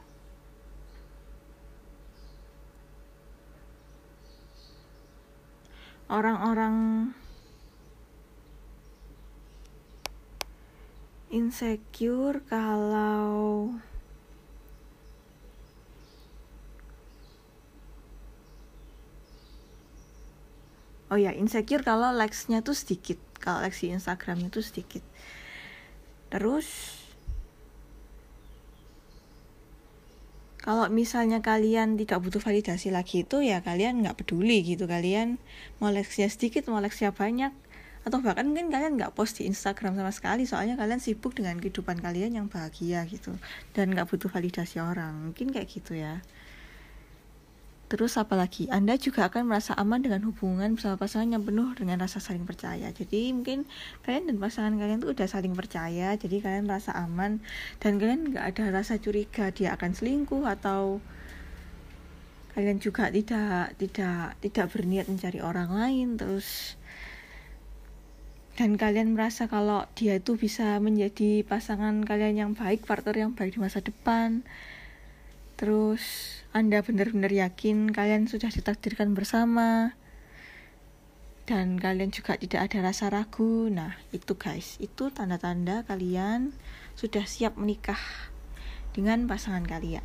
orang-orang 6.10 7.14
insecure 11.30 12.42
kalau 12.50 13.78
Oh 21.08 21.16
ya, 21.16 21.32
insecure 21.32 21.80
kalau 21.80 22.12
likes-nya 22.12 22.60
tuh 22.60 22.76
sedikit. 22.76 23.16
Kalau 23.40 23.64
likes 23.64 23.80
di 23.80 23.96
Instagram 23.96 24.52
itu 24.52 24.60
sedikit. 24.60 25.00
Terus 26.28 26.68
kalau 30.68 30.84
misalnya 30.92 31.40
kalian 31.40 31.96
tidak 31.96 32.20
butuh 32.20 32.44
validasi 32.44 32.92
lagi 32.92 33.24
itu 33.24 33.40
ya 33.40 33.64
kalian 33.64 34.04
nggak 34.04 34.20
peduli 34.20 34.60
gitu. 34.60 34.84
Kalian 34.84 35.40
mau 35.80 35.88
leksnya 35.88 36.28
sedikit 36.28 36.68
mau 36.68 36.76
leksnya 36.76 37.08
banyak 37.08 37.56
atau 38.04 38.20
bahkan 38.20 38.44
mungkin 38.52 38.68
kalian 38.68 39.00
nggak 39.00 39.16
post 39.16 39.40
di 39.40 39.48
Instagram 39.48 39.96
sama 39.96 40.12
sekali 40.12 40.44
soalnya 40.44 40.76
kalian 40.76 41.00
sibuk 41.00 41.32
dengan 41.32 41.56
kehidupan 41.56 42.04
kalian 42.04 42.36
yang 42.36 42.46
bahagia 42.52 43.08
gitu 43.08 43.32
dan 43.72 43.96
nggak 43.96 44.12
butuh 44.12 44.28
validasi 44.28 44.76
orang. 44.84 45.32
Mungkin 45.32 45.56
kayak 45.56 45.72
gitu 45.72 45.96
ya 45.96 46.20
Terus 47.88 48.20
apalagi 48.20 48.68
Anda 48.68 49.00
juga 49.00 49.32
akan 49.32 49.48
merasa 49.48 49.72
aman 49.72 50.04
dengan 50.04 50.20
hubungan 50.28 50.76
bersama 50.76 51.00
pasangan 51.00 51.32
yang 51.32 51.44
penuh 51.48 51.72
dengan 51.72 51.96
rasa 52.04 52.20
saling 52.20 52.44
percaya. 52.44 52.92
Jadi 52.92 53.32
mungkin 53.32 53.64
kalian 54.04 54.28
dan 54.28 54.36
pasangan 54.36 54.76
kalian 54.76 55.00
tuh 55.00 55.16
udah 55.16 55.24
saling 55.24 55.56
percaya, 55.56 56.12
jadi 56.20 56.36
kalian 56.44 56.68
merasa 56.68 56.92
aman 56.92 57.40
dan 57.80 57.96
kalian 57.96 58.36
nggak 58.36 58.44
ada 58.44 58.64
rasa 58.76 59.00
curiga 59.00 59.48
dia 59.48 59.72
akan 59.72 59.96
selingkuh 59.96 60.44
atau 60.44 61.00
kalian 62.52 62.76
juga 62.76 63.08
tidak 63.08 63.72
tidak 63.80 64.36
tidak 64.44 64.66
berniat 64.74 65.06
mencari 65.06 65.38
orang 65.38 65.70
lain 65.70 66.18
terus 66.18 66.74
dan 68.58 68.74
kalian 68.74 69.14
merasa 69.14 69.46
kalau 69.46 69.86
dia 69.94 70.18
itu 70.18 70.34
bisa 70.34 70.82
menjadi 70.82 71.46
pasangan 71.46 72.02
kalian 72.02 72.34
yang 72.34 72.52
baik, 72.58 72.82
partner 72.90 73.14
yang 73.14 73.30
baik 73.30 73.54
di 73.54 73.62
masa 73.62 73.78
depan. 73.78 74.42
Terus 75.54 76.37
anda 76.56 76.80
benar-benar 76.80 77.28
yakin 77.28 77.92
kalian 77.92 78.24
sudah 78.24 78.48
ditakdirkan 78.48 79.12
bersama 79.12 79.92
dan 81.48 81.80
kalian 81.80 82.12
juga 82.12 82.36
tidak 82.36 82.68
ada 82.68 82.92
rasa 82.92 83.08
ragu. 83.08 83.72
Nah, 83.72 83.96
itu 84.12 84.36
guys, 84.36 84.76
itu 84.84 85.08
tanda-tanda 85.08 85.80
kalian 85.88 86.52
sudah 86.92 87.24
siap 87.24 87.56
menikah 87.56 88.00
dengan 88.92 89.24
pasangan 89.24 89.64
kalian. 89.64 90.04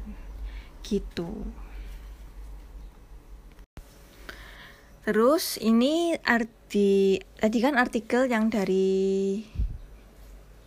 Gitu. 0.88 1.48
Terus 5.04 5.60
ini 5.60 6.16
arti 6.24 7.20
tadi 7.36 7.60
kan 7.60 7.76
artikel 7.76 8.24
yang 8.32 8.48
dari 8.48 9.44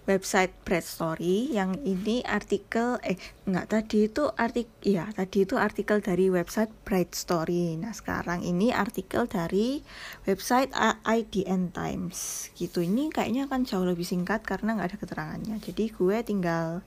website 0.07 0.55
Bread 0.63 0.87
Story 0.87 1.51
yang 1.51 1.83
ini 1.83 2.23
artikel 2.23 2.97
eh 3.03 3.19
enggak 3.45 3.67
tadi 3.75 4.07
itu 4.07 4.31
artikel 4.39 4.71
ya 4.87 5.11
tadi 5.11 5.43
itu 5.43 5.59
artikel 5.59 5.99
dari 5.99 6.31
website 6.31 6.71
Bright 6.87 7.13
Story. 7.13 7.75
Nah 7.75 7.91
sekarang 7.91 8.47
ini 8.47 8.71
artikel 8.71 9.27
dari 9.27 9.83
website 10.25 10.71
IDN 11.03 11.75
Times. 11.75 12.49
Gitu. 12.55 12.87
Ini 12.87 13.11
kayaknya 13.11 13.51
akan 13.51 13.67
jauh 13.67 13.85
lebih 13.85 14.07
singkat 14.07 14.47
karena 14.47 14.79
nggak 14.79 14.95
ada 14.95 14.99
keterangannya. 15.03 15.57
Jadi 15.59 15.91
gue 15.91 16.17
tinggal 16.23 16.87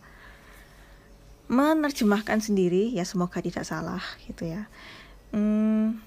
menerjemahkan 1.51 2.39
sendiri. 2.39 2.95
Ya 2.95 3.03
semoga 3.03 3.43
tidak 3.43 3.67
salah 3.67 4.01
gitu 4.25 4.47
ya. 4.47 4.71
Hmm, 5.35 6.01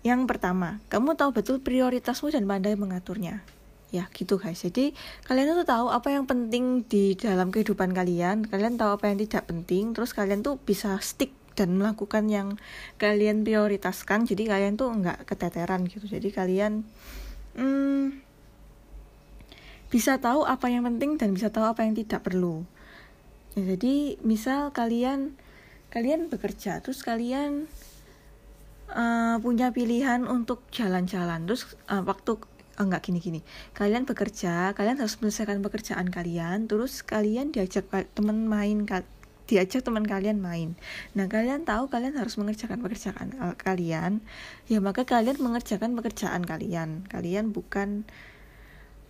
yang 0.00 0.24
pertama 0.24 0.80
kamu 0.88 1.12
tahu 1.12 1.36
betul 1.36 1.56
prioritasmu 1.60 2.32
dan 2.32 2.48
pandai 2.48 2.72
mengaturnya 2.72 3.44
ya 3.90 4.06
gitu 4.14 4.38
guys. 4.38 4.62
Jadi 4.62 4.94
kalian 5.26 5.54
tuh 5.54 5.66
tahu 5.66 5.90
apa 5.90 6.14
yang 6.14 6.24
penting 6.26 6.86
di 6.86 7.18
dalam 7.18 7.50
kehidupan 7.50 7.90
kalian. 7.90 8.46
Kalian 8.46 8.78
tahu 8.78 8.96
apa 8.96 9.10
yang 9.10 9.18
tidak 9.18 9.50
penting. 9.50 9.92
Terus 9.92 10.14
kalian 10.14 10.40
tuh 10.46 10.56
bisa 10.62 10.96
stick 11.02 11.34
dan 11.58 11.76
melakukan 11.76 12.30
yang 12.30 12.48
kalian 12.96 13.42
prioritaskan. 13.42 14.24
Jadi 14.24 14.48
kalian 14.48 14.78
tuh 14.78 14.94
nggak 14.94 15.26
keteteran 15.26 15.84
gitu. 15.90 16.06
Jadi 16.06 16.30
kalian 16.30 16.86
hmm, 17.58 18.22
bisa 19.90 20.22
tahu 20.22 20.46
apa 20.46 20.70
yang 20.70 20.86
penting 20.86 21.18
dan 21.18 21.34
bisa 21.34 21.50
tahu 21.50 21.66
apa 21.66 21.82
yang 21.82 21.98
tidak 21.98 22.22
perlu. 22.22 22.62
Ya, 23.58 23.74
jadi 23.74 24.22
misal 24.22 24.70
kalian 24.70 25.34
kalian 25.90 26.30
bekerja. 26.30 26.78
Terus 26.78 27.02
kalian 27.02 27.66
uh, 28.94 29.36
punya 29.42 29.74
pilihan 29.74 30.26
untuk 30.30 30.62
jalan-jalan. 30.70 31.46
Terus 31.50 31.66
uh, 31.90 32.02
waktu 32.06 32.38
oh 32.80 32.88
enggak 32.88 33.04
gini-gini 33.04 33.44
kalian 33.76 34.08
bekerja 34.08 34.72
kalian 34.72 34.96
harus 34.96 35.20
menyelesaikan 35.20 35.60
pekerjaan 35.60 36.08
kalian 36.08 36.64
terus 36.64 37.04
kalian 37.04 37.52
diajak 37.52 37.84
teman 38.16 38.48
main 38.48 38.88
diajak 39.50 39.82
teman 39.82 40.06
kalian 40.06 40.38
main. 40.38 40.78
Nah 41.18 41.26
kalian 41.26 41.66
tahu 41.66 41.90
kalian 41.90 42.14
harus 42.14 42.38
mengerjakan 42.38 42.78
pekerjaan 42.78 43.34
kalian 43.58 44.22
ya 44.70 44.78
maka 44.78 45.02
kalian 45.02 45.42
mengerjakan 45.42 45.98
pekerjaan 45.98 46.46
kalian. 46.46 47.02
Kalian 47.10 47.50
bukan 47.50 48.06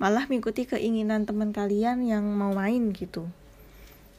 malah 0.01 0.25
mengikuti 0.33 0.65
keinginan 0.65 1.29
teman 1.29 1.53
kalian 1.53 2.09
yang 2.09 2.25
mau 2.25 2.57
main 2.57 2.97
gitu. 2.97 3.29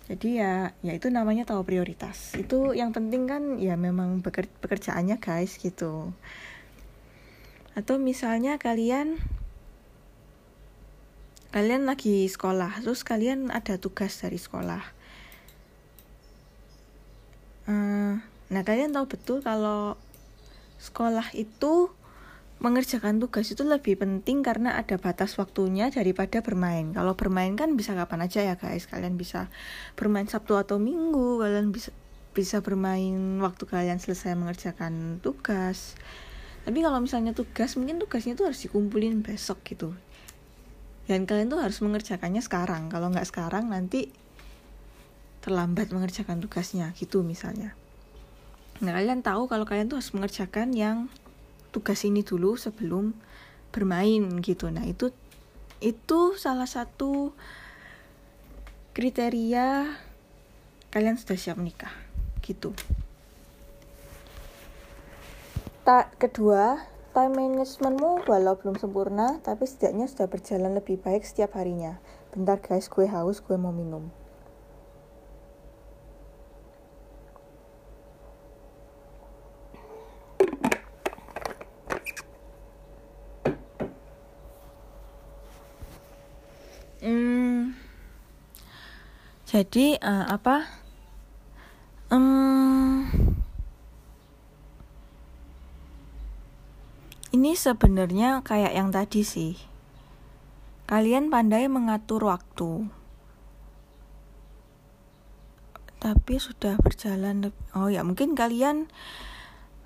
Jadi 0.05 0.37
ya 0.37 0.77
ya 0.85 0.93
itu 0.93 1.09
namanya 1.09 1.49
tahu 1.49 1.65
prioritas. 1.65 2.37
Itu 2.37 2.77
yang 2.77 2.93
penting 2.93 3.25
kan 3.25 3.57
ya 3.57 3.73
memang 3.73 4.21
pekerjaannya 4.61 5.17
guys 5.17 5.57
gitu. 5.57 6.13
Atau 7.73 7.97
misalnya 7.97 8.61
kalian 8.61 9.17
kalian 11.51 11.83
lagi 11.83 12.23
sekolah 12.31 12.79
terus 12.79 13.03
kalian 13.03 13.51
ada 13.51 13.75
tugas 13.75 14.15
dari 14.23 14.39
sekolah 14.39 14.83
uh, 17.67 18.15
nah 18.23 18.61
kalian 18.63 18.95
tahu 18.95 19.05
betul 19.11 19.37
kalau 19.43 19.99
sekolah 20.79 21.27
itu 21.35 21.91
mengerjakan 22.61 23.17
tugas 23.17 23.49
itu 23.51 23.65
lebih 23.65 23.97
penting 23.97 24.45
karena 24.45 24.77
ada 24.77 25.01
batas 25.01 25.33
waktunya 25.41 25.89
daripada 25.89 26.45
bermain. 26.45 26.93
Kalau 26.93 27.17
bermain 27.17 27.57
kan 27.57 27.73
bisa 27.73 27.97
kapan 27.97 28.29
aja 28.29 28.45
ya 28.45 28.53
guys. 28.53 28.85
Kalian 28.85 29.17
bisa 29.17 29.49
bermain 29.97 30.29
Sabtu 30.29 30.53
atau 30.53 30.77
Minggu, 30.77 31.41
kalian 31.41 31.73
bisa 31.73 31.89
bisa 32.37 32.61
bermain 32.61 33.41
waktu 33.41 33.65
kalian 33.65 33.97
selesai 33.97 34.37
mengerjakan 34.37 35.17
tugas. 35.25 35.97
Tapi 36.61 36.85
kalau 36.85 37.01
misalnya 37.01 37.33
tugas, 37.33 37.73
mungkin 37.81 37.97
tugasnya 37.97 38.37
itu 38.37 38.45
harus 38.45 38.61
dikumpulin 38.61 39.25
besok 39.25 39.65
gitu 39.65 39.97
dan 41.11 41.27
kalian 41.27 41.51
tuh 41.51 41.59
harus 41.59 41.83
mengerjakannya 41.83 42.39
sekarang. 42.39 42.87
Kalau 42.87 43.11
nggak 43.11 43.27
sekarang 43.27 43.67
nanti 43.67 44.07
terlambat 45.43 45.91
mengerjakan 45.91 46.39
tugasnya 46.39 46.95
gitu 46.95 47.19
misalnya. 47.19 47.75
Nah 48.79 48.95
kalian 48.95 49.19
tahu 49.19 49.51
kalau 49.51 49.67
kalian 49.67 49.91
tuh 49.91 49.99
harus 49.99 50.15
mengerjakan 50.15 50.71
yang 50.71 51.11
tugas 51.75 52.07
ini 52.07 52.23
dulu 52.23 52.55
sebelum 52.55 53.11
bermain 53.75 54.23
gitu. 54.39 54.71
Nah 54.71 54.87
itu 54.87 55.11
itu 55.83 56.39
salah 56.39 56.63
satu 56.63 57.35
kriteria 58.95 59.91
kalian 60.95 61.19
sudah 61.19 61.35
siap 61.35 61.59
menikah 61.59 61.91
gitu. 62.39 62.71
Tak 65.83 66.15
kedua 66.15 66.87
Time 67.11 67.35
managementmu 67.35 68.23
walau 68.23 68.55
belum 68.55 68.79
sempurna, 68.79 69.43
tapi 69.43 69.67
setidaknya 69.67 70.07
sudah 70.07 70.31
berjalan 70.31 70.79
lebih 70.79 70.95
baik 70.95 71.27
setiap 71.27 71.59
harinya. 71.59 71.99
Bentar 72.31 72.63
guys, 72.63 72.87
gue 72.87 73.03
haus, 73.03 73.43
gue 73.43 73.59
mau 73.59 73.75
minum. 73.75 74.07
Hmm, 87.03 87.75
jadi 89.51 89.99
uh, 89.99 90.31
apa? 90.31 90.63
Um, 92.07 93.30
Ini 97.31 97.55
sebenarnya 97.55 98.43
kayak 98.43 98.75
yang 98.75 98.91
tadi 98.91 99.23
sih. 99.23 99.55
Kalian 100.83 101.31
pandai 101.31 101.71
mengatur 101.71 102.27
waktu. 102.27 102.91
Tapi 105.95 106.33
sudah 106.43 106.75
berjalan 106.75 107.55
oh 107.71 107.87
ya 107.87 108.03
mungkin 108.03 108.35
kalian 108.35 108.91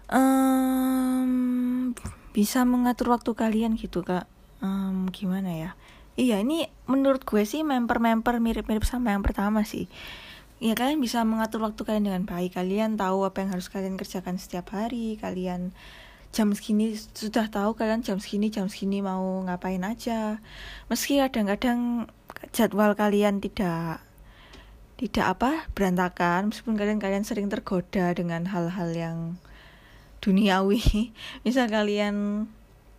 um, 0.10 1.94
bisa 2.34 2.66
mengatur 2.66 3.14
waktu 3.14 3.38
kalian 3.38 3.78
gitu 3.78 4.02
kak. 4.02 4.26
Um, 4.66 5.14
gimana 5.14 5.54
ya? 5.54 5.72
Iya 6.18 6.42
ini 6.42 6.66
menurut 6.90 7.28
gue 7.30 7.46
sih 7.46 7.62
member-member 7.62 8.42
mirip-mirip 8.42 8.90
sama 8.90 9.14
yang 9.14 9.22
pertama 9.22 9.62
sih. 9.62 9.86
Ya 10.58 10.74
kalian 10.74 10.98
bisa 10.98 11.22
mengatur 11.22 11.62
waktu 11.62 11.86
kalian 11.86 12.10
dengan 12.10 12.24
baik. 12.26 12.58
Kalian 12.58 12.98
tahu 12.98 13.22
apa 13.22 13.46
yang 13.46 13.54
harus 13.54 13.70
kalian 13.70 14.00
kerjakan 14.00 14.42
setiap 14.42 14.74
hari. 14.74 15.20
Kalian 15.22 15.76
jam 16.36 16.52
segini 16.52 17.00
sudah 17.00 17.48
tahu 17.48 17.80
kalian 17.80 18.04
jam 18.04 18.20
segini 18.20 18.52
jam 18.52 18.68
segini 18.68 19.00
mau 19.00 19.40
ngapain 19.48 19.80
aja. 19.88 20.44
Meski 20.92 21.24
kadang-kadang 21.24 22.12
jadwal 22.52 22.92
kalian 22.92 23.40
tidak 23.40 24.04
tidak 25.00 25.26
apa 25.40 25.64
berantakan 25.72 26.52
meskipun 26.52 26.76
kalian 26.76 27.00
kalian 27.00 27.24
sering 27.24 27.48
tergoda 27.48 28.12
dengan 28.12 28.52
hal-hal 28.52 28.92
yang 28.92 29.18
duniawi. 30.20 30.84
Misal 31.48 31.72
kalian 31.72 32.48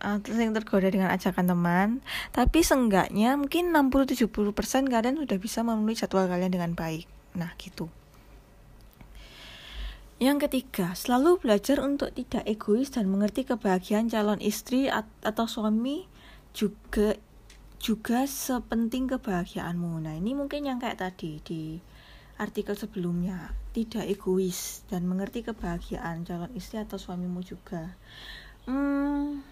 uh, 0.01 0.17
sering 0.25 0.57
tergoda 0.57 0.89
dengan 0.89 1.13
ajakan 1.13 1.45
teman 1.45 1.87
tapi 2.33 2.65
seenggaknya 2.65 3.37
mungkin 3.37 3.69
60-70% 3.69 4.89
kalian 4.89 5.15
sudah 5.21 5.37
bisa 5.37 5.61
memenuhi 5.61 5.93
jadwal 5.93 6.25
kalian 6.25 6.49
dengan 6.49 6.73
baik. 6.73 7.05
Nah 7.37 7.53
gitu 7.61 7.93
Yang 10.17 10.49
ketiga, 10.49 10.97
selalu 10.97 11.37
belajar 11.37 11.77
untuk 11.77 12.09
tidak 12.09 12.41
egois 12.49 12.89
dan 12.89 13.05
mengerti 13.05 13.45
kebahagiaan 13.45 14.09
calon 14.09 14.41
istri 14.41 14.89
atau 14.89 15.45
suami 15.45 16.09
juga 16.57 17.13
juga 17.77 18.25
sepenting 18.25 19.13
kebahagiaanmu. 19.13 20.01
Nah, 20.01 20.17
ini 20.17 20.33
mungkin 20.33 20.65
yang 20.65 20.81
kayak 20.81 21.05
tadi 21.05 21.37
di 21.45 21.77
artikel 22.41 22.73
sebelumnya, 22.73 23.53
tidak 23.77 24.09
egois 24.09 24.81
dan 24.89 25.05
mengerti 25.05 25.45
kebahagiaan 25.45 26.25
calon 26.25 26.49
istri 26.57 26.81
atau 26.81 26.97
suamimu 26.97 27.45
juga. 27.45 27.93
Hmm, 28.65 29.45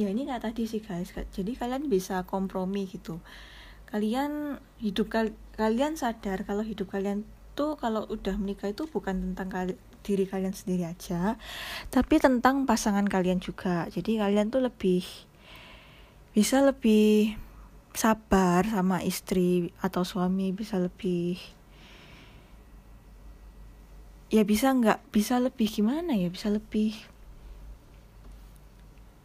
ya 0.00 0.08
ini 0.08 0.24
kayak 0.24 0.48
tadi 0.48 0.64
sih 0.64 0.80
guys. 0.80 1.12
Jadi 1.12 1.60
kalian 1.60 1.92
bisa 1.92 2.24
kompromi 2.24 2.88
gitu. 2.88 3.20
Kalian 3.92 4.56
hidup 4.80 5.12
kal 5.12 5.36
kalian 5.60 6.00
sadar 6.00 6.48
kalau 6.48 6.64
hidup 6.64 6.88
kalian 6.88 7.28
tuh 7.52 7.76
kalau 7.76 8.08
udah 8.08 8.40
menikah 8.40 8.72
itu 8.72 8.88
bukan 8.88 9.20
tentang 9.20 9.52
kali 9.52 9.74
diri 10.00 10.24
kalian 10.24 10.56
sendiri 10.56 10.88
aja, 10.88 11.36
tapi 11.92 12.18
tentang 12.18 12.64
pasangan 12.64 13.04
kalian 13.04 13.38
juga. 13.38 13.88
Jadi 13.92 14.16
kalian 14.20 14.48
tuh 14.48 14.64
lebih 14.64 15.04
bisa 16.30 16.62
lebih 16.62 17.34
sabar 17.90 18.62
sama 18.70 19.02
istri 19.02 19.74
atau 19.82 20.06
suami 20.06 20.54
bisa 20.54 20.78
lebih 20.78 21.34
ya 24.30 24.46
bisa 24.46 24.70
nggak 24.70 25.10
bisa 25.10 25.42
lebih 25.42 25.66
gimana 25.66 26.14
ya 26.14 26.30
bisa 26.30 26.54
lebih 26.54 26.94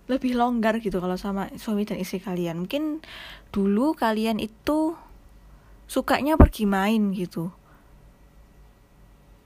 lebih 0.09 0.33
longgar 0.37 0.81
gitu 0.81 0.97
kalau 0.97 1.17
sama 1.17 1.49
suami 1.57 1.85
dan 1.85 2.01
istri 2.01 2.17
kalian 2.17 2.65
mungkin 2.65 3.05
dulu 3.53 3.93
kalian 3.93 4.41
itu 4.41 4.97
sukanya 5.85 6.37
pergi 6.41 6.65
main 6.65 7.13
gitu 7.13 7.53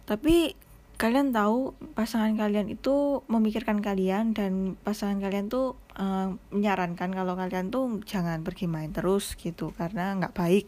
tapi 0.07 0.55
kalian 0.99 1.31
tahu 1.31 1.79
pasangan 1.95 2.35
kalian 2.35 2.67
itu 2.75 3.23
memikirkan 3.31 3.79
kalian 3.79 4.35
dan 4.35 4.75
pasangan 4.83 5.23
kalian 5.23 5.47
tuh 5.47 5.79
uh, 5.95 6.35
menyarankan 6.51 7.15
kalau 7.15 7.39
kalian 7.39 7.71
tuh 7.71 8.03
jangan 8.03 8.43
pergi 8.43 8.67
main 8.67 8.91
terus 8.91 9.39
gitu 9.39 9.71
karena 9.79 10.11
nggak 10.19 10.35
baik. 10.35 10.67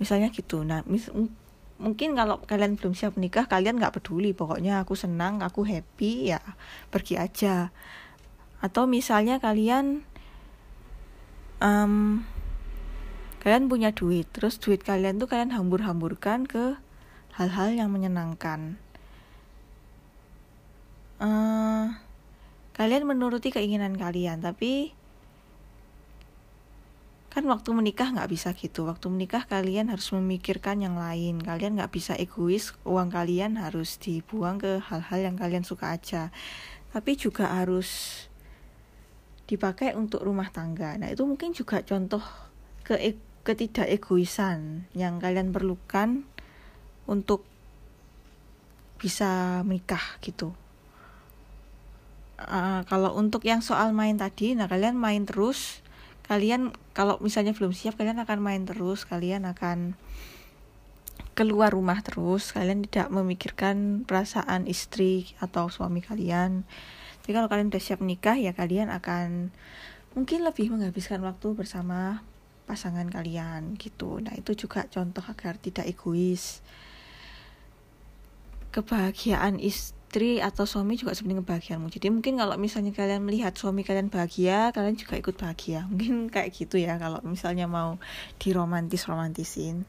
Misalnya 0.00 0.32
gitu. 0.32 0.64
Nah 0.64 0.80
mis 0.88 1.12
mungkin 1.76 2.16
kalau 2.16 2.40
kalian 2.40 2.80
belum 2.80 2.96
siap 2.96 3.20
menikah 3.20 3.44
kalian 3.52 3.76
nggak 3.76 4.00
peduli. 4.00 4.32
Pokoknya 4.32 4.80
aku 4.80 4.96
senang 4.96 5.44
aku 5.44 5.68
happy 5.68 6.32
ya 6.32 6.40
pergi 6.88 7.20
aja. 7.20 7.68
Atau 8.64 8.88
misalnya 8.88 9.44
kalian 9.44 10.08
um, 11.60 12.24
kalian 13.44 13.68
punya 13.68 13.92
duit 13.92 14.24
terus 14.32 14.56
duit 14.56 14.80
kalian 14.80 15.20
tuh 15.20 15.28
kalian 15.28 15.52
hambur-hamburkan 15.52 16.48
ke 16.48 16.80
hal-hal 17.36 17.76
yang 17.76 17.92
menyenangkan 17.92 18.80
uh, 21.20 21.86
kalian 22.74 23.04
menuruti 23.04 23.52
keinginan 23.52 23.94
kalian 23.94 24.40
tapi 24.40 24.96
kan 27.30 27.46
waktu 27.46 27.70
menikah 27.70 28.10
nggak 28.10 28.26
bisa 28.26 28.50
gitu. 28.58 28.90
Waktu 28.90 29.06
menikah 29.06 29.46
kalian 29.46 29.86
harus 29.86 30.10
memikirkan 30.10 30.82
yang 30.82 30.98
lain. 30.98 31.38
Kalian 31.38 31.78
nggak 31.78 31.94
bisa 31.94 32.18
egois 32.18 32.74
uang 32.82 33.06
kalian 33.14 33.54
harus 33.54 34.02
dibuang 34.02 34.58
ke 34.58 34.82
hal-hal 34.82 35.30
yang 35.30 35.36
kalian 35.38 35.62
suka 35.62 35.94
aja. 35.94 36.34
Tapi 36.90 37.14
juga 37.14 37.54
harus 37.54 38.26
dipakai 39.46 39.94
untuk 39.94 40.26
rumah 40.26 40.50
tangga. 40.50 40.98
Nah 40.98 41.06
itu 41.06 41.22
mungkin 41.22 41.54
juga 41.54 41.86
contoh 41.86 42.22
ke 42.82 42.98
e 42.98 43.14
ketidak 43.46 43.86
egoisan 43.88 44.90
yang 44.92 45.22
kalian 45.22 45.54
perlukan 45.54 46.26
untuk 47.06 47.46
bisa 49.00 49.62
menikah 49.64 50.18
gitu 50.20 50.52
uh, 52.48 52.82
kalau 52.88 53.12
untuk 53.16 53.44
yang 53.44 53.60
soal 53.60 53.92
main 53.92 54.16
tadi 54.16 54.56
nah 54.56 54.66
kalian 54.66 54.96
main 54.96 55.28
terus. 55.28 55.84
Kalian 56.24 56.70
kalau 56.94 57.18
misalnya 57.18 57.50
belum 57.50 57.74
siap 57.74 57.98
kalian 57.98 58.22
akan 58.22 58.38
main 58.38 58.62
terus. 58.64 59.04
Kalian 59.04 59.44
akan 59.44 59.98
keluar 61.34 61.74
rumah 61.74 62.00
terus. 62.00 62.54
Kalian 62.54 62.86
tidak 62.86 63.10
memikirkan 63.10 64.06
perasaan 64.06 64.70
istri 64.70 65.34
atau 65.42 65.68
suami 65.68 66.00
kalian. 66.00 66.64
Jadi 67.20 67.32
kalau 67.36 67.48
kalian 67.50 67.68
udah 67.68 67.82
siap 67.82 68.00
nikah 68.00 68.38
ya 68.38 68.56
kalian 68.56 68.88
akan 68.88 69.52
mungkin 70.16 70.42
lebih 70.42 70.72
menghabiskan 70.72 71.22
waktu 71.22 71.54
bersama 71.54 72.24
pasangan 72.64 73.10
kalian 73.10 73.74
gitu. 73.76 74.22
Nah 74.22 74.34
itu 74.38 74.54
juga 74.54 74.86
contoh 74.86 75.22
agar 75.26 75.58
tidak 75.58 75.90
egois. 75.90 76.62
Kebahagiaan 78.70 79.58
istri 79.58 79.98
istri 80.10 80.42
atau 80.42 80.66
suami 80.66 80.98
juga 80.98 81.14
sebenarnya 81.14 81.46
kebahagiaanmu. 81.46 81.86
Jadi 81.86 82.10
mungkin 82.10 82.34
kalau 82.42 82.58
misalnya 82.58 82.90
kalian 82.90 83.22
melihat 83.22 83.54
suami 83.54 83.86
kalian 83.86 84.10
bahagia 84.10 84.74
kalian 84.74 84.98
juga 84.98 85.14
ikut 85.14 85.38
bahagia. 85.38 85.86
Mungkin 85.90 86.26
kayak 86.34 86.50
gitu 86.50 86.82
ya 86.82 86.98
kalau 86.98 87.22
misalnya 87.22 87.70
mau 87.70 87.94
diromantis 88.42 89.06
romantisin 89.06 89.86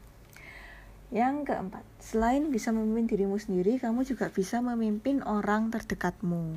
yang 1.10 1.42
keempat 1.42 1.82
selain 1.98 2.54
bisa 2.54 2.70
memimpin 2.70 3.04
dirimu 3.04 3.36
sendiri 3.36 3.76
kamu 3.76 4.06
juga 4.06 4.30
bisa 4.30 4.62
memimpin 4.62 5.26
orang 5.26 5.74
terdekatmu. 5.74 6.54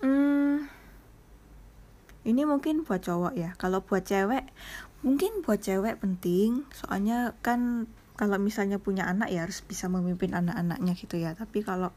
Hmm, 0.00 0.64
ini 2.24 2.42
mungkin 2.48 2.88
buat 2.88 3.04
cowok 3.04 3.36
ya. 3.36 3.52
Kalau 3.60 3.84
buat 3.84 4.08
cewek 4.08 4.48
mungkin 5.04 5.44
buat 5.44 5.60
cewek 5.60 6.00
penting. 6.00 6.64
Soalnya 6.72 7.36
kan 7.44 7.84
kalau 8.20 8.36
misalnya 8.36 8.76
punya 8.76 9.08
anak 9.08 9.32
ya 9.32 9.48
harus 9.48 9.64
bisa 9.64 9.88
memimpin 9.88 10.36
anak-anaknya 10.36 10.92
gitu 10.92 11.16
ya. 11.16 11.32
Tapi 11.32 11.64
kalau 11.64 11.88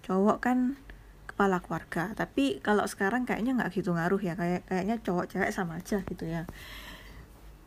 cowok 0.00 0.40
kan 0.40 0.80
kepala 1.28 1.60
keluarga. 1.60 2.16
Tapi 2.16 2.64
kalau 2.64 2.88
sekarang 2.88 3.28
kayaknya 3.28 3.52
nggak 3.60 3.76
gitu 3.76 3.92
ngaruh 3.92 4.16
ya. 4.16 4.32
Kayak 4.32 4.64
kayaknya 4.64 4.96
cowok 5.04 5.28
cewek 5.28 5.52
sama 5.52 5.76
aja 5.76 6.00
gitu 6.08 6.24
ya. 6.24 6.48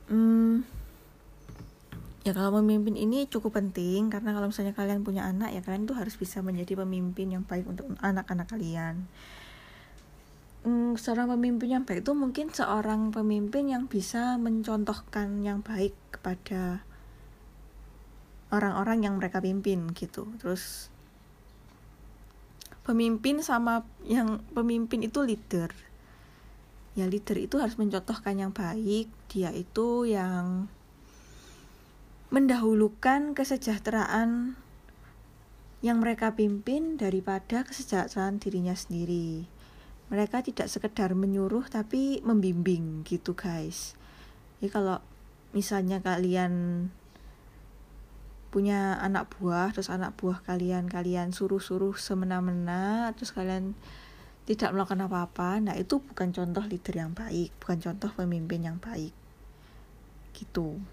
Hmm, 0.10 0.66
ya 2.26 2.34
kalau 2.34 2.58
memimpin 2.58 2.98
ini 2.98 3.30
cukup 3.30 3.62
penting. 3.62 4.10
Karena 4.10 4.34
kalau 4.34 4.50
misalnya 4.50 4.74
kalian 4.74 5.06
punya 5.06 5.30
anak 5.30 5.54
ya 5.54 5.62
kalian 5.62 5.86
tuh 5.86 5.94
harus 5.94 6.18
bisa 6.18 6.42
menjadi 6.42 6.82
pemimpin 6.82 7.30
yang 7.30 7.46
baik 7.46 7.70
untuk 7.70 7.86
anak-anak 8.02 8.50
kalian. 8.50 9.06
Hmm, 10.66 10.98
seorang 10.98 11.30
pemimpin 11.38 11.70
yang 11.70 11.86
baik 11.86 12.02
itu 12.02 12.18
mungkin 12.18 12.50
seorang 12.50 13.14
pemimpin 13.14 13.70
yang 13.70 13.86
bisa 13.86 14.42
mencontohkan 14.42 15.46
yang 15.46 15.62
baik 15.62 15.94
kepada 16.10 16.82
orang-orang 18.52 19.08
yang 19.08 19.16
mereka 19.18 19.40
pimpin 19.40 19.90
gitu. 19.96 20.28
Terus 20.38 20.92
pemimpin 22.84 23.40
sama 23.40 23.88
yang 24.06 24.44
pemimpin 24.52 25.08
itu 25.08 25.24
leader. 25.24 25.72
Ya 26.94 27.08
leader 27.08 27.40
itu 27.40 27.56
harus 27.58 27.80
mencontohkan 27.80 28.36
yang 28.36 28.52
baik 28.52 29.08
dia 29.32 29.50
itu 29.56 30.04
yang 30.04 30.68
mendahulukan 32.32 33.36
kesejahteraan 33.36 34.56
yang 35.82 35.98
mereka 35.98 36.38
pimpin 36.38 36.96
daripada 36.96 37.66
kesejahteraan 37.66 38.38
dirinya 38.38 38.76
sendiri. 38.78 39.48
Mereka 40.12 40.44
tidak 40.44 40.68
sekedar 40.68 41.16
menyuruh 41.16 41.66
tapi 41.72 42.20
membimbing 42.22 43.08
gitu 43.08 43.34
guys. 43.34 43.96
Jadi 44.60 44.70
kalau 44.70 45.00
misalnya 45.56 46.04
kalian 46.04 46.88
punya 48.52 49.00
anak 49.00 49.32
buah 49.40 49.72
terus 49.72 49.88
anak 49.88 50.20
buah 50.20 50.44
kalian 50.44 50.92
kalian 50.92 51.32
suruh-suruh 51.32 51.96
semena-mena 51.96 53.16
terus 53.16 53.32
kalian 53.32 53.74
tidak 54.44 54.76
melakukan 54.76 55.08
apa-apa. 55.08 55.64
Nah 55.64 55.76
itu 55.80 56.04
bukan 56.04 56.36
contoh 56.36 56.64
leader 56.68 56.96
yang 57.00 57.16
baik 57.16 57.56
bukan 57.64 57.80
contoh 57.80 58.12
pemimpin 58.12 58.68
yang 58.68 58.78
baik. 58.78 59.16
Gitu. 60.36 60.84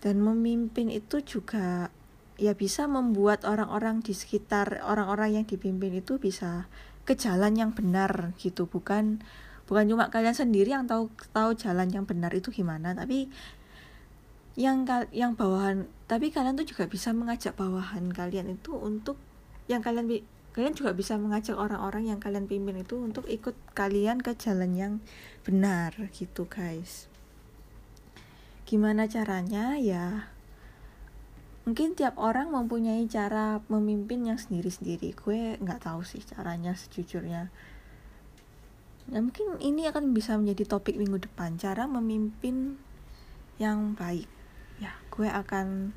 Dan 0.00 0.24
memimpin 0.24 0.88
itu 0.88 1.20
juga 1.20 1.92
ya 2.40 2.56
bisa 2.56 2.88
membuat 2.88 3.44
orang-orang 3.44 4.00
di 4.00 4.16
sekitar 4.16 4.80
orang-orang 4.80 5.36
yang 5.36 5.44
dipimpin 5.44 5.92
itu 5.92 6.16
bisa 6.16 6.72
ke 7.04 7.12
jalan 7.12 7.52
yang 7.52 7.76
benar 7.76 8.32
gitu. 8.40 8.64
Bukan 8.64 9.20
bukan 9.68 9.84
cuma 9.86 10.08
kalian 10.08 10.32
sendiri 10.32 10.72
yang 10.72 10.88
tahu 10.88 11.12
tahu 11.36 11.52
jalan 11.52 11.92
yang 11.92 12.02
benar 12.02 12.34
itu 12.34 12.50
gimana 12.50 12.90
tapi 12.90 13.30
yang 14.58 14.82
yang 15.14 15.38
bawahan 15.38 15.86
tapi 16.10 16.34
kalian 16.34 16.58
tuh 16.58 16.66
juga 16.66 16.90
bisa 16.90 17.14
mengajak 17.14 17.54
bawahan 17.54 18.10
kalian 18.10 18.58
itu 18.58 18.74
untuk 18.74 19.14
yang 19.70 19.78
kalian 19.78 20.10
kalian 20.50 20.74
juga 20.74 20.90
bisa 20.90 21.14
mengajak 21.14 21.54
orang-orang 21.54 22.10
yang 22.10 22.18
kalian 22.18 22.50
pimpin 22.50 22.82
itu 22.82 22.98
untuk 22.98 23.22
ikut 23.30 23.54
kalian 23.78 24.18
ke 24.18 24.34
jalan 24.34 24.74
yang 24.74 24.92
benar 25.46 25.94
gitu 26.10 26.50
guys. 26.50 27.06
Gimana 28.66 29.06
caranya? 29.06 29.78
Ya 29.78 30.26
mungkin 31.62 31.94
tiap 31.94 32.18
orang 32.18 32.50
mempunyai 32.50 33.06
cara 33.06 33.62
memimpin 33.70 34.26
yang 34.26 34.42
sendiri-sendiri. 34.42 35.14
Gue 35.14 35.54
nggak 35.62 35.86
tahu 35.86 36.02
sih 36.02 36.18
caranya 36.26 36.74
sejujurnya. 36.74 37.54
Ya 39.06 39.18
mungkin 39.22 39.62
ini 39.62 39.86
akan 39.86 40.10
bisa 40.10 40.34
menjadi 40.34 40.66
topik 40.66 40.98
minggu 40.98 41.30
depan 41.30 41.54
cara 41.62 41.86
memimpin 41.86 42.74
yang 43.62 43.94
baik 43.94 44.39
ya 44.80 44.96
gue 45.12 45.28
akan 45.28 45.92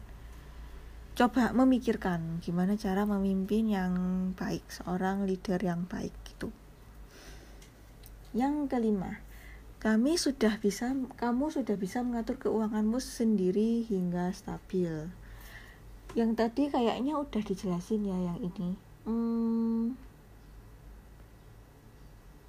coba 1.13 1.53
memikirkan 1.55 2.43
gimana 2.43 2.75
cara 2.75 3.07
memimpin 3.07 3.69
yang 3.71 3.93
baik 4.35 4.65
seorang 4.67 5.23
leader 5.23 5.57
yang 5.63 5.87
baik 5.87 6.13
gitu. 6.27 6.51
Yang 8.35 8.67
kelima 8.67 9.23
kami 9.83 10.15
sudah 10.15 10.63
bisa 10.63 10.95
kamu 11.19 11.51
sudah 11.51 11.75
bisa 11.75 11.99
mengatur 12.03 12.39
keuanganmu 12.39 13.03
sendiri 13.03 13.83
hingga 13.87 14.31
stabil. 14.31 15.11
Yang 16.15 16.31
tadi 16.39 16.63
kayaknya 16.71 17.19
udah 17.19 17.41
dijelasin 17.43 18.07
ya 18.07 18.15
yang 18.15 18.39
ini. 18.39 18.79
Hmm, 19.03 19.99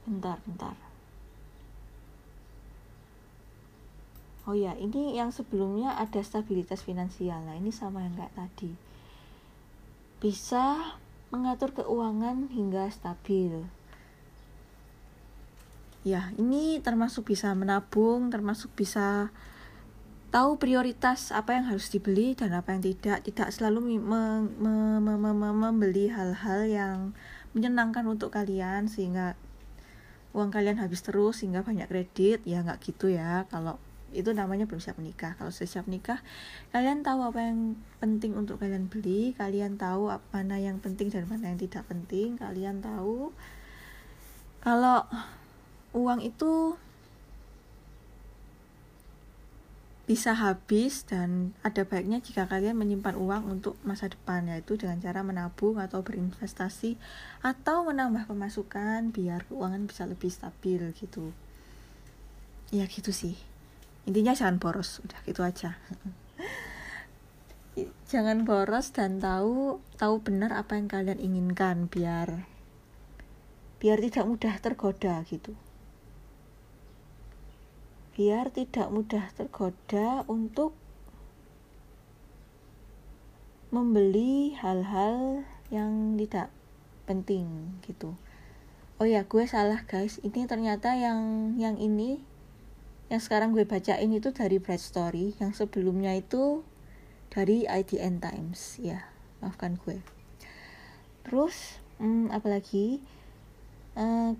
bentar 0.07 0.39
bentar 0.47 0.94
Oh 4.45 4.53
ya, 4.53 4.77
ini 4.77 5.17
yang 5.17 5.33
sebelumnya 5.33 5.97
ada 5.97 6.21
stabilitas 6.21 6.85
finansial. 6.85 7.41
Nah, 7.49 7.57
ini 7.57 7.73
sama 7.73 8.05
yang 8.05 8.13
kayak 8.13 8.37
tadi. 8.37 8.77
Bisa 10.21 10.97
mengatur 11.33 11.73
keuangan 11.73 12.53
hingga 12.53 12.93
stabil. 12.93 13.65
Ya, 16.05 16.29
ini 16.37 16.85
termasuk 16.85 17.33
bisa 17.33 17.57
menabung, 17.57 18.29
termasuk 18.29 18.77
bisa 18.77 19.33
tahu 20.29 20.61
prioritas 20.61 21.33
apa 21.33 21.57
yang 21.57 21.65
harus 21.73 21.89
dibeli 21.89 22.37
dan 22.37 22.53
apa 22.53 22.77
yang 22.77 22.85
tidak. 22.85 23.25
Tidak 23.25 23.49
selalu 23.49 23.97
me 23.97 23.97
me 23.97 24.23
me 25.01 25.17
me 25.17 25.33
me 25.33 25.49
membeli 25.57 26.13
hal-hal 26.13 26.69
yang 26.69 26.99
menyenangkan 27.57 28.05
untuk 28.05 28.37
kalian 28.37 28.93
sehingga 28.93 29.41
uang 30.37 30.53
kalian 30.53 30.77
habis 30.85 31.01
terus 31.01 31.41
sehingga 31.41 31.65
banyak 31.65 31.89
kredit. 31.89 32.45
Ya 32.45 32.61
nggak 32.61 32.85
gitu 32.85 33.09
ya 33.09 33.49
kalau 33.49 33.81
itu 34.15 34.31
namanya 34.31 34.65
belum 34.65 34.79
siap 34.79 34.97
menikah. 34.97 35.35
Kalau 35.35 35.51
sudah 35.51 35.69
siap 35.69 35.87
nikah 35.91 36.23
kalian 36.71 37.03
tahu 37.03 37.27
apa 37.27 37.43
yang 37.43 37.75
penting 37.99 38.39
untuk 38.39 38.63
kalian 38.63 38.87
beli 38.87 39.35
kalian 39.35 39.75
tahu 39.75 40.09
apa 40.09 40.23
mana 40.31 40.63
yang 40.63 40.79
penting 40.79 41.11
dan 41.11 41.27
mana 41.27 41.51
yang 41.51 41.59
tidak 41.59 41.85
penting 41.91 42.39
kalian 42.39 42.79
tahu. 42.79 43.35
Kalau 44.63 45.05
uang 45.93 46.25
itu 46.25 46.79
bisa 50.05 50.37
habis 50.37 51.09
dan 51.09 51.57
ada 51.65 51.81
baiknya 51.89 52.21
jika 52.21 52.45
kalian 52.45 52.77
menyimpan 52.77 53.17
uang 53.17 53.57
untuk 53.57 53.81
masa 53.89 54.13
depan 54.13 54.45
yaitu 54.53 54.77
dengan 54.77 55.01
cara 55.01 55.25
menabung 55.25 55.81
atau 55.81 56.05
berinvestasi 56.05 57.01
atau 57.41 57.89
menambah 57.89 58.29
pemasukan 58.29 59.09
biar 59.17 59.49
keuangan 59.49 59.89
bisa 59.89 60.05
lebih 60.05 60.29
stabil 60.29 60.93
gitu. 60.93 61.33
Ya 62.69 62.85
gitu 62.85 63.17
sih 63.17 63.54
intinya 64.05 64.37
jangan 64.37 64.61
boros 64.61 65.01
udah 65.05 65.21
gitu 65.25 65.41
aja. 65.41 65.77
Jangan 68.07 68.47
boros 68.47 68.95
dan 68.95 69.19
tahu 69.19 69.83
tahu 69.99 70.23
benar 70.23 70.55
apa 70.55 70.79
yang 70.79 70.87
kalian 70.87 71.19
inginkan 71.19 71.91
biar 71.91 72.47
biar 73.83 73.99
tidak 73.99 74.25
mudah 74.31 74.55
tergoda 74.63 75.27
gitu. 75.27 75.59
Biar 78.15 78.55
tidak 78.55 78.95
mudah 78.95 79.27
tergoda 79.35 80.23
untuk 80.31 80.79
membeli 83.75 84.55
hal-hal 84.55 85.43
yang 85.75 86.15
tidak 86.15 86.55
penting 87.11 87.75
gitu. 87.83 88.15
Oh 89.03 89.07
ya 89.11 89.27
gue 89.27 89.45
salah 89.51 89.83
guys. 89.83 90.23
Ini 90.23 90.47
ternyata 90.47 90.95
yang 90.95 91.53
yang 91.59 91.75
ini 91.83 92.23
yang 93.13 93.21
sekarang 93.21 93.53
gue 93.53 93.69
bacain 93.69 94.09
itu 94.09 94.33
dari 94.33 94.57
Bright 94.57 94.81
Story. 94.81 95.37
Yang 95.37 95.65
sebelumnya 95.65 96.17
itu 96.17 96.65
dari 97.29 97.69
IDN 97.69 98.23
Times 98.23 98.81
ya. 98.81 99.09
Maafkan 99.45 99.77
gue. 99.77 100.01
Terus 101.25 101.81
hmm, 102.01 102.33
apalagi 102.33 103.01
uh, 103.97 104.33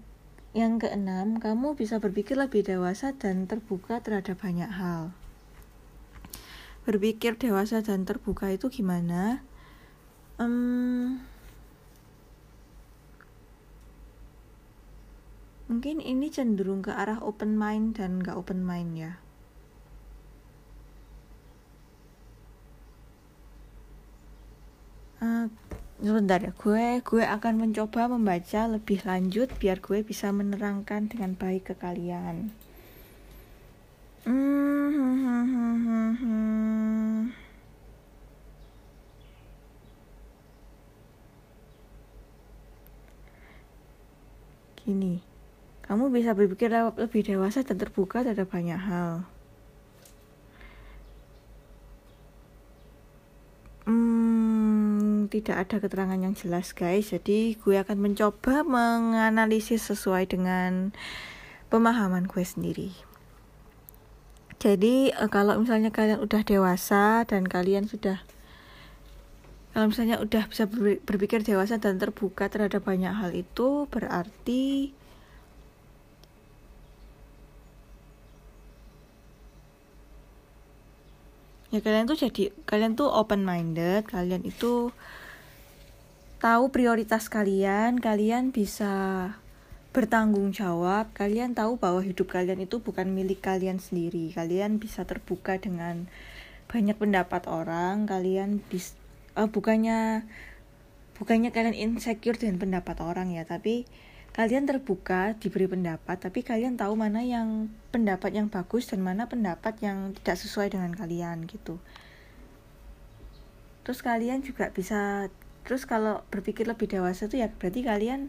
yang 0.55 0.79
keenam 0.79 1.43
kamu 1.43 1.75
bisa 1.75 1.99
berpikir 1.99 2.39
lebih 2.39 2.63
dewasa 2.63 3.11
dan 3.11 3.51
terbuka 3.51 3.99
terhadap 3.99 4.39
banyak 4.39 4.71
hal. 4.71 5.11
Berpikir 6.87 7.35
dewasa 7.41 7.83
dan 7.83 8.07
terbuka 8.07 8.53
itu 8.53 8.71
gimana? 8.71 9.43
Um, 10.39 11.25
mungkin 15.75 15.99
ini 15.99 16.31
cenderung 16.31 16.87
ke 16.87 16.95
arah 16.95 17.19
open 17.19 17.59
mind 17.59 17.99
dan 17.99 18.23
gak 18.23 18.39
open 18.39 18.63
mind 18.63 18.95
ya. 18.95 19.19
Uh, 25.19 25.51
sebentar 25.99 26.39
ya 26.39 26.55
gue 26.55 27.03
gue 27.03 27.27
akan 27.27 27.59
mencoba 27.59 28.07
membaca 28.07 28.71
lebih 28.71 29.03
lanjut 29.03 29.51
biar 29.59 29.83
gue 29.83 30.07
bisa 30.07 30.31
menerangkan 30.31 31.11
dengan 31.11 31.35
baik 31.35 31.75
ke 31.75 31.77
kalian. 31.83 32.55
Gini 44.87 45.34
kamu 45.85 46.09
bisa 46.09 46.33
berpikir 46.33 46.73
lebih 46.73 47.23
dewasa 47.29 47.61
dan 47.61 47.77
terbuka 47.77 48.25
terhadap 48.25 48.49
banyak 48.49 48.81
hal. 48.81 49.29
Hmm, 53.85 55.29
tidak 55.29 55.69
ada 55.69 55.77
keterangan 55.77 56.17
yang 56.17 56.33
jelas 56.33 56.73
guys, 56.73 57.13
jadi 57.13 57.53
gue 57.61 57.77
akan 57.77 58.01
mencoba 58.01 58.65
menganalisis 58.65 59.85
sesuai 59.93 60.33
dengan 60.33 60.97
pemahaman 61.69 62.25
gue 62.25 62.41
sendiri. 62.41 62.97
Jadi 64.57 65.13
eh, 65.13 65.29
kalau 65.29 65.61
misalnya 65.61 65.93
kalian 65.93 66.25
udah 66.25 66.41
dewasa 66.41 67.29
dan 67.29 67.45
kalian 67.45 67.85
sudah 67.85 68.25
kalau 69.77 69.91
misalnya 69.91 70.23
udah 70.23 70.49
bisa 70.49 70.65
berpikir 71.05 71.43
dewasa 71.43 71.83
dan 71.83 71.99
terbuka 71.99 72.47
terhadap 72.47 72.87
banyak 72.87 73.11
hal 73.11 73.35
itu 73.35 73.91
berarti 73.91 74.95
ya 81.75 81.83
kalian 81.83 82.07
tuh 82.07 82.15
jadi 82.15 82.55
kalian 82.71 82.95
tuh 82.95 83.11
open 83.11 83.43
minded 83.43 84.07
kalian 84.07 84.47
itu 84.47 84.95
tahu 86.39 86.71
prioritas 86.71 87.27
kalian 87.27 87.99
kalian 87.99 88.55
bisa 88.55 89.35
bertanggung 89.91 90.55
jawab 90.55 91.11
kalian 91.15 91.55
tahu 91.55 91.79
bahwa 91.79 92.03
hidup 92.03 92.31
kalian 92.31 92.63
itu 92.67 92.83
bukan 92.83 93.15
milik 93.15 93.39
kalian 93.39 93.79
sendiri. 93.79 94.27
Kalian 94.35 94.83
bisa 94.83 95.07
terbuka 95.07 95.55
dengan 95.63 96.11
banyak 96.67 96.99
pendapat 96.99 97.47
orang 97.47 98.11
kalian 98.11 98.59
bis 98.67 98.99
uh, 99.39 99.47
bukannya 99.47 100.27
bukannya 101.15 101.55
kalian 101.55 101.79
insecure 101.79 102.35
dengan 102.35 102.59
pendapat 102.59 102.99
orang 102.99 103.31
ya 103.31 103.47
tapi 103.47 103.87
kalian 104.35 104.67
terbuka 104.67 105.39
diberi 105.39 105.71
pendapat 105.71 106.19
tapi 106.19 106.43
kalian 106.43 106.75
tahu 106.75 106.99
mana 106.99 107.23
yang 107.23 107.71
pendapat 107.95 108.35
yang 108.35 108.51
bagus 108.51 108.91
dan 108.91 108.99
mana 108.99 109.31
pendapat 109.31 109.79
yang 109.79 110.11
tidak 110.19 110.43
sesuai 110.43 110.75
dengan 110.75 110.91
kalian 110.91 111.47
gitu. 111.47 111.79
Terus 113.87 114.03
kalian 114.03 114.43
juga 114.43 114.75
bisa 114.75 115.31
terus 115.63 115.87
kalau 115.87 116.27
berpikir 116.35 116.67
lebih 116.67 116.91
dewasa 116.91 117.31
tuh 117.31 117.41
ya 117.41 117.49
berarti 117.49 117.87
kalian 117.87 118.29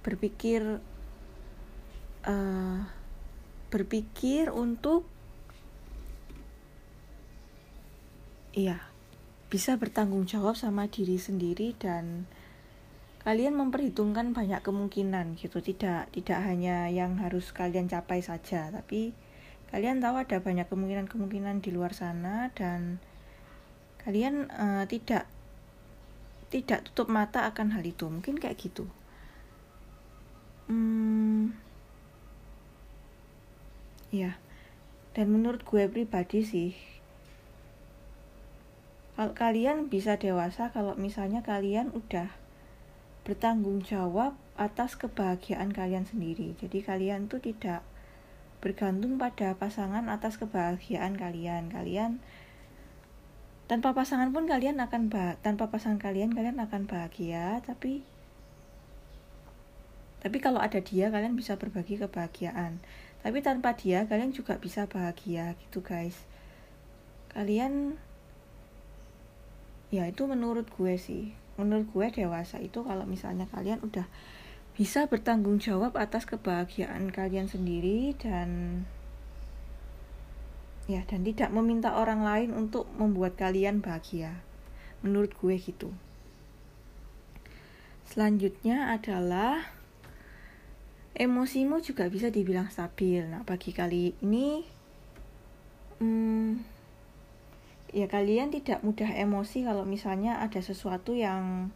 berpikir 0.00 0.80
uh, 2.24 2.80
berpikir 3.68 4.48
untuk 4.48 5.06
iya 8.56 8.80
bisa 9.52 9.76
bertanggung 9.76 10.24
jawab 10.24 10.56
sama 10.56 10.88
diri 10.88 11.20
sendiri 11.20 11.76
dan 11.76 12.24
kalian 13.22 13.54
memperhitungkan 13.54 14.34
banyak 14.34 14.60
kemungkinan 14.62 15.38
gitu. 15.38 15.62
Tidak 15.62 16.10
tidak 16.14 16.38
hanya 16.42 16.90
yang 16.90 17.18
harus 17.22 17.54
kalian 17.54 17.86
capai 17.86 18.20
saja 18.22 18.70
tapi 18.70 19.14
kalian 19.72 20.04
tahu 20.04 20.20
ada 20.20 20.38
banyak 20.42 20.68
kemungkinan-kemungkinan 20.68 21.64
di 21.64 21.70
luar 21.72 21.96
sana 21.96 22.52
dan 22.52 23.00
kalian 24.04 24.50
uh, 24.52 24.84
tidak 24.90 25.24
tidak 26.52 26.84
tutup 26.90 27.08
mata 27.08 27.48
akan 27.48 27.72
hal 27.74 27.84
itu. 27.86 28.10
Mungkin 28.10 28.36
kayak 28.36 28.58
gitu. 28.60 28.84
Hmm, 30.68 31.52
ya 34.12 34.36
dan 35.16 35.32
menurut 35.32 35.64
gue 35.64 35.88
pribadi 35.88 36.44
sih 36.44 36.72
kalau 39.16 39.32
kalian 39.32 39.88
bisa 39.88 40.20
dewasa 40.20 40.68
kalau 40.72 40.96
misalnya 40.96 41.40
kalian 41.40 41.92
udah 41.92 42.28
bertanggung 43.22 43.82
jawab 43.86 44.34
atas 44.58 44.98
kebahagiaan 44.98 45.70
kalian 45.70 46.04
sendiri. 46.04 46.54
Jadi 46.58 46.82
kalian 46.82 47.30
tuh 47.30 47.38
tidak 47.38 47.86
bergantung 48.62 49.18
pada 49.18 49.54
pasangan 49.58 50.06
atas 50.10 50.38
kebahagiaan 50.38 51.18
kalian. 51.18 51.70
Kalian 51.70 52.22
tanpa 53.72 53.96
pasangan 53.96 54.34
pun 54.36 54.44
kalian 54.44 54.76
akan 54.84 55.08
tanpa 55.40 55.72
pasangan 55.72 55.96
kalian 55.96 56.36
kalian 56.36 56.60
akan 56.60 56.84
bahagia 56.84 57.62
tapi 57.64 58.04
tapi 60.20 60.38
kalau 60.44 60.60
ada 60.60 60.78
dia 60.84 61.08
kalian 61.08 61.32
bisa 61.32 61.56
berbagi 61.56 61.96
kebahagiaan 61.96 62.84
tapi 63.24 63.40
tanpa 63.40 63.72
dia 63.72 64.04
kalian 64.04 64.36
juga 64.36 64.60
bisa 64.60 64.84
bahagia 64.90 65.56
gitu 65.56 65.80
guys 65.80 66.28
kalian 67.32 67.96
ya 69.88 70.04
itu 70.04 70.28
menurut 70.28 70.68
gue 70.68 70.94
sih 71.00 71.32
menurut 71.62 71.88
gue 71.90 72.22
dewasa 72.22 72.58
itu 72.58 72.82
kalau 72.82 73.06
misalnya 73.06 73.46
kalian 73.50 73.80
udah 73.80 74.06
bisa 74.72 75.04
bertanggung 75.06 75.60
jawab 75.60 75.94
atas 76.00 76.24
kebahagiaan 76.24 77.12
kalian 77.12 77.44
sendiri 77.46 78.16
dan 78.16 78.82
ya 80.90 81.04
dan 81.06 81.22
tidak 81.22 81.52
meminta 81.54 81.94
orang 81.94 82.24
lain 82.26 82.50
untuk 82.56 82.88
membuat 82.98 83.38
kalian 83.38 83.78
bahagia. 83.84 84.42
Menurut 85.02 85.34
gue 85.38 85.54
gitu. 85.58 85.90
Selanjutnya 88.08 88.92
adalah 88.92 89.72
emosimu 91.16 91.80
juga 91.84 92.08
bisa 92.08 92.32
dibilang 92.32 92.68
stabil. 92.72 93.24
Nah 93.28 93.44
bagi 93.44 93.72
kali 93.76 94.16
ini 94.24 94.64
hmm, 96.00 96.71
ya 97.92 98.08
kalian 98.08 98.48
tidak 98.48 98.80
mudah 98.80 99.08
emosi 99.12 99.68
kalau 99.68 99.84
misalnya 99.84 100.40
ada 100.40 100.64
sesuatu 100.64 101.12
yang 101.12 101.70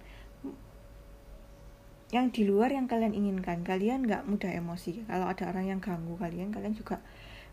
yang 2.15 2.31
di 2.33 2.49
luar 2.49 2.73
yang 2.73 2.89
kalian 2.89 3.13
inginkan. 3.13 3.67
Kalian 3.67 4.07
nggak 4.09 4.25
mudah 4.25 4.49
emosi. 4.49 5.05
Kalau 5.05 5.29
ada 5.29 5.45
orang 5.51 5.69
yang 5.69 5.81
ganggu 5.85 6.17
kalian 6.17 6.55
kalian 6.55 6.73
juga 6.73 7.05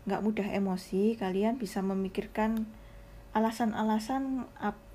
nggak 0.08 0.20
mudah 0.24 0.48
emosi. 0.48 1.18
Kalian 1.20 1.60
bisa 1.60 1.84
memikirkan 1.84 2.64
alasan-alasan 3.36 4.48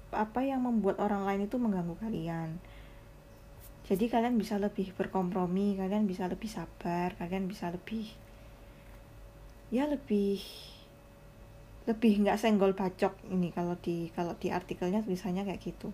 apa 0.09 0.41
yang 0.41 0.65
membuat 0.65 0.97
orang 0.97 1.28
lain 1.28 1.45
itu 1.45 1.61
mengganggu 1.61 1.93
kalian. 2.01 2.57
Jadi 3.86 4.05
kalian 4.05 4.38
bisa 4.38 4.61
lebih 4.61 4.93
berkompromi 4.93 5.78
kalian 5.78 6.05
bisa 6.05 6.30
lebih 6.30 6.45
sabar 6.45 7.17
kalian 7.17 7.49
bisa 7.49 7.74
lebih 7.74 8.05
ya 9.74 9.89
lebih 9.89 10.45
lebih 11.90 12.22
nggak 12.22 12.38
senggol 12.38 12.78
bacok 12.78 13.18
ini 13.34 13.50
kalau 13.50 13.74
di 13.82 14.14
kalau 14.14 14.38
di 14.38 14.54
artikelnya 14.54 15.02
tulisannya 15.02 15.42
kayak 15.42 15.58
gitu. 15.66 15.90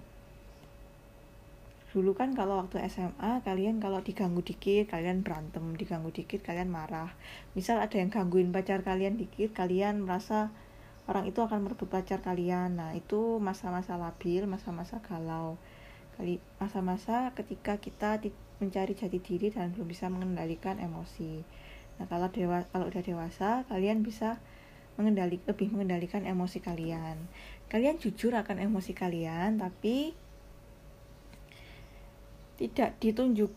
Dulu 1.96 2.12
kan 2.12 2.36
kalau 2.36 2.60
waktu 2.60 2.84
SMA 2.92 3.40
kalian 3.48 3.80
kalau 3.80 4.04
diganggu 4.04 4.44
dikit 4.44 4.92
kalian 4.92 5.24
berantem 5.24 5.64
diganggu 5.80 6.12
dikit 6.12 6.44
kalian 6.44 6.68
marah. 6.68 7.16
Misal 7.56 7.80
ada 7.80 7.96
yang 7.96 8.12
gangguin 8.12 8.52
pacar 8.52 8.84
kalian 8.84 9.16
dikit 9.16 9.56
kalian 9.56 10.04
merasa 10.04 10.52
orang 11.08 11.32
itu 11.32 11.40
akan 11.40 11.64
merebut 11.64 11.88
pacar 11.88 12.20
kalian. 12.20 12.76
Nah 12.76 12.92
itu 12.92 13.40
masa-masa 13.40 13.96
labil 13.96 14.44
masa-masa 14.44 15.00
galau. 15.00 15.56
Kali 16.20 16.44
masa-masa 16.60 17.32
ketika 17.32 17.80
kita 17.80 18.20
mencari 18.60 18.92
jati 18.92 19.24
diri 19.24 19.48
dan 19.48 19.72
belum 19.72 19.88
bisa 19.88 20.12
mengendalikan 20.12 20.84
emosi. 20.84 21.48
Nah 21.96 22.12
kalau 22.12 22.28
dewa 22.28 22.68
kalau 22.76 22.92
udah 22.92 23.00
dewasa 23.00 23.64
kalian 23.72 24.04
bisa 24.04 24.44
mengendali 24.96 25.40
lebih 25.44 25.72
mengendalikan 25.72 26.24
emosi 26.24 26.64
kalian. 26.64 27.18
Kalian 27.68 28.00
jujur 28.00 28.32
akan 28.36 28.62
emosi 28.64 28.92
kalian 28.96 29.60
tapi 29.60 30.16
tidak 32.56 32.96
ditunjuk 33.04 33.52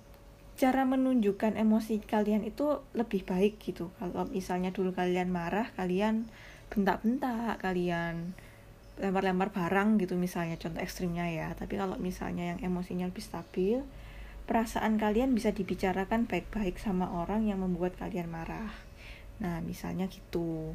cara 0.58 0.82
menunjukkan 0.82 1.54
emosi 1.54 2.02
kalian 2.02 2.42
itu 2.42 2.82
lebih 2.98 3.22
baik 3.22 3.62
gitu. 3.62 3.94
Kalau 4.02 4.26
misalnya 4.26 4.74
dulu 4.74 4.90
kalian 4.90 5.30
marah 5.30 5.70
kalian 5.78 6.26
bentak-bentak 6.68 7.62
kalian 7.62 8.34
lempar-lempar 8.98 9.54
barang 9.54 10.02
gitu 10.02 10.18
misalnya 10.18 10.58
contoh 10.58 10.82
ekstrimnya 10.82 11.30
ya. 11.30 11.54
Tapi 11.54 11.78
kalau 11.78 11.94
misalnya 12.02 12.54
yang 12.54 12.60
emosinya 12.74 13.06
lebih 13.06 13.22
stabil 13.22 13.78
perasaan 14.50 14.98
kalian 14.98 15.30
bisa 15.36 15.54
dibicarakan 15.54 16.26
baik-baik 16.26 16.80
sama 16.82 17.06
orang 17.06 17.46
yang 17.46 17.62
membuat 17.62 17.94
kalian 17.94 18.26
marah. 18.26 18.74
Nah 19.38 19.62
misalnya 19.62 20.10
gitu 20.10 20.74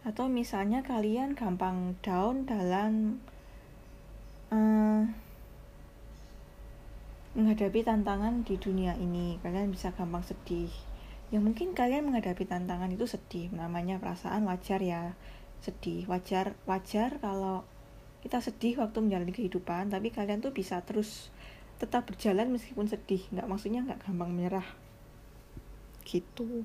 atau 0.00 0.32
misalnya 0.32 0.80
kalian 0.80 1.36
gampang 1.36 1.92
down 2.00 2.48
dalam 2.48 3.20
uh, 4.48 5.04
menghadapi 7.36 7.84
tantangan 7.84 8.42
di 8.42 8.56
dunia 8.56 8.96
ini. 8.96 9.36
Kalian 9.44 9.68
bisa 9.68 9.92
gampang 9.92 10.24
sedih. 10.24 10.72
Ya 11.30 11.38
mungkin 11.38 11.76
kalian 11.76 12.08
menghadapi 12.08 12.48
tantangan 12.48 12.88
itu 12.90 13.04
sedih. 13.04 13.52
Namanya 13.52 14.00
perasaan 14.00 14.48
wajar 14.48 14.80
ya 14.80 15.14
sedih. 15.60 16.08
Wajar 16.08 16.56
wajar 16.64 17.20
kalau 17.20 17.68
kita 18.24 18.40
sedih 18.40 18.80
waktu 18.80 19.00
menjalani 19.00 19.32
kehidupan 19.32 19.88
tapi 19.88 20.12
kalian 20.12 20.44
tuh 20.44 20.52
bisa 20.52 20.84
terus 20.84 21.32
tetap 21.76 22.08
berjalan 22.08 22.48
meskipun 22.48 22.88
sedih. 22.88 23.20
Nggak 23.36 23.46
maksudnya 23.46 23.84
nggak 23.84 24.08
gampang 24.08 24.32
menyerah. 24.32 24.68
Gitu 26.08 26.64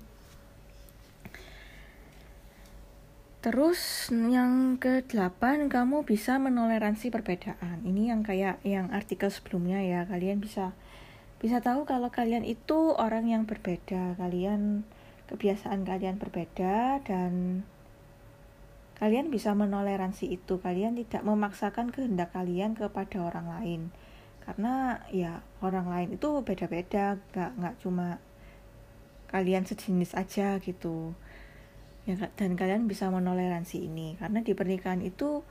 Terus 3.45 4.09
yang 4.09 4.81
ke-8 4.81 5.69
kamu 5.69 6.01
bisa 6.01 6.41
menoleransi 6.41 7.13
perbedaan. 7.13 7.85
Ini 7.85 8.09
yang 8.09 8.25
kayak 8.25 8.57
yang 8.65 8.89
artikel 8.89 9.29
sebelumnya 9.29 9.85
ya. 9.85 10.01
Kalian 10.09 10.41
bisa 10.41 10.73
bisa 11.37 11.61
tahu 11.61 11.85
kalau 11.85 12.09
kalian 12.09 12.41
itu 12.41 12.97
orang 12.97 13.29
yang 13.29 13.45
berbeda. 13.45 14.17
Kalian 14.17 14.81
kebiasaan 15.29 15.85
kalian 15.85 16.17
berbeda 16.17 17.05
dan 17.05 17.61
kalian 18.97 19.29
bisa 19.29 19.53
menoleransi 19.53 20.25
itu. 20.25 20.57
Kalian 20.57 20.97
tidak 20.97 21.21
memaksakan 21.21 21.93
kehendak 21.93 22.33
kalian 22.33 22.73
kepada 22.73 23.29
orang 23.29 23.45
lain. 23.61 23.81
Karena 24.41 25.05
ya 25.13 25.45
orang 25.61 25.85
lain 25.85 26.17
itu 26.17 26.41
beda-beda, 26.41 27.21
gak 27.29 27.53
nggak 27.61 27.77
cuma 27.77 28.17
kalian 29.29 29.69
sejenis 29.69 30.17
aja 30.17 30.57
gitu 30.65 31.13
ya 32.05 32.17
dan 32.37 32.53
kalian 32.53 32.85
bisa 32.85 33.09
menoleransi 33.09 33.81
ini 33.81 34.17
karena 34.21 34.45
di 34.45 34.53
pernikahan 34.53 35.01
itu 35.01 35.41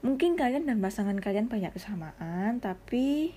mungkin 0.00 0.36
kalian 0.36 0.68
dan 0.68 0.80
pasangan 0.80 1.16
kalian 1.20 1.52
banyak 1.52 1.72
kesamaan 1.72 2.60
tapi 2.64 3.36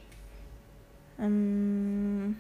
um, 1.20 2.36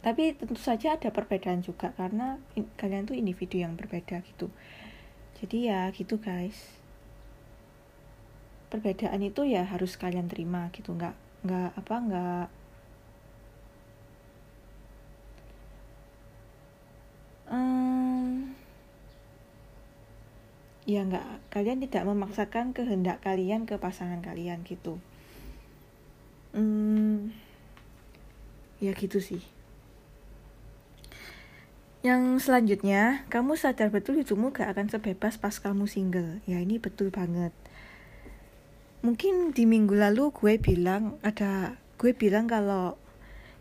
tapi 0.00 0.32
tentu 0.32 0.56
saja 0.56 0.96
ada 0.96 1.12
perbedaan 1.12 1.60
juga 1.60 1.92
karena 1.92 2.40
in, 2.56 2.64
kalian 2.80 3.04
tuh 3.04 3.16
individu 3.16 3.60
yang 3.60 3.76
berbeda 3.76 4.24
gitu. 4.24 4.48
Jadi 5.40 5.68
ya 5.68 5.92
gitu 5.92 6.16
guys. 6.16 6.56
Perbedaan 8.72 9.20
itu 9.20 9.44
ya 9.44 9.66
harus 9.68 10.00
kalian 10.00 10.30
terima 10.30 10.72
gitu 10.72 10.96
nggak 10.96 11.12
nggak 11.44 11.70
apa 11.76 11.94
nggak 12.00 12.46
hmm, 17.50 18.54
ya 20.88 21.04
nggak 21.04 21.52
kalian 21.52 21.82
tidak 21.84 22.06
memaksakan 22.08 22.72
kehendak 22.72 23.20
kalian 23.20 23.68
ke 23.68 23.76
pasangan 23.76 24.22
kalian 24.24 24.64
gitu 24.64 24.96
hmm, 26.56 27.34
ya 28.80 28.94
gitu 28.96 29.20
sih 29.20 29.42
yang 32.00 32.40
selanjutnya, 32.40 33.28
kamu 33.28 33.60
sadar 33.60 33.92
betul 33.92 34.16
hidupmu 34.16 34.56
gak 34.56 34.72
akan 34.72 34.88
sebebas 34.88 35.36
pas 35.36 35.52
kamu 35.52 35.84
single. 35.84 36.40
Ya 36.48 36.56
ini 36.56 36.80
betul 36.80 37.12
banget. 37.12 37.52
Mungkin 39.04 39.52
di 39.52 39.68
minggu 39.68 39.92
lalu 39.92 40.32
gue 40.32 40.56
bilang 40.56 41.20
ada 41.20 41.76
gue 42.00 42.16
bilang 42.16 42.48
kalau 42.48 42.96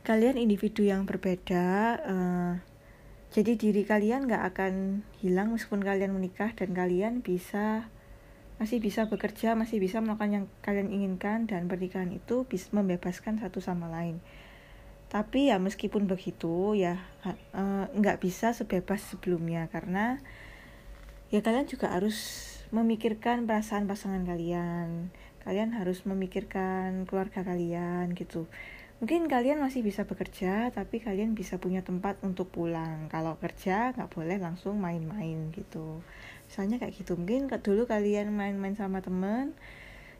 kalian 0.08 0.40
individu 0.40 0.88
yang 0.88 1.04
berbeda, 1.04 1.68
uh, 2.00 2.54
jadi 3.30 3.54
diri 3.54 3.86
kalian 3.86 4.26
gak 4.26 4.42
akan 4.56 5.06
hilang 5.22 5.54
meskipun 5.54 5.86
kalian 5.86 6.18
menikah 6.18 6.50
dan 6.58 6.74
kalian 6.74 7.22
bisa 7.22 7.86
masih 8.60 8.84
bisa 8.84 9.08
bekerja, 9.08 9.56
masih 9.56 9.80
bisa 9.80 10.04
melakukan 10.04 10.32
yang 10.36 10.46
kalian 10.66 10.92
inginkan 10.92 11.48
dan 11.48 11.72
pernikahan 11.72 12.12
itu 12.12 12.44
bisa 12.44 12.68
membebaskan 12.76 13.40
satu 13.40 13.64
sama 13.64 13.88
lain. 13.88 14.20
Tapi 15.08 15.50
ya 15.50 15.58
meskipun 15.62 16.06
begitu 16.06 16.76
ya 16.76 17.00
eh, 17.24 17.86
nggak 17.90 18.18
uh, 18.18 18.22
bisa 18.22 18.52
sebebas 18.52 19.00
sebelumnya 19.14 19.72
karena 19.72 20.20
ya 21.34 21.40
kalian 21.40 21.66
juga 21.66 21.96
harus 21.96 22.46
memikirkan 22.76 23.48
perasaan 23.48 23.88
pasangan 23.88 24.26
kalian. 24.28 25.14
Kalian 25.46 25.72
harus 25.72 26.04
memikirkan 26.04 27.08
keluarga 27.08 27.48
kalian 27.48 28.12
gitu 28.12 28.52
mungkin 29.00 29.32
kalian 29.32 29.64
masih 29.64 29.80
bisa 29.80 30.04
bekerja 30.04 30.76
tapi 30.76 31.00
kalian 31.00 31.32
bisa 31.32 31.56
punya 31.56 31.80
tempat 31.80 32.20
untuk 32.20 32.52
pulang. 32.52 33.08
Kalau 33.08 33.40
kerja 33.40 33.96
nggak 33.96 34.12
boleh 34.12 34.38
langsung 34.44 34.76
main-main 34.80 35.56
gitu. 35.56 36.04
Misalnya 36.52 36.84
kayak 36.84 37.00
gitu. 37.00 37.16
Mungkin 37.16 37.48
dulu 37.48 37.88
kalian 37.88 38.36
main-main 38.36 38.76
sama 38.76 39.00
temen 39.00 39.56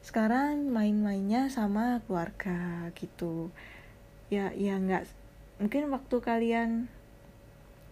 sekarang 0.00 0.72
main-mainnya 0.72 1.52
sama 1.52 2.00
keluarga 2.08 2.88
gitu. 2.96 3.52
Ya 4.32 4.48
ya 4.56 4.80
nggak 4.80 5.04
mungkin 5.60 5.92
waktu 5.92 6.16
kalian 6.24 6.88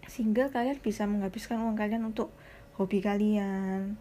sehingga 0.09 0.49
kalian 0.49 0.81
bisa 0.81 1.05
menghabiskan 1.05 1.61
uang 1.61 1.77
kalian 1.77 2.09
untuk 2.09 2.33
hobi 2.81 2.97
kalian 2.97 3.93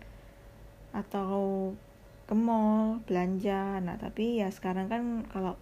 atau 0.97 1.77
ke 2.25 2.33
mall 2.33 3.05
belanja. 3.05 3.77
Nah 3.85 4.01
tapi 4.01 4.41
ya 4.41 4.49
sekarang 4.49 4.89
kan 4.89 5.29
kalau 5.29 5.61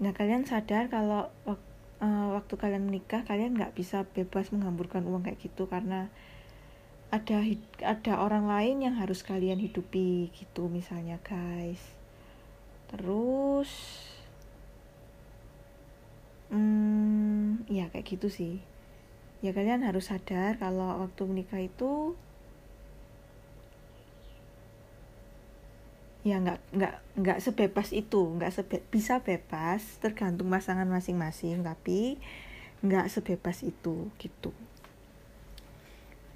nah 0.00 0.16
kalian 0.16 0.48
sadar 0.48 0.88
kalau 0.88 1.28
uh, 1.44 2.28
waktu 2.32 2.54
kalian 2.56 2.88
menikah 2.88 3.22
kalian 3.28 3.52
nggak 3.52 3.76
bisa 3.76 4.08
bebas 4.16 4.48
menghamburkan 4.50 5.04
uang 5.04 5.28
kayak 5.28 5.38
gitu 5.44 5.68
karena 5.68 6.08
ada 7.10 7.42
ada 7.82 8.12
orang 8.22 8.46
lain 8.46 8.86
yang 8.86 8.94
harus 8.96 9.26
kalian 9.26 9.58
hidupi 9.58 10.30
gitu 10.30 10.70
misalnya 10.70 11.18
guys. 11.26 11.82
Terus 12.86 13.70
hmm 16.54 17.66
ya 17.66 17.90
kayak 17.90 18.06
gitu 18.06 18.30
sih. 18.30 18.62
Ya 19.42 19.50
kalian 19.50 19.82
harus 19.82 20.14
sadar 20.14 20.62
kalau 20.62 21.02
waktu 21.02 21.22
menikah 21.26 21.58
itu 21.58 22.14
ya 26.20 26.36
nggak 26.36 26.60
nggak 26.76 26.94
nggak 27.16 27.38
sebebas 27.40 27.96
itu 27.96 28.36
nggak 28.36 28.52
sebe 28.52 28.84
bisa 28.92 29.24
bebas 29.24 29.80
tergantung 30.04 30.52
pasangan 30.52 30.84
masing-masing 30.84 31.64
tapi 31.64 32.20
nggak 32.84 33.08
sebebas 33.08 33.64
itu 33.64 34.08
gitu. 34.20 34.52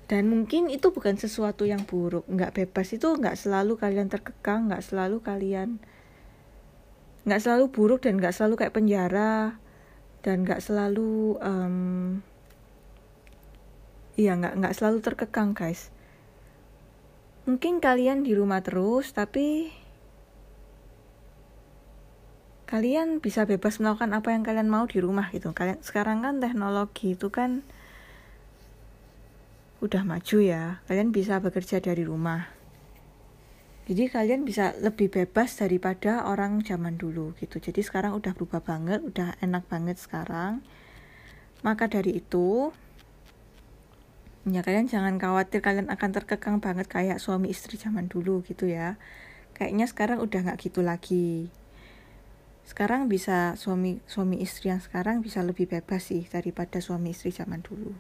Dan 0.05 0.29
mungkin 0.29 0.69
itu 0.69 0.93
bukan 0.93 1.17
sesuatu 1.17 1.65
yang 1.65 1.89
buruk 1.89 2.29
nggak 2.29 2.53
bebas 2.57 2.93
itu 2.93 3.09
nggak 3.09 3.41
selalu 3.41 3.81
kalian 3.81 4.13
terkekang 4.13 4.69
nggak 4.69 4.85
selalu 4.85 5.25
kalian 5.25 5.81
nggak 7.25 7.41
selalu 7.41 7.73
buruk 7.73 8.05
dan 8.05 8.21
nggak 8.21 8.37
selalu 8.37 8.61
kayak 8.61 8.77
penjara 8.77 9.57
dan 10.21 10.45
nggak 10.45 10.61
selalu 10.61 11.41
um, 11.41 12.21
iya 14.21 14.37
nggak 14.37 14.61
nggak 14.61 14.75
selalu 14.77 14.99
terkekang 15.01 15.57
guys 15.57 15.94
mungkin 17.45 17.81
kalian 17.81 18.25
di 18.25 18.33
rumah 18.33 18.65
terus 18.65 19.13
tapi 19.13 19.73
kalian 22.65 23.21
bisa 23.21 23.45
bebas 23.45 23.79
melakukan 23.79 24.11
apa 24.17 24.33
yang 24.33 24.43
kalian 24.43 24.69
mau 24.73 24.89
di 24.89 24.99
rumah 24.99 25.29
gitu 25.31 25.53
kalian 25.53 25.79
sekarang 25.85 26.25
kan 26.25 26.41
teknologi 26.41 27.15
itu 27.15 27.29
kan 27.29 27.63
udah 29.85 30.01
maju 30.01 30.39
ya, 30.41 30.81
kalian 30.89 31.13
bisa 31.13 31.45
bekerja 31.45 31.77
dari 31.77 32.09
rumah. 32.09 32.49
Jadi 33.85 34.09
kalian 34.09 34.49
bisa 34.49 34.73
lebih 34.81 35.13
bebas 35.13 35.61
daripada 35.61 36.25
orang 36.25 36.65
zaman 36.65 36.97
dulu 36.97 37.37
gitu. 37.37 37.61
Jadi 37.61 37.85
sekarang 37.85 38.17
udah 38.17 38.33
berubah 38.33 38.65
banget, 38.65 39.05
udah 39.05 39.37
enak 39.45 39.69
banget 39.69 40.01
sekarang. 40.01 40.65
Maka 41.61 41.85
dari 41.93 42.17
itu, 42.17 42.73
ya 44.45 44.61
kalian 44.61 44.85
jangan 44.85 45.17
khawatir 45.17 45.65
kalian 45.65 45.89
akan 45.89 46.11
terkekang 46.13 46.61
banget 46.61 46.85
kayak 46.85 47.17
suami 47.17 47.49
istri 47.49 47.81
zaman 47.81 48.13
dulu 48.13 48.45
gitu 48.45 48.69
ya. 48.69 49.01
Kayaknya 49.57 49.87
sekarang 49.89 50.19
udah 50.21 50.41
nggak 50.45 50.61
gitu 50.61 50.85
lagi. 50.85 51.49
Sekarang 52.69 53.09
bisa 53.09 53.57
suami 53.57 54.05
suami 54.05 54.41
istri 54.45 54.69
yang 54.69 54.85
sekarang 54.85 55.25
bisa 55.25 55.41
lebih 55.41 55.69
bebas 55.69 56.13
sih 56.13 56.29
daripada 56.29 56.81
suami 56.85 57.17
istri 57.17 57.33
zaman 57.33 57.65
dulu. 57.65 57.97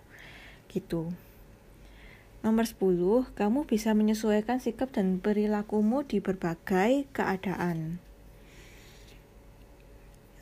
Gitu. 0.68 1.12
Nomor 2.44 2.68
10, 2.68 3.32
kamu 3.40 3.64
bisa 3.64 3.96
menyesuaikan 3.96 4.60
sikap 4.60 4.92
dan 4.92 5.16
perilakumu 5.16 6.04
di 6.04 6.20
berbagai 6.20 7.08
keadaan. 7.16 8.04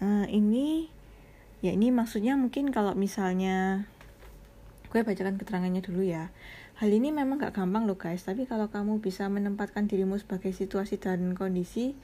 Nah, 0.02 0.26
ini 0.26 0.90
ya 1.62 1.70
ini 1.70 1.94
maksudnya 1.94 2.34
mungkin 2.34 2.74
kalau 2.74 2.98
misalnya 2.98 3.86
gue 4.92 5.00
bacakan 5.00 5.40
keterangannya 5.40 5.80
dulu 5.80 6.04
ya. 6.04 6.28
Hal 6.76 6.92
ini 6.92 7.08
memang 7.08 7.40
gak 7.40 7.56
gampang 7.56 7.88
loh 7.88 7.96
guys, 7.96 8.28
tapi 8.28 8.44
kalau 8.44 8.68
kamu 8.68 9.00
bisa 9.00 9.24
menempatkan 9.32 9.88
dirimu 9.88 10.20
sebagai 10.20 10.52
situasi 10.52 11.00
dan 11.00 11.32
kondisi, 11.32 11.96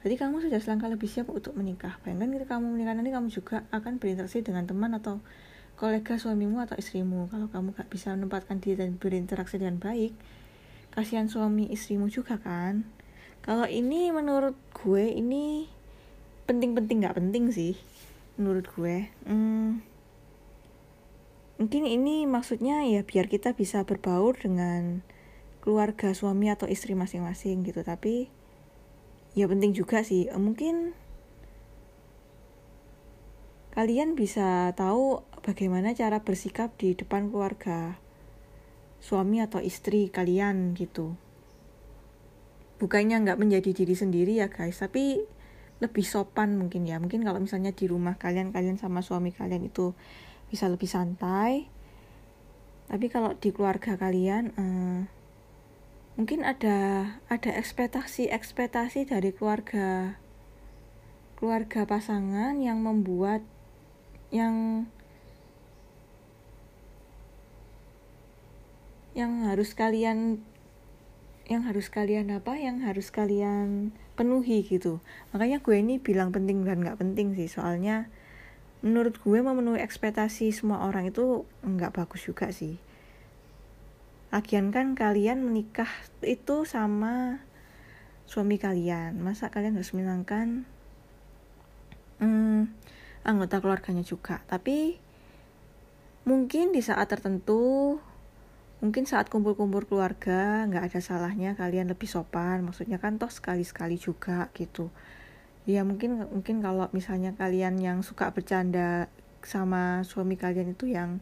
berarti 0.00 0.16
kamu 0.16 0.48
sudah 0.48 0.56
selangkah 0.56 0.88
lebih 0.88 1.04
siap 1.04 1.28
untuk 1.28 1.52
menikah. 1.52 2.00
Bayangkan 2.00 2.32
ketika 2.32 2.56
kamu 2.56 2.80
menikah 2.80 2.96
nanti 2.96 3.12
kamu 3.12 3.28
juga 3.28 3.68
akan 3.76 4.00
berinteraksi 4.00 4.40
dengan 4.40 4.64
teman 4.64 4.96
atau 4.96 5.20
kolega 5.76 6.16
suamimu 6.16 6.64
atau 6.64 6.80
istrimu. 6.80 7.28
Kalau 7.28 7.52
kamu 7.52 7.76
gak 7.76 7.92
bisa 7.92 8.16
menempatkan 8.16 8.56
diri 8.56 8.80
dan 8.80 8.96
berinteraksi 8.96 9.60
dengan 9.60 9.76
baik 9.76 10.16
kasihan 10.96 11.28
suami 11.28 11.68
istrimu 11.68 12.08
juga 12.08 12.40
kan? 12.40 12.88
Kalau 13.44 13.68
ini 13.68 14.08
menurut 14.12 14.56
gue 14.72 15.12
ini 15.12 15.68
penting-penting 16.48 17.04
gak 17.04 17.20
penting 17.20 17.52
sih 17.52 17.76
menurut 18.40 18.64
gue. 18.72 19.12
Hmm, 19.28 19.84
mungkin 21.60 21.84
ini 21.84 22.24
maksudnya 22.24 22.88
ya 22.88 23.04
biar 23.04 23.28
kita 23.28 23.52
bisa 23.52 23.84
berbaur 23.84 24.32
dengan 24.40 25.04
keluarga 25.60 26.16
suami 26.16 26.48
atau 26.48 26.64
istri 26.64 26.96
masing-masing 26.96 27.60
gitu. 27.68 27.84
Tapi 27.84 28.32
ya 29.36 29.44
penting 29.44 29.76
juga 29.76 30.00
sih. 30.00 30.32
Mungkin 30.32 30.96
kalian 33.76 34.16
bisa 34.16 34.72
tahu 34.72 35.20
bagaimana 35.44 35.92
cara 35.92 36.24
bersikap 36.24 36.74
di 36.80 36.96
depan 36.96 37.28
keluarga 37.28 38.00
suami 39.04 39.44
atau 39.44 39.60
istri 39.60 40.08
kalian 40.08 40.72
gitu. 40.72 41.12
Bukannya 42.80 43.20
nggak 43.20 43.36
menjadi 43.36 43.76
diri 43.76 43.92
sendiri 43.92 44.40
ya 44.40 44.48
guys 44.48 44.80
tapi 44.80 45.20
lebih 45.84 46.04
sopan 46.08 46.56
mungkin 46.56 46.88
ya. 46.88 46.96
Mungkin 46.96 47.20
kalau 47.20 47.36
misalnya 47.36 47.76
di 47.76 47.84
rumah 47.84 48.16
kalian 48.16 48.48
kalian 48.56 48.80
sama 48.80 49.04
suami 49.04 49.36
kalian 49.36 49.68
itu 49.68 49.92
bisa 50.50 50.66
lebih 50.66 50.90
santai. 50.90 51.70
Tapi 52.90 53.06
kalau 53.06 53.38
di 53.38 53.54
keluarga 53.54 53.94
kalian 53.94 54.50
eh, 54.58 55.00
mungkin 56.18 56.42
ada 56.42 57.06
ada 57.30 57.50
ekspektasi 57.54 58.28
ekspektasi 58.34 59.06
dari 59.06 59.30
keluarga 59.30 60.18
keluarga 61.38 61.86
pasangan 61.86 62.58
yang 62.58 62.82
membuat 62.82 63.40
yang 64.34 64.84
yang 69.16 69.46
harus 69.46 69.72
kalian 69.72 70.42
yang 71.50 71.66
harus 71.66 71.90
kalian 71.90 72.30
apa? 72.30 72.54
Yang 72.54 72.76
harus 72.86 73.08
kalian 73.10 73.90
penuhi 74.14 74.62
gitu. 74.62 75.02
Makanya 75.34 75.58
gue 75.58 75.82
ini 75.82 75.98
bilang 75.98 76.30
penting 76.30 76.62
dan 76.62 76.78
nggak 76.78 77.02
penting 77.02 77.34
sih. 77.34 77.50
Soalnya 77.50 78.06
menurut 78.80 79.20
gue 79.20 79.38
memenuhi 79.44 79.80
ekspektasi 79.84 80.56
semua 80.56 80.88
orang 80.88 81.12
itu 81.12 81.44
nggak 81.64 81.92
bagus 82.00 82.24
juga 82.24 82.48
sih. 82.48 82.80
Lagian 84.32 84.72
kan 84.72 84.96
kalian 84.96 85.44
menikah 85.44 85.90
itu 86.24 86.64
sama 86.64 87.44
suami 88.24 88.56
kalian. 88.56 89.20
Masa 89.20 89.52
kalian 89.52 89.76
harus 89.76 89.92
menyenangkan 89.92 90.64
hmm, 92.24 92.72
anggota 93.26 93.60
keluarganya 93.60 94.06
juga. 94.06 94.40
Tapi 94.48 94.96
mungkin 96.24 96.72
di 96.72 96.80
saat 96.80 97.10
tertentu 97.10 97.98
mungkin 98.80 99.04
saat 99.04 99.28
kumpul-kumpul 99.28 99.84
keluarga 99.84 100.64
nggak 100.64 100.88
ada 100.88 101.00
salahnya 101.04 101.52
kalian 101.52 101.92
lebih 101.92 102.08
sopan. 102.08 102.64
Maksudnya 102.64 102.96
kan 102.96 103.20
toh 103.20 103.28
sekali-sekali 103.28 104.00
juga 104.00 104.48
gitu 104.56 104.88
ya 105.68 105.84
mungkin 105.84 106.24
mungkin 106.30 106.64
kalau 106.64 106.88
misalnya 106.96 107.36
kalian 107.36 107.76
yang 107.80 108.00
suka 108.00 108.32
bercanda 108.32 109.12
sama 109.44 110.04
suami 110.04 110.36
kalian 110.36 110.72
itu 110.72 110.88
yang 110.92 111.20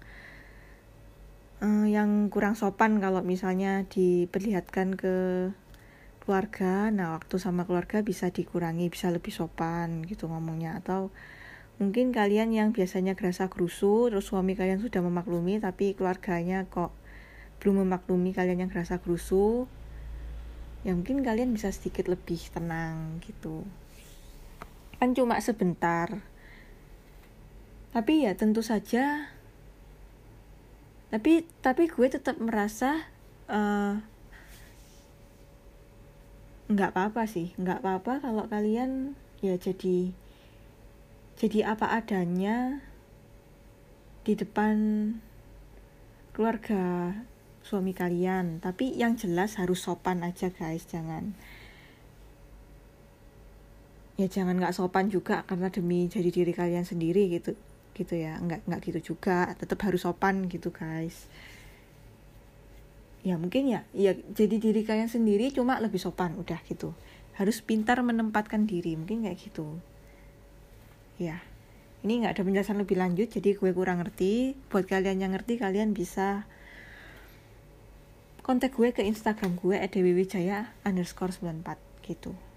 uh, 1.62 1.86
yang 1.86 2.30
kurang 2.30 2.54
sopan 2.54 2.98
kalau 3.02 3.22
misalnya 3.22 3.86
diperlihatkan 3.90 4.94
ke 4.98 5.14
keluarga. 6.22 6.92
Nah 6.92 7.16
waktu 7.16 7.40
sama 7.40 7.64
keluarga 7.64 8.04
bisa 8.04 8.28
dikurangi 8.28 8.92
bisa 8.92 9.08
lebih 9.08 9.32
sopan 9.32 10.04
gitu 10.04 10.28
ngomongnya. 10.28 10.78
Atau 10.78 11.10
mungkin 11.78 12.10
kalian 12.10 12.50
yang 12.50 12.68
biasanya 12.74 13.14
gerasa 13.14 13.46
gerusu 13.46 14.10
terus 14.10 14.26
suami 14.26 14.58
kalian 14.58 14.82
sudah 14.82 14.98
memaklumi 14.98 15.62
tapi 15.62 15.94
keluarganya 15.94 16.66
kok 16.66 16.90
belum 17.62 17.86
memaklumi 17.86 18.34
kalian 18.34 18.66
yang 18.66 18.70
kerasa 18.70 18.98
gerusu 18.98 19.70
ya 20.82 20.90
mungkin 20.94 21.22
kalian 21.22 21.54
bisa 21.54 21.70
sedikit 21.70 22.10
lebih 22.10 22.38
tenang 22.50 23.22
gitu 23.22 23.62
kan 24.98 25.14
cuma 25.14 25.38
sebentar. 25.38 26.22
Tapi 27.94 28.26
ya 28.26 28.34
tentu 28.34 28.60
saja. 28.60 29.30
Tapi 31.08 31.48
tapi 31.64 31.88
gue 31.88 32.06
tetap 32.10 32.36
merasa 32.36 33.08
uh, 33.48 33.96
nggak 36.68 36.90
apa-apa 36.92 37.24
sih. 37.24 37.54
Nggak 37.56 37.80
apa-apa 37.80 38.20
kalau 38.20 38.44
kalian 38.50 39.16
ya 39.40 39.56
jadi 39.56 40.12
jadi 41.38 41.70
apa 41.70 41.94
adanya 41.94 42.82
di 44.26 44.34
depan 44.34 44.76
keluarga 46.36 47.14
suami 47.64 47.96
kalian. 47.96 48.60
Tapi 48.60 48.98
yang 48.98 49.16
jelas 49.16 49.56
harus 49.56 49.80
sopan 49.80 50.26
aja 50.26 50.52
guys. 50.52 50.84
Jangan 50.84 51.32
ya 54.18 54.26
jangan 54.26 54.58
nggak 54.58 54.74
sopan 54.74 55.06
juga 55.14 55.46
karena 55.46 55.70
demi 55.70 56.10
jadi 56.10 56.28
diri 56.34 56.50
kalian 56.50 56.82
sendiri 56.82 57.30
gitu. 57.30 57.54
Gitu 57.94 58.14
ya 58.18 58.34
nggak 58.42 58.66
nggak 58.66 58.80
gitu 58.90 59.14
juga. 59.14 59.54
Tetap 59.54 59.78
harus 59.86 60.02
sopan 60.02 60.50
gitu 60.50 60.74
guys. 60.74 61.30
Ya 63.22 63.38
mungkin 63.38 63.70
ya 63.70 63.86
ya 63.94 64.18
jadi 64.34 64.58
diri 64.58 64.82
kalian 64.82 65.10
sendiri 65.10 65.54
cuma 65.54 65.78
lebih 65.78 66.02
sopan 66.02 66.34
udah 66.34 66.58
gitu. 66.66 66.92
Harus 67.38 67.62
pintar 67.62 68.02
menempatkan 68.02 68.66
diri 68.66 68.98
mungkin 68.98 69.22
kayak 69.22 69.38
gitu. 69.38 69.78
Ya 71.22 71.38
ini 72.02 72.22
nggak 72.22 72.38
ada 72.38 72.42
penjelasan 72.42 72.78
lebih 72.82 72.98
lanjut 72.98 73.30
jadi 73.30 73.54
gue 73.54 73.70
kurang 73.70 74.02
ngerti. 74.02 74.58
Buat 74.66 74.90
kalian 74.90 75.22
yang 75.22 75.32
ngerti 75.34 75.62
kalian 75.62 75.94
bisa 75.94 76.42
kontak 78.42 78.74
gue 78.74 78.90
ke 78.90 79.06
instagram 79.06 79.54
gue 79.62 79.78
@dewiwijaya 79.78 80.74
underscore 80.82 81.30
94 81.30 81.78
gitu 82.02 82.47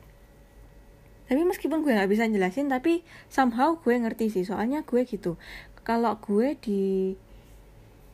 tapi 1.32 1.48
meskipun 1.48 1.80
gue 1.80 1.96
nggak 1.96 2.12
bisa 2.12 2.28
jelasin 2.28 2.68
tapi 2.68 3.08
somehow 3.32 3.80
gue 3.80 3.96
ngerti 3.96 4.28
sih. 4.28 4.44
Soalnya 4.44 4.84
gue 4.84 5.08
gitu. 5.08 5.40
Kalau 5.88 6.20
gue 6.20 6.60
di 6.60 7.16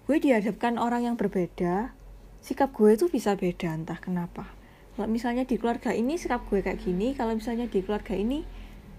gue 0.06 0.18
dihadapkan 0.22 0.78
orang 0.78 1.10
yang 1.10 1.16
berbeda 1.18 1.98
sikap 2.46 2.78
gue 2.78 2.94
itu 2.94 3.10
bisa 3.10 3.34
beda. 3.34 3.74
Entah 3.74 3.98
kenapa. 3.98 4.46
Kalau 4.94 5.10
misalnya 5.10 5.50
di 5.50 5.58
keluarga 5.58 5.98
ini 5.98 6.22
sikap 6.22 6.46
gue 6.46 6.62
kayak 6.62 6.78
gini 6.78 7.18
kalau 7.18 7.34
misalnya 7.34 7.66
di 7.66 7.82
keluarga 7.82 8.14
ini 8.14 8.46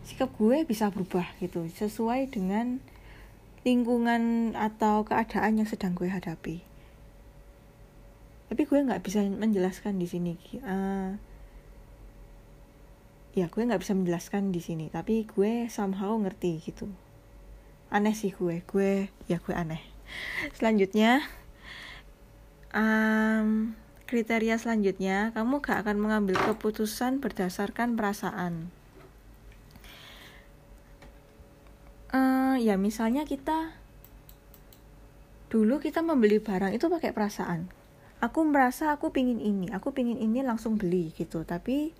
sikap 0.02 0.34
gue 0.34 0.66
bisa 0.66 0.90
berubah 0.90 1.38
gitu. 1.38 1.70
Sesuai 1.70 2.26
dengan 2.26 2.82
lingkungan 3.62 4.58
atau 4.58 5.06
keadaan 5.06 5.62
yang 5.62 5.68
sedang 5.70 5.94
gue 5.94 6.10
hadapi. 6.10 6.66
Tapi 8.50 8.62
gue 8.66 8.78
nggak 8.82 8.98
bisa 8.98 9.22
menjelaskan 9.22 9.94
di 9.94 10.10
sini 10.10 10.34
uh, 10.66 11.14
ya 13.38 13.46
gue 13.46 13.62
nggak 13.62 13.78
bisa 13.78 13.94
menjelaskan 13.94 14.50
di 14.50 14.58
sini 14.58 14.90
tapi 14.90 15.22
gue 15.22 15.70
somehow 15.70 16.18
ngerti 16.18 16.58
gitu. 16.66 16.90
Aneh 17.88 18.12
sih 18.12 18.34
gue 18.34 18.66
gue 18.66 19.06
ya 19.30 19.38
gue 19.38 19.54
aneh. 19.54 19.80
Selanjutnya 20.58 21.22
um, 22.74 23.78
kriteria 24.08 24.56
selanjutnya 24.56 25.30
kamu 25.36 25.60
gak 25.60 25.84
akan 25.84 25.96
mengambil 26.00 26.36
keputusan 26.40 27.20
berdasarkan 27.20 27.94
perasaan. 27.94 28.72
Uh, 32.08 32.56
ya 32.56 32.80
misalnya 32.80 33.28
kita 33.28 33.76
dulu 35.52 35.76
kita 35.80 36.00
membeli 36.00 36.40
barang 36.40 36.72
itu 36.72 36.88
pakai 36.88 37.12
perasaan. 37.12 37.68
Aku 38.18 38.42
merasa 38.42 38.90
aku 38.90 39.14
pingin 39.14 39.38
ini 39.38 39.70
aku 39.70 39.94
pingin 39.94 40.18
ini 40.18 40.42
langsung 40.42 40.74
beli 40.74 41.14
gitu 41.14 41.46
tapi 41.46 41.94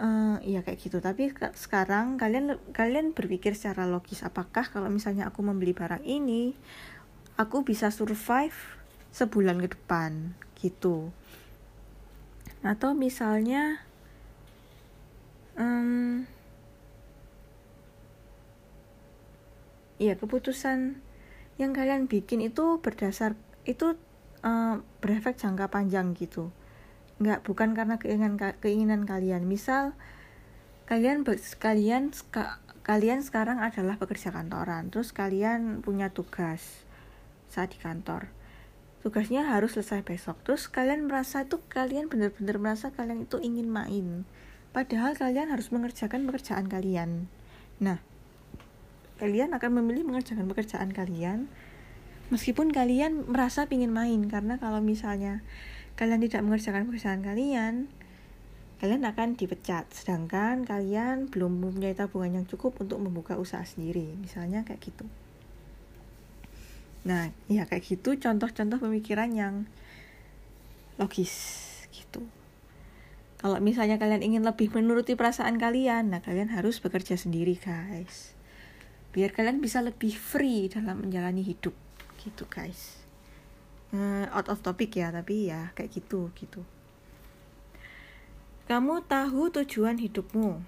uh, 0.00 0.36
ya 0.42 0.64
kayak 0.64 0.80
gitu. 0.80 0.98
Tapi 0.98 1.30
sekarang 1.54 2.16
kalian 2.16 2.56
kalian 2.72 3.12
berpikir 3.12 3.52
secara 3.54 3.84
logis 3.84 4.24
apakah 4.24 4.66
kalau 4.66 4.88
misalnya 4.88 5.28
aku 5.28 5.44
membeli 5.44 5.76
barang 5.76 6.02
ini 6.02 6.56
aku 7.36 7.62
bisa 7.62 7.92
survive 7.92 8.56
sebulan 9.12 9.60
ke 9.60 9.76
depan? 9.76 10.34
Gitu. 10.56 11.12
Atau 12.64 12.96
misalnya 12.96 13.84
um, 15.56 16.24
Iya, 20.00 20.16
keputusan 20.16 20.96
yang 21.60 21.76
kalian 21.76 22.08
bikin 22.08 22.40
itu 22.40 22.80
berdasar 22.80 23.36
itu 23.68 24.00
uh, 24.40 24.80
berefek 25.04 25.36
jangka 25.36 25.68
panjang 25.68 26.16
gitu. 26.16 26.48
Nggak 27.20 27.44
bukan 27.44 27.76
karena 27.76 28.00
keinginan 28.00 28.40
keinginan 28.58 29.04
kalian. 29.04 29.44
Misal 29.44 29.94
kalian 30.88 31.22
kalian 31.60 32.16
kalian 32.80 33.20
sekarang 33.20 33.60
adalah 33.60 34.00
pekerja 34.00 34.32
kantoran, 34.32 34.88
terus 34.88 35.12
kalian 35.12 35.84
punya 35.84 36.10
tugas 36.10 36.82
saat 37.46 37.76
di 37.76 37.78
kantor. 37.78 38.32
Tugasnya 39.04 39.46
harus 39.48 39.76
selesai 39.76 40.04
besok. 40.04 40.40
Terus 40.44 40.68
kalian 40.68 41.08
merasa 41.08 41.44
itu 41.44 41.60
kalian 41.72 42.08
benar-benar 42.12 42.56
merasa 42.60 42.92
kalian 42.92 43.24
itu 43.28 43.40
ingin 43.40 43.68
main. 43.68 44.28
Padahal 44.76 45.16
kalian 45.16 45.48
harus 45.48 45.72
mengerjakan 45.72 46.28
pekerjaan 46.28 46.68
kalian. 46.68 47.32
Nah, 47.80 48.04
kalian 49.20 49.52
akan 49.52 49.70
memilih 49.80 50.08
mengerjakan 50.08 50.48
pekerjaan 50.48 50.92
kalian 50.96 51.52
meskipun 52.32 52.70
kalian 52.70 53.28
merasa 53.28 53.66
ingin 53.68 53.92
main 53.92 54.24
karena 54.30 54.56
kalau 54.56 54.80
misalnya 54.80 55.44
kalian 56.00 56.24
tidak 56.24 56.40
mengerjakan 56.40 56.88
pekerjaan 56.88 57.20
kalian 57.20 57.92
kalian 58.80 59.04
akan 59.04 59.36
dipecat. 59.36 59.92
Sedangkan 59.92 60.64
kalian 60.64 61.28
belum 61.28 61.60
mempunyai 61.60 61.92
tabungan 61.92 62.40
yang 62.40 62.46
cukup 62.48 62.80
untuk 62.80 62.96
membuka 62.96 63.36
usaha 63.36 63.60
sendiri. 63.60 64.16
Misalnya 64.16 64.64
kayak 64.64 64.80
gitu. 64.80 65.04
Nah 67.04 67.28
ya 67.52 67.68
kayak 67.68 67.84
gitu 67.84 68.16
contoh-contoh 68.16 68.80
pemikiran 68.80 69.28
yang 69.36 69.68
logis 70.96 71.68
gitu. 71.92 72.24
Kalau 73.36 73.60
misalnya 73.60 74.00
kalian 74.00 74.24
ingin 74.24 74.44
lebih 74.44 74.72
menuruti 74.72 75.16
perasaan 75.16 75.60
kalian 75.60 76.16
nah 76.16 76.24
kalian 76.24 76.48
harus 76.48 76.80
bekerja 76.80 77.20
sendiri 77.20 77.60
guys. 77.60 78.32
Biar 79.12 79.36
kalian 79.36 79.60
bisa 79.60 79.84
lebih 79.84 80.16
free 80.16 80.72
dalam 80.72 81.04
menjalani 81.04 81.44
hidup 81.44 81.76
gitu 82.20 82.44
guys 82.48 82.99
uh, 83.94 84.26
out 84.30 84.46
of 84.50 84.62
topic 84.62 84.94
ya 84.98 85.10
tapi 85.10 85.50
ya 85.50 85.74
kayak 85.74 85.90
gitu 85.94 86.30
gitu. 86.38 86.62
Kamu 88.70 89.02
tahu 89.10 89.50
tujuan 89.50 89.98
hidupmu? 89.98 90.62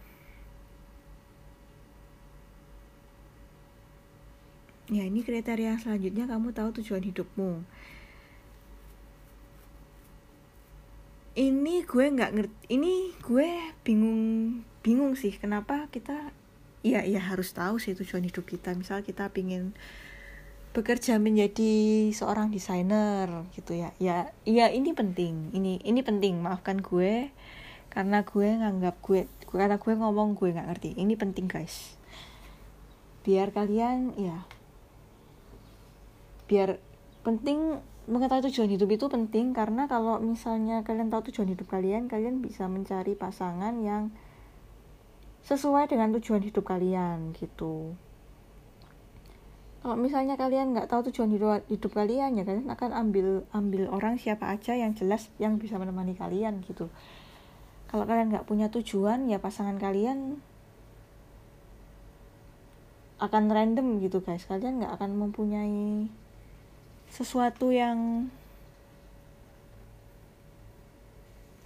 Ya 4.91 5.07
ini 5.07 5.23
kriteria 5.23 5.79
selanjutnya 5.79 6.27
kamu 6.27 6.51
tahu 6.51 6.83
tujuan 6.83 7.07
hidupmu. 7.07 7.63
Ini 11.33 11.75
gue 11.89 12.07
nggak 12.13 12.33
ngerti 12.37 12.57
ini 12.77 13.15
gue 13.25 13.73
bingung 13.87 14.21
bingung 14.85 15.17
sih 15.17 15.33
kenapa 15.33 15.89
kita 15.89 16.35
ya 16.85 17.07
ya 17.07 17.23
harus 17.23 17.55
tahu 17.55 17.79
sih 17.79 17.95
tujuan 17.95 18.27
hidup 18.27 18.45
kita. 18.45 18.75
Misal 18.75 19.07
kita 19.07 19.31
pingin 19.31 19.73
bekerja 20.73 21.21
menjadi 21.21 22.09
seorang 22.17 22.49
desainer 22.49 23.29
gitu 23.53 23.77
ya. 23.77 23.93
Ya 24.01 24.33
ya 24.49 24.73
ini 24.73 24.97
penting. 24.97 25.53
Ini 25.53 25.85
ini 25.85 26.01
penting. 26.01 26.41
Maafkan 26.41 26.81
gue 26.81 27.29
karena 27.93 28.25
gue 28.25 28.49
nganggap 28.49 28.97
gue 29.05 29.29
karena 29.53 29.77
gue 29.77 29.93
ngomong 29.93 30.35
gue 30.35 30.53
nggak 30.57 30.69
ngerti. 30.73 30.91
Ini 30.97 31.15
penting 31.21 31.47
guys. 31.49 31.97
Biar 33.23 33.53
kalian 33.53 34.17
ya 34.17 34.49
biar 36.53 36.77
penting 37.25 37.81
mengetahui 38.11 38.51
tujuan 38.51 38.69
hidup 38.69 38.91
itu 38.93 39.07
penting 39.07 39.55
karena 39.55 39.87
kalau 39.87 40.19
misalnya 40.19 40.83
kalian 40.83 41.09
tahu 41.09 41.33
tujuan 41.33 41.49
hidup 41.55 41.71
kalian 41.71 42.11
kalian 42.11 42.43
bisa 42.43 42.67
mencari 42.67 43.15
pasangan 43.15 43.79
yang 43.81 44.13
sesuai 45.47 45.89
dengan 45.89 46.13
tujuan 46.19 46.43
hidup 46.43 46.67
kalian 46.67 47.33
gitu 47.39 47.95
kalau 49.83 49.99
misalnya 49.99 50.39
kalian 50.39 50.79
nggak 50.79 50.87
tahu 50.87 51.11
tujuan 51.11 51.35
hidup, 51.35 51.67
hidup 51.67 51.91
kalian 51.91 52.39
ya 52.39 52.47
kalian 52.47 52.71
akan 52.71 52.95
ambil 52.95 53.43
ambil 53.51 53.91
orang 53.91 54.15
siapa 54.15 54.47
aja 54.47 54.79
yang 54.79 54.95
jelas 54.95 55.27
yang 55.43 55.59
bisa 55.59 55.75
menemani 55.75 56.15
kalian 56.15 56.63
gitu. 56.63 56.87
Kalau 57.91 58.07
kalian 58.07 58.31
nggak 58.31 58.47
punya 58.47 58.71
tujuan 58.71 59.27
ya 59.27 59.43
pasangan 59.43 59.83
kalian 59.83 60.39
akan 63.19 63.45
random 63.51 63.99
gitu 63.99 64.23
guys. 64.23 64.47
Kalian 64.47 64.79
nggak 64.79 65.03
akan 65.03 65.19
mempunyai 65.19 66.07
sesuatu 67.11 67.75
yang 67.75 68.31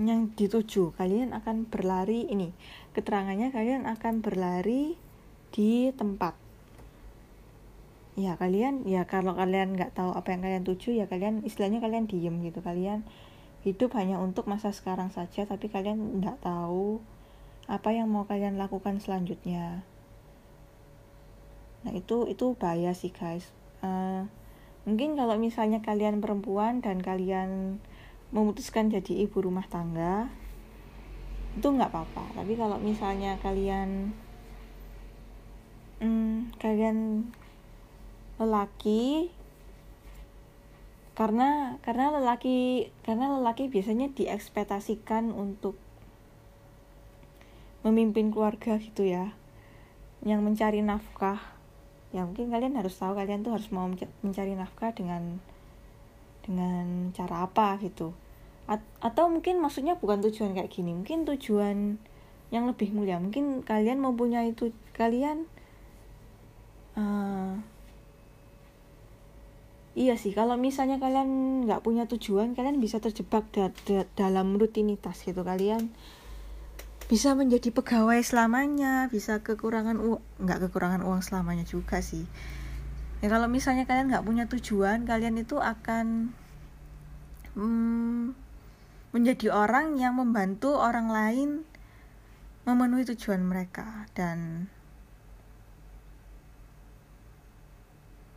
yang 0.01 0.33
dituju. 0.33 0.97
Kalian 0.97 1.37
akan 1.37 1.69
berlari 1.69 2.33
ini 2.33 2.57
keterangannya 2.97 3.53
kalian 3.53 3.85
akan 3.85 4.25
berlari 4.25 4.97
di 5.53 5.93
tempat 5.93 6.46
ya 8.17 8.41
kalian 8.41 8.89
ya 8.89 9.05
kalau 9.05 9.37
kalian 9.37 9.77
nggak 9.77 9.93
tahu 9.93 10.17
apa 10.17 10.33
yang 10.33 10.41
kalian 10.41 10.65
tuju 10.65 10.97
ya 10.97 11.05
kalian 11.05 11.45
istilahnya 11.45 11.85
kalian 11.85 12.09
diem 12.09 12.41
gitu. 12.41 12.65
Kalian 12.65 13.05
hidup 13.63 13.93
hanya 13.95 14.17
untuk 14.19 14.49
masa 14.49 14.73
sekarang 14.73 15.13
saja 15.13 15.45
tapi 15.45 15.69
kalian 15.69 16.25
nggak 16.25 16.41
tahu 16.41 17.05
apa 17.69 17.91
yang 17.93 18.09
mau 18.09 18.25
kalian 18.25 18.57
lakukan 18.57 18.99
selanjutnya. 18.99 19.85
Nah 21.85 21.93
itu 21.93 22.25
itu 22.27 22.57
bahaya 22.57 22.97
sih 22.97 23.13
guys. 23.13 23.53
Uh, 23.85 24.25
mungkin 24.89 25.15
kalau 25.15 25.37
misalnya 25.37 25.85
kalian 25.85 26.25
perempuan 26.25 26.81
dan 26.81 27.05
kalian 27.05 27.83
memutuskan 28.33 28.89
jadi 28.91 29.29
ibu 29.29 29.39
rumah 29.45 29.69
tangga 29.69 30.33
itu 31.59 31.67
nggak 31.67 31.93
apa-apa. 31.93 32.43
Tapi 32.43 32.53
kalau 32.57 32.79
misalnya 32.81 33.37
kalian 33.43 34.15
hmm, 36.01 36.55
kalian 36.63 37.29
lelaki 38.37 39.33
karena 41.17 41.81
karena 41.81 42.13
lelaki 42.13 42.93
karena 43.01 43.33
lelaki 43.41 43.73
biasanya 43.73 44.13
diekspektasikan 44.13 45.33
untuk 45.33 45.81
memimpin 47.81 48.29
keluarga 48.29 48.77
gitu 48.77 49.09
ya 49.09 49.33
yang 50.27 50.45
mencari 50.45 50.85
nafkah. 50.85 51.41
Ya 52.13 52.29
mungkin 52.29 52.53
kalian 52.53 52.77
harus 52.77 53.01
tahu 53.01 53.17
kalian 53.17 53.47
tuh 53.47 53.57
harus 53.57 53.73
mau 53.73 53.89
mencari 54.21 54.53
nafkah 54.53 54.93
dengan 54.93 55.41
dengan 56.45 57.17
cara 57.17 57.49
apa 57.49 57.81
gitu. 57.81 58.13
A 58.69 58.77
atau 59.01 59.33
mungkin 59.33 59.63
maksudnya 59.63 59.97
bukan 59.97 60.21
tujuan 60.21 60.53
kayak 60.53 60.69
gini 60.69 60.93
mungkin 60.93 61.25
tujuan 61.25 61.97
yang 62.53 62.69
lebih 62.69 62.93
mulia. 62.93 63.17
Mungkin 63.17 63.65
kalian 63.65 64.05
mempunyai 64.05 64.53
itu 64.53 64.75
kalian 64.93 65.49
uh, 66.99 67.57
iya 69.97 70.21
sih 70.21 70.37
kalau 70.37 70.61
misalnya 70.61 71.01
kalian 71.01 71.65
nggak 71.65 71.81
punya 71.81 72.05
tujuan 72.05 72.53
kalian 72.53 72.77
bisa 72.79 73.01
terjebak 73.01 73.49
da 73.51 73.73
da 73.89 74.05
dalam 74.13 74.61
rutinitas 74.61 75.25
gitu 75.25 75.41
kalian. 75.41 75.89
Bisa 77.07 77.33
menjadi 77.33 77.73
pegawai 77.73 78.21
selamanya 78.21 79.09
bisa 79.09 79.41
kekurangan 79.41 79.97
uang 79.97 80.21
nggak 80.43 80.69
kekurangan 80.69 81.01
uang 81.01 81.25
selamanya 81.25 81.65
juga 81.65 82.05
sih. 82.05 82.29
Ya 83.25 83.33
kalau 83.33 83.49
misalnya 83.49 83.89
kalian 83.89 84.13
nggak 84.13 84.27
punya 84.29 84.45
tujuan 84.53 85.09
kalian 85.09 85.41
itu 85.41 85.57
akan 85.57 86.37
hmm, 87.57 88.37
menjadi 89.17 89.49
orang 89.49 89.97
yang 89.97 90.21
membantu 90.21 90.77
orang 90.77 91.09
lain 91.09 91.51
memenuhi 92.69 93.09
tujuan 93.09 93.41
mereka. 93.41 94.05
Dan 94.13 94.69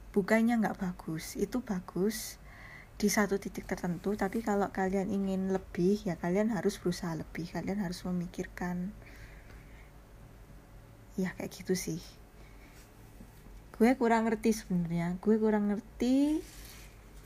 bukannya 0.10 0.58
nggak 0.58 0.78
bagus 0.82 1.38
itu 1.38 1.62
bagus 1.62 2.42
di 3.00 3.08
satu 3.08 3.40
titik 3.40 3.64
tertentu 3.64 4.12
tapi 4.20 4.44
kalau 4.44 4.68
kalian 4.76 5.08
ingin 5.08 5.56
lebih 5.56 6.04
ya 6.04 6.20
kalian 6.20 6.52
harus 6.52 6.76
berusaha 6.84 7.16
lebih 7.16 7.48
kalian 7.48 7.80
harus 7.80 8.04
memikirkan. 8.04 8.92
Ya 11.16 11.32
kayak 11.40 11.52
gitu 11.56 11.80
sih. 11.80 12.04
Gue 13.80 13.96
kurang 13.96 14.28
ngerti 14.28 14.52
sebenarnya. 14.52 15.16
Gue 15.24 15.40
kurang 15.40 15.72
ngerti 15.72 16.44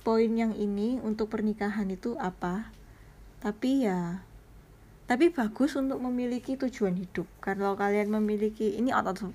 poin 0.05 0.29
yang 0.29 0.53
ini 0.53 1.01
untuk 1.01 1.33
pernikahan 1.33 1.89
itu 1.89 2.13
apa. 2.21 2.69
Tapi 3.41 3.89
ya 3.89 4.21
tapi 5.09 5.33
bagus 5.33 5.73
untuk 5.73 5.97
memiliki 6.05 6.53
tujuan 6.53 6.93
hidup. 6.93 7.25
Kalau 7.41 7.73
kalian 7.73 8.13
memiliki 8.13 8.77
ini 8.77 8.93
out 8.93 9.09
of 9.09 9.33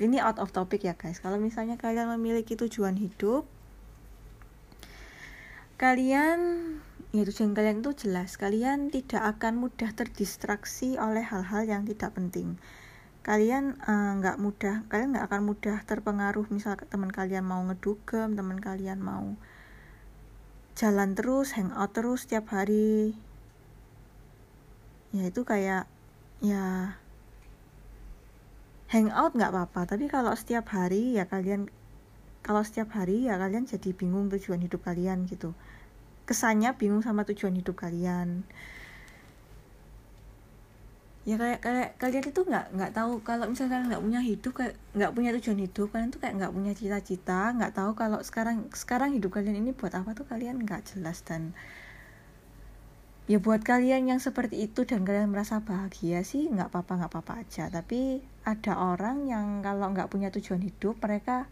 ini 0.00 0.18
out 0.18 0.40
of 0.40 0.50
topic 0.50 0.88
ya 0.88 0.96
guys. 0.96 1.20
Kalau 1.20 1.36
misalnya 1.36 1.76
kalian 1.76 2.08
memiliki 2.16 2.56
tujuan 2.56 2.96
hidup 2.96 3.44
kalian 5.80 6.40
ya 7.16 7.22
tujuan 7.24 7.56
kalian 7.56 7.80
itu 7.80 8.06
jelas. 8.06 8.36
Kalian 8.36 8.92
tidak 8.92 9.38
akan 9.38 9.56
mudah 9.58 9.90
terdistraksi 9.96 11.00
oleh 11.00 11.24
hal-hal 11.24 11.64
yang 11.64 11.82
tidak 11.88 12.12
penting. 12.12 12.60
Kalian 13.24 13.80
eh, 13.80 14.12
nggak 14.20 14.36
uh, 14.36 14.40
mudah 14.40 14.76
kalian 14.92 15.16
nggak 15.16 15.26
akan 15.28 15.42
mudah 15.44 15.76
terpengaruh. 15.84 16.46
Misal 16.52 16.76
teman 16.88 17.08
kalian 17.08 17.44
mau 17.44 17.60
ngedugem 17.64 18.36
teman 18.36 18.60
kalian 18.60 19.00
mau 19.00 19.36
jalan 20.76 21.12
terus 21.12 21.52
hangout 21.56 21.92
terus 21.96 22.28
setiap 22.28 22.52
hari. 22.52 23.16
Ya 25.10 25.26
itu 25.26 25.42
kayak 25.42 25.90
ya 26.40 26.96
hangout 28.90 29.32
nggak 29.38 29.50
apa-apa. 29.54 29.86
Tapi 29.86 30.10
kalau 30.10 30.34
setiap 30.34 30.66
hari 30.74 31.14
ya 31.14 31.24
kalian 31.30 31.70
kalau 32.42 32.66
setiap 32.66 32.90
hari 32.98 33.30
ya 33.30 33.38
kalian 33.38 33.64
jadi 33.64 33.94
bingung 33.94 34.26
tujuan 34.34 34.60
hidup 34.60 34.82
kalian 34.82 35.30
gitu. 35.30 35.54
Kesannya 36.26 36.74
bingung 36.74 37.02
sama 37.06 37.22
tujuan 37.22 37.54
hidup 37.54 37.78
kalian. 37.78 38.42
Ya 41.28 41.36
kayak 41.36 41.60
kayak 41.62 41.90
kalian 42.00 42.24
itu 42.32 42.40
nggak 42.42 42.66
nggak 42.74 42.92
tahu 42.96 43.20
kalau 43.22 43.44
misalnya 43.46 43.78
kalian 43.78 43.88
nggak 43.92 44.02
punya 44.02 44.20
hidup 44.24 44.52
nggak 44.96 45.12
punya 45.12 45.30
tujuan 45.36 45.58
hidup 45.68 45.86
kalian 45.92 46.08
tuh 46.10 46.20
kayak 46.24 46.34
nggak 46.40 46.52
punya 46.56 46.72
cita-cita 46.72 47.42
nggak 47.54 47.72
tahu 47.76 47.92
kalau 47.92 48.18
sekarang 48.24 48.66
sekarang 48.72 49.12
hidup 49.14 49.30
kalian 49.36 49.60
ini 49.60 49.76
buat 49.76 49.92
apa 49.94 50.16
tuh 50.18 50.26
kalian 50.26 50.66
nggak 50.66 50.82
jelas. 50.96 51.22
Dan 51.22 51.54
ya 53.30 53.38
buat 53.38 53.62
kalian 53.62 54.10
yang 54.10 54.18
seperti 54.18 54.66
itu 54.66 54.82
dan 54.88 55.06
kalian 55.06 55.30
merasa 55.30 55.62
bahagia 55.62 56.26
sih 56.26 56.50
nggak 56.50 56.74
apa-apa 56.74 57.04
nggak 57.04 57.10
apa-apa 57.14 57.32
aja. 57.46 57.68
Tapi 57.68 58.24
ada 58.44 58.72
orang 58.76 59.28
yang 59.28 59.60
kalau 59.60 59.92
nggak 59.92 60.08
punya 60.08 60.32
tujuan 60.32 60.64
hidup 60.64 60.96
mereka 61.00 61.46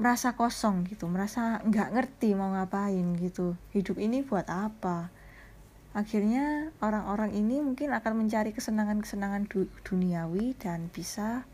merasa 0.00 0.32
kosong 0.32 0.88
gitu 0.88 1.04
merasa 1.12 1.60
nggak 1.60 1.92
ngerti 1.92 2.32
mau 2.32 2.56
ngapain 2.56 3.04
gitu. 3.20 3.52
Hidup 3.76 4.00
ini 4.00 4.24
buat 4.24 4.48
apa? 4.48 5.12
Akhirnya 5.92 6.72
orang-orang 6.80 7.36
ini 7.36 7.60
mungkin 7.60 7.92
akan 7.92 8.24
mencari 8.24 8.56
kesenangan-kesenangan 8.56 9.50
du 9.50 9.68
duniawi 9.84 10.56
dan 10.56 10.88
bisa 10.88 11.44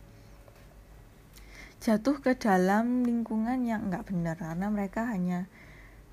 jatuh 1.83 2.23
ke 2.23 2.39
dalam 2.39 3.03
lingkungan 3.03 3.67
yang 3.67 3.91
nggak 3.91 4.09
benar 4.09 4.37
karena 4.39 4.67
mereka 4.71 5.09
hanya 5.11 5.45
ya 5.45 5.66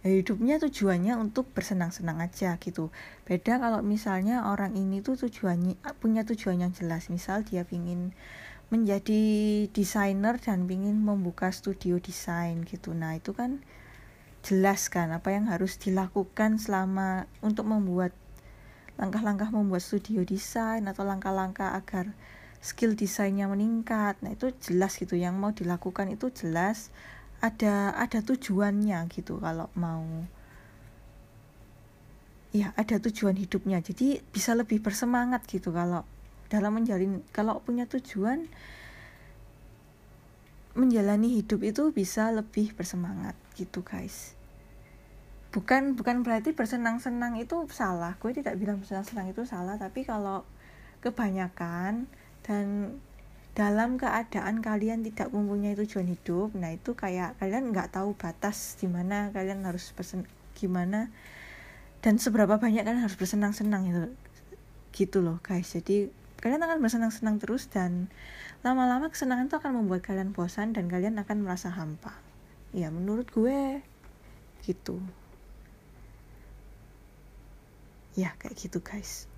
hidupnya 0.04 0.60
tujuannya 0.60 1.16
untuk 1.16 1.48
bersenang-senang 1.56 2.20
aja 2.20 2.60
gitu. 2.60 2.92
Beda 3.24 3.56
kalau 3.56 3.80
misalnya 3.80 4.52
orang 4.52 4.76
ini 4.76 5.00
tuh 5.00 5.16
tujuannya 5.16 5.80
punya 6.04 6.28
tujuan 6.28 6.60
yang 6.68 6.74
jelas. 6.76 7.08
Misal 7.08 7.48
dia 7.48 7.64
pingin 7.64 8.12
menjadi 8.68 9.24
desainer 9.72 10.36
dan 10.44 10.68
ingin 10.68 11.00
membuka 11.00 11.56
studio 11.56 12.04
desain 12.04 12.68
gitu. 12.68 12.92
Nah 12.92 13.16
itu 13.16 13.32
kan 13.32 13.64
jelas 14.44 14.92
kan 14.92 15.16
apa 15.16 15.32
yang 15.32 15.48
harus 15.48 15.80
dilakukan 15.80 16.60
selama 16.60 17.32
untuk 17.40 17.64
membuat 17.64 18.12
langkah-langkah 19.00 19.50
membuat 19.56 19.82
studio 19.82 20.28
desain 20.28 20.84
atau 20.84 21.08
langkah-langkah 21.08 21.80
agar 21.80 22.12
skill 22.60 23.00
desainnya 23.00 23.48
meningkat. 23.48 24.20
Nah 24.20 24.36
itu 24.36 24.52
jelas 24.60 25.00
gitu. 25.00 25.16
Yang 25.16 25.36
mau 25.40 25.52
dilakukan 25.56 26.12
itu 26.12 26.28
jelas 26.36 26.92
ada 27.44 27.92
ada 28.00 28.24
tujuannya 28.24 29.12
gitu 29.12 29.36
kalau 29.44 29.68
mau. 29.76 30.08
Ya 32.56 32.72
ada 32.80 32.96
tujuan 33.04 33.36
hidupnya. 33.36 33.84
Jadi 33.84 34.24
bisa 34.32 34.56
lebih 34.56 34.80
bersemangat 34.80 35.44
gitu 35.52 35.76
kalau 35.76 36.08
dalam 36.48 36.80
menjalin 36.80 37.20
kalau 37.36 37.60
punya 37.60 37.84
tujuan 37.90 38.48
menjalani 40.74 41.38
hidup 41.42 41.62
itu 41.62 41.92
bisa 41.92 42.32
lebih 42.32 42.72
bersemangat 42.72 43.36
gitu 43.60 43.84
guys. 43.84 44.40
Bukan 45.52 46.00
bukan 46.00 46.26
berarti 46.26 46.56
bersenang-senang 46.56 47.38
itu 47.38 47.68
salah. 47.70 48.16
Gue 48.24 48.32
tidak 48.32 48.56
bilang 48.56 48.80
bersenang-senang 48.80 49.36
itu 49.36 49.44
salah 49.44 49.76
tapi 49.76 50.08
kalau 50.08 50.48
kebanyakan 51.04 52.08
dan 52.48 52.98
dalam 53.54 54.02
keadaan 54.02 54.66
kalian 54.66 55.06
tidak 55.06 55.30
mempunyai 55.30 55.78
tujuan 55.78 56.10
hidup 56.10 56.54
nah 56.58 56.74
itu 56.74 56.98
kayak 56.98 57.38
kalian 57.38 57.70
nggak 57.70 57.94
tahu 57.94 58.18
batas 58.18 58.78
di 58.82 58.90
mana 58.90 59.30
kalian 59.30 59.62
harus 59.62 59.94
bersen 59.94 60.26
gimana 60.58 61.14
dan 62.04 62.20
seberapa 62.20 62.60
banyak 62.60 62.84
kalian 62.84 63.00
harus 63.00 63.16
bersenang-senang 63.16 63.88
itu 63.88 64.04
gitu 64.94 65.26
loh 65.26 65.42
guys. 65.42 65.74
Jadi 65.74 66.12
kalian 66.44 66.62
akan 66.62 66.84
bersenang-senang 66.84 67.42
terus 67.42 67.72
dan 67.72 68.12
lama-lama 68.62 69.10
kesenangan 69.10 69.50
itu 69.50 69.58
akan 69.58 69.72
membuat 69.84 70.06
kalian 70.06 70.32
bosan 70.32 70.76
dan 70.76 70.92
kalian 70.92 71.18
akan 71.18 71.48
merasa 71.48 71.74
hampa. 71.74 72.14
Ya 72.76 72.94
menurut 72.94 73.32
gue 73.34 73.82
gitu. 74.68 75.02
Ya 78.14 78.38
kayak 78.38 78.60
gitu 78.60 78.84
guys 78.84 79.32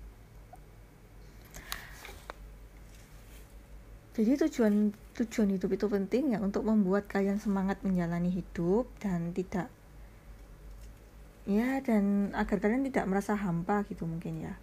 jadi 4.16 4.48
tujuan 4.48 4.96
tujuan 5.12 5.48
hidup 5.52 5.70
itu 5.76 5.86
penting 5.92 6.32
ya 6.32 6.40
untuk 6.40 6.64
membuat 6.64 7.04
kalian 7.04 7.36
semangat 7.36 7.84
menjalani 7.84 8.32
hidup 8.32 8.88
dan 8.96 9.36
tidak 9.36 9.68
ya 11.44 11.84
dan 11.84 12.32
agar 12.32 12.58
kalian 12.58 12.88
tidak 12.88 13.04
merasa 13.04 13.36
hampa 13.36 13.84
gitu 13.86 14.08
mungkin 14.08 14.48
ya. 14.48 14.54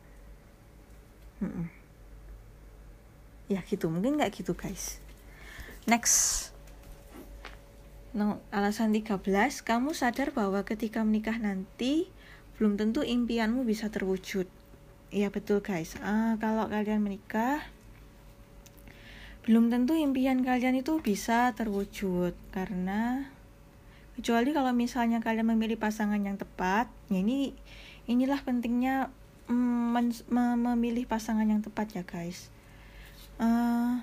Hmm 1.39 1.83
ya 3.51 3.61
gitu. 3.67 3.91
Mungkin 3.91 4.19
nggak 4.19 4.33
gitu 4.43 4.55
guys. 4.55 4.97
Next. 5.85 6.49
No, 8.13 8.37
alasan 8.53 8.93
13 8.93 9.25
kamu 9.65 9.97
sadar 9.97 10.29
bahwa 10.37 10.61
ketika 10.61 11.01
menikah 11.01 11.33
nanti 11.41 12.13
belum 12.61 12.77
tentu 12.77 13.01
impianmu 13.01 13.65
bisa 13.65 13.89
terwujud. 13.89 14.45
Ya 15.09 15.33
betul 15.33 15.65
guys. 15.65 15.97
Uh, 15.97 16.37
kalau 16.37 16.69
kalian 16.69 17.01
menikah 17.01 17.65
belum 19.43 19.67
tentu 19.67 19.91
impian 19.95 20.39
kalian 20.39 20.79
itu 20.79 21.03
bisa 21.03 21.51
terwujud 21.51 22.31
karena 22.55 23.27
kecuali 24.15 24.55
kalau 24.55 24.71
misalnya 24.71 25.19
kalian 25.19 25.51
memilih 25.51 25.75
pasangan 25.75 26.21
yang 26.21 26.39
tepat 26.39 26.87
ya 27.11 27.19
ini 27.19 27.51
inilah 28.07 28.39
pentingnya 28.43 29.11
mm, 29.47 30.27
memilih 30.59 31.03
pasangan 31.07 31.47
yang 31.47 31.59
tepat 31.63 31.95
ya 31.95 32.03
guys. 32.03 32.51
Uh, 33.41 33.99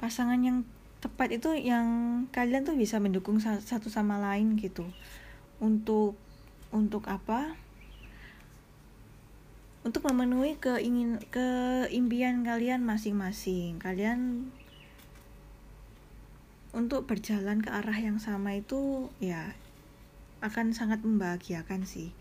pasangan 0.00 0.38
yang 0.40 0.64
tepat 0.98 1.38
itu 1.38 1.54
yang 1.54 1.86
kalian 2.34 2.66
tuh 2.66 2.74
bisa 2.74 2.98
mendukung 2.98 3.38
satu 3.42 3.90
sama 3.90 4.18
lain 4.18 4.58
gitu. 4.58 4.86
Untuk 5.58 6.14
untuk 6.70 7.06
apa 7.10 7.56
untuk 9.88 10.04
memenuhi 10.04 10.60
keingin 10.60 11.16
keimpian 11.32 12.44
kalian 12.44 12.84
masing-masing. 12.84 13.80
Kalian 13.80 14.52
untuk 16.76 17.08
berjalan 17.08 17.64
ke 17.64 17.72
arah 17.72 17.96
yang 17.96 18.20
sama 18.20 18.60
itu 18.60 19.08
ya 19.16 19.56
akan 20.44 20.76
sangat 20.76 21.00
membahagiakan 21.00 21.88
sih. 21.88 22.12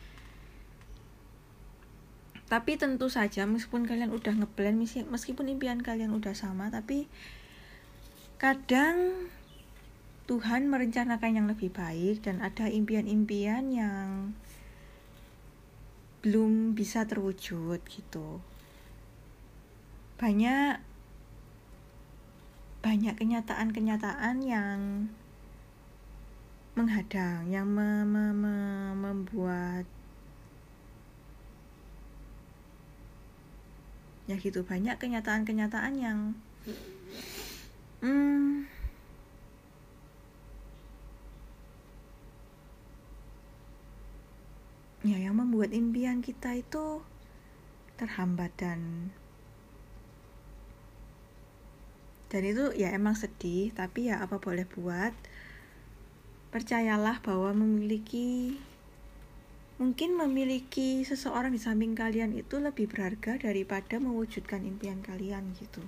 Tapi 2.47 2.79
tentu 2.79 3.11
saja 3.11 3.43
meskipun 3.43 3.83
kalian 3.83 4.15
udah 4.15 4.31
ngeblend 4.31 4.79
meskipun 5.11 5.51
impian 5.51 5.83
kalian 5.83 6.15
udah 6.15 6.31
sama 6.31 6.71
tapi 6.71 7.11
kadang 8.39 9.27
Tuhan 10.31 10.71
merencanakan 10.71 11.35
yang 11.35 11.47
lebih 11.51 11.75
baik 11.75 12.23
dan 12.23 12.39
ada 12.39 12.71
impian-impian 12.71 13.75
yang 13.75 14.31
belum 16.25 16.73
bisa 16.73 17.05
terwujud 17.05 17.81
gitu. 17.85 18.41
Banyak 20.17 20.81
banyak 22.81 23.15
kenyataan-kenyataan 23.19 24.37
yang 24.41 25.11
menghadang 26.77 27.49
yang 27.49 27.65
me 27.65 28.05
me 28.05 28.29
me 28.31 28.57
membuat 28.93 29.85
ya 34.29 34.37
gitu. 34.37 34.61
Banyak 34.61 35.01
kenyataan-kenyataan 35.01 35.93
yang 35.97 36.19
hmm, 38.01 38.69
ya 45.07 45.17
yang 45.17 45.39
membuat 45.39 45.71
impian 45.71 46.19
kita 46.19 46.59
itu 46.59 47.01
terhambat 47.95 48.51
dan 48.59 49.09
dan 52.27 52.43
itu 52.43 52.75
ya 52.75 52.91
emang 52.91 53.15
sedih 53.15 53.71
tapi 53.71 54.11
ya 54.11 54.19
apa 54.19 54.37
boleh 54.37 54.67
buat 54.67 55.15
percayalah 56.51 57.23
bahwa 57.23 57.55
memiliki 57.55 58.59
Mungkin 59.77 60.17
memiliki 60.17 61.05
seseorang 61.05 61.53
di 61.53 61.61
samping 61.61 61.93
kalian 61.93 62.33
itu 62.33 62.57
lebih 62.57 62.89
berharga 62.89 63.37
daripada 63.37 64.01
mewujudkan 64.01 64.65
impian 64.65 65.05
kalian 65.05 65.53
gitu. 65.53 65.85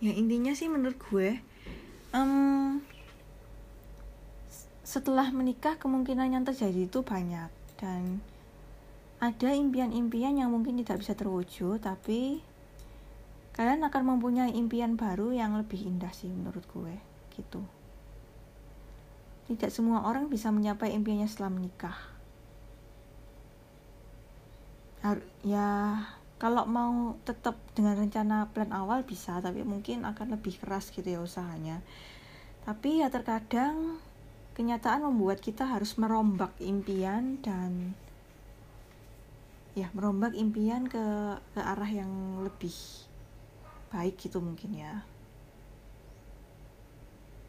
Ya 0.00 0.16
intinya 0.16 0.56
sih 0.56 0.68
menurut 0.72 0.96
gue 0.96 1.36
um, 2.16 2.80
setelah 4.80 5.30
menikah 5.30 5.78
kemungkinan 5.78 6.34
yang 6.34 6.42
terjadi 6.42 6.88
itu 6.88 7.04
banyak 7.04 7.52
dan 7.78 8.24
ada 9.20 9.52
impian-impian 9.52 10.40
yang 10.40 10.48
mungkin 10.48 10.80
tidak 10.80 11.04
bisa 11.04 11.12
terwujud, 11.12 11.84
tapi 11.84 12.40
kalian 13.52 13.84
akan 13.84 14.16
mempunyai 14.16 14.56
impian 14.56 14.96
baru 14.96 15.36
yang 15.36 15.60
lebih 15.60 15.84
indah 15.84 16.08
sih 16.16 16.32
menurut 16.32 16.64
gue, 16.72 16.96
gitu. 17.36 17.60
Tidak 19.52 19.68
semua 19.68 20.08
orang 20.08 20.32
bisa 20.32 20.48
mencapai 20.48 20.96
impiannya 20.96 21.28
setelah 21.28 21.52
menikah. 21.52 21.98
Ya, 25.44 25.68
kalau 26.40 26.64
mau 26.64 27.20
tetap 27.28 27.60
dengan 27.76 28.00
rencana 28.00 28.48
plan 28.48 28.72
awal 28.72 29.04
bisa, 29.04 29.44
tapi 29.44 29.60
mungkin 29.60 30.08
akan 30.08 30.40
lebih 30.40 30.56
keras 30.56 30.88
gitu 30.88 31.04
ya 31.04 31.20
usahanya. 31.20 31.84
Tapi 32.64 33.04
ya 33.04 33.12
terkadang 33.12 34.00
kenyataan 34.56 35.04
membuat 35.04 35.44
kita 35.44 35.68
harus 35.68 36.00
merombak 36.00 36.56
impian 36.64 37.36
dan 37.44 37.92
ya 39.76 39.92
merombak 39.94 40.34
impian 40.34 40.88
ke 40.90 41.00
ke 41.54 41.60
arah 41.60 41.86
yang 41.86 42.42
lebih 42.42 42.74
baik 43.94 44.18
gitu 44.18 44.42
mungkin 44.42 44.74
ya 44.74 45.06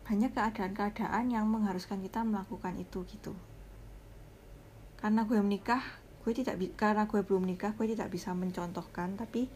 banyak 0.05 0.33
keadaan-keadaan 0.35 1.33
yang 1.33 1.49
mengharuskan 1.49 2.03
kita 2.03 2.21
melakukan 2.21 2.77
itu 2.77 3.01
gitu 3.09 3.33
karena 5.01 5.25
gue 5.25 5.39
menikah 5.41 5.81
gue 6.21 6.31
tidak 6.37 6.55
karena 6.77 7.09
gue 7.09 7.21
belum 7.25 7.49
menikah 7.49 7.73
gue 7.73 7.89
tidak 7.89 8.13
bisa 8.13 8.31
mencontohkan. 8.37 9.17
Tapi 9.17 9.49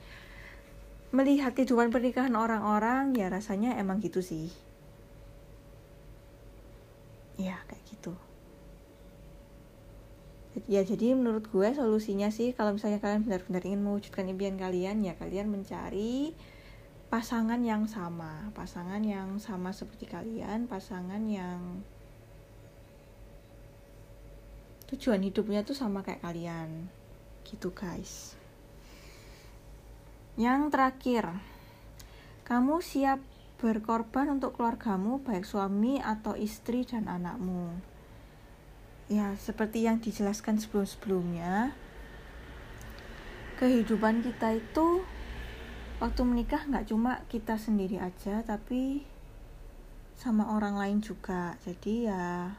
melihat 1.16 1.56
kehidupan 1.56 1.94
pernikahan 1.94 2.34
orang-orang 2.36 3.16
ya 3.16 3.32
rasanya 3.32 3.78
emang 3.78 4.02
gitu 4.02 4.20
sih. 4.20 4.52
Ya 7.40 7.62
kayak 7.70 7.84
gitu. 7.88 8.14
Ya 10.72 10.82
jadi 10.88 11.16
menurut 11.16 11.52
gue 11.52 11.68
solusinya 11.76 12.32
sih 12.32 12.56
kalau 12.56 12.76
misalnya 12.76 13.04
kalian 13.04 13.28
benar-benar 13.28 13.64
ingin 13.68 13.84
mewujudkan 13.84 14.24
impian 14.32 14.56
kalian 14.56 15.04
ya 15.04 15.14
kalian 15.20 15.52
mencari 15.52 16.32
pasangan 17.12 17.60
yang 17.64 17.88
sama. 17.92 18.52
Pasangan 18.56 19.04
yang 19.04 19.36
sama 19.40 19.76
seperti 19.76 20.08
kalian 20.08 20.68
pasangan 20.72 21.24
yang 21.28 21.84
tujuan 24.94 25.22
hidupnya 25.26 25.66
tuh 25.66 25.78
sama 25.78 26.06
kayak 26.06 26.22
kalian. 26.22 26.90
Gitu 27.46 27.74
guys. 27.74 28.38
Yang 30.36 30.74
terakhir 30.74 31.26
kamu 32.46 32.84
siap 32.84 33.24
berkorban 33.58 34.36
untuk 34.36 34.60
keluargamu 34.60 35.24
baik 35.24 35.48
suami 35.48 35.98
atau 36.04 36.36
istri 36.36 36.84
dan 36.84 37.08
anakmu. 37.08 37.72
Ya 39.08 39.34
seperti 39.40 39.86
yang 39.86 40.04
dijelaskan 40.04 40.60
sebelum-sebelumnya 40.60 41.72
kehidupan 43.56 44.20
kita 44.28 44.60
itu 44.60 45.08
waktu 46.04 46.22
menikah 46.28 46.68
nggak 46.68 46.92
cuma 46.92 47.24
kita 47.32 47.56
sendiri 47.56 48.04
aja 48.04 48.44
tapi 48.44 49.08
sama 50.20 50.52
orang 50.52 50.76
lain 50.76 51.00
juga. 51.00 51.56
Jadi 51.64 52.12
ya 52.12 52.52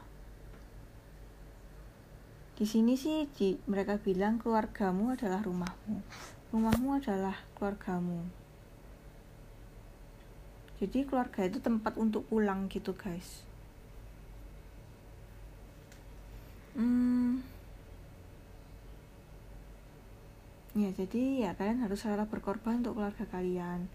di 2.57 2.65
sini 2.65 2.97
sih 2.97 3.29
di, 3.37 3.53
mereka 3.69 4.01
bilang 4.01 4.41
keluargamu 4.41 5.13
adalah 5.13 5.45
rumahmu. 5.45 6.01
Rumahmu 6.49 6.89
adalah 6.97 7.37
keluargamu. 7.53 8.25
Jadi 10.81 11.05
keluarga 11.05 11.45
itu 11.45 11.61
tempat 11.61 12.01
untuk 12.01 12.25
pulang 12.25 12.65
gitu 12.65 12.97
guys. 12.97 13.45
Hmm, 16.73 17.41
ya 20.77 20.93
jadi 20.93 21.49
ya 21.49 21.51
kalian 21.57 21.81
harus 21.81 22.05
rela 22.05 22.25
berkorban 22.25 22.81
untuk 22.81 22.97
keluarga 22.97 23.25
kalian. 23.29 23.85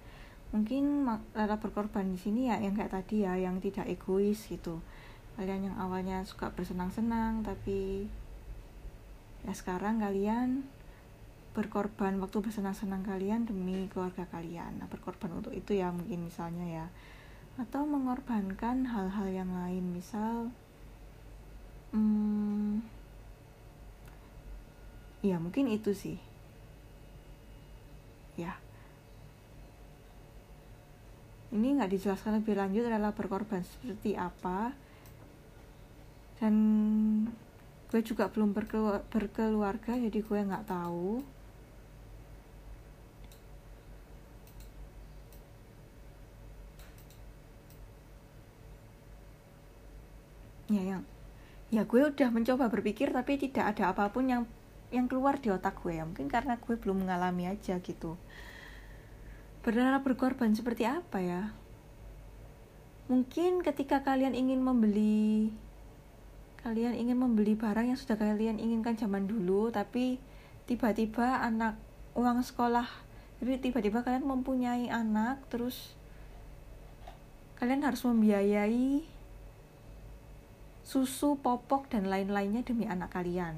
Mungkin 0.55 1.07
rela 1.35 1.59
berkorban 1.59 2.15
di 2.15 2.19
sini 2.19 2.47
ya 2.47 2.63
yang 2.63 2.79
kayak 2.79 2.95
tadi 2.95 3.27
ya 3.27 3.35
yang 3.39 3.59
tidak 3.59 3.91
egois 3.91 4.39
gitu. 4.47 4.79
Kalian 5.35 5.71
yang 5.71 5.77
awalnya 5.79 6.23
suka 6.27 6.51
bersenang-senang 6.51 7.47
tapi 7.47 8.11
ya 9.43 9.53
sekarang 9.55 9.99
kalian 9.99 10.63
berkorban 11.53 12.17
waktu 12.17 12.41
bersenang-senang 12.41 13.05
kalian 13.05 13.45
demi 13.45 13.87
keluarga 13.93 14.25
kalian. 14.33 14.81
Nah 14.81 14.89
berkorban 14.89 15.37
untuk 15.37 15.53
itu 15.53 15.77
ya 15.77 15.93
mungkin 15.93 16.25
misalnya 16.25 16.67
ya. 16.67 16.87
Atau 17.61 17.85
mengorbankan 17.85 18.89
hal-hal 18.89 19.29
yang 19.29 19.53
lain 19.53 19.93
misal 19.93 20.49
hmm, 21.93 22.81
ya 25.21 25.37
mungkin 25.37 25.69
itu 25.69 25.93
sih. 25.93 26.17
Ya. 28.41 28.57
Ini 31.53 31.77
nggak 31.77 31.93
dijelaskan 31.93 32.41
lebih 32.41 32.57
lanjut 32.57 32.89
adalah 32.89 33.13
berkorban 33.13 33.61
seperti 33.61 34.17
apa. 34.17 34.73
Dan 36.41 36.57
gue 37.93 38.01
juga 38.01 38.25
belum 38.33 38.57
berkeluarga 39.13 39.93
jadi 40.01 40.19
gue 40.25 40.41
nggak 40.49 40.65
tahu. 40.65 41.21
Ya 50.73 50.81
yang 50.97 51.05
ya 51.69 51.85
gue 51.85 52.01
udah 52.09 52.29
mencoba 52.33 52.73
berpikir 52.73 53.13
tapi 53.13 53.37
tidak 53.37 53.77
ada 53.77 53.93
apa 53.93 54.09
pun 54.09 54.25
yang 54.25 54.49
yang 54.89 55.05
keluar 55.05 55.37
di 55.37 55.53
otak 55.53 55.85
gue. 55.85 56.01
Ya 56.01 56.09
mungkin 56.09 56.33
karena 56.33 56.57
gue 56.57 56.75
belum 56.81 57.05
mengalami 57.05 57.45
aja 57.45 57.77
gitu. 57.77 58.17
Berdarah 59.61 60.01
berkorban 60.01 60.57
seperti 60.57 60.89
apa 60.89 61.21
ya? 61.21 61.53
Mungkin 63.13 63.61
ketika 63.61 64.01
kalian 64.01 64.33
ingin 64.33 64.65
membeli 64.65 65.53
kalian 66.63 66.95
ingin 66.95 67.19
membeli 67.19 67.59
barang 67.59 67.91
yang 67.91 67.99
sudah 67.99 68.15
kalian 68.15 68.63
inginkan 68.63 68.95
zaman 68.95 69.27
dulu 69.27 69.71
tapi 69.75 70.23
tiba-tiba 70.71 71.43
anak 71.43 71.75
uang 72.15 72.43
sekolah 72.43 72.87
jadi 73.43 73.59
tiba-tiba 73.59 74.07
kalian 74.07 74.23
mempunyai 74.23 74.87
anak 74.87 75.43
terus 75.51 75.99
kalian 77.59 77.83
harus 77.83 78.03
membiayai 78.07 79.03
susu, 80.83 81.39
popok, 81.39 81.89
dan 81.89 82.11
lain-lainnya 82.11 82.67
demi 82.67 82.85
anak 82.91 83.15
kalian. 83.15 83.57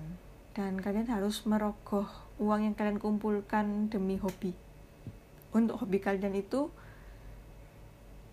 Dan 0.55 0.79
kalian 0.79 1.11
harus 1.11 1.43
merogoh 1.49 2.07
uang 2.39 2.69
yang 2.69 2.75
kalian 2.79 3.03
kumpulkan 3.03 3.91
demi 3.91 4.21
hobi. 4.21 4.55
Untuk 5.51 5.83
hobi 5.83 5.99
kalian 5.99 6.37
itu 6.37 6.71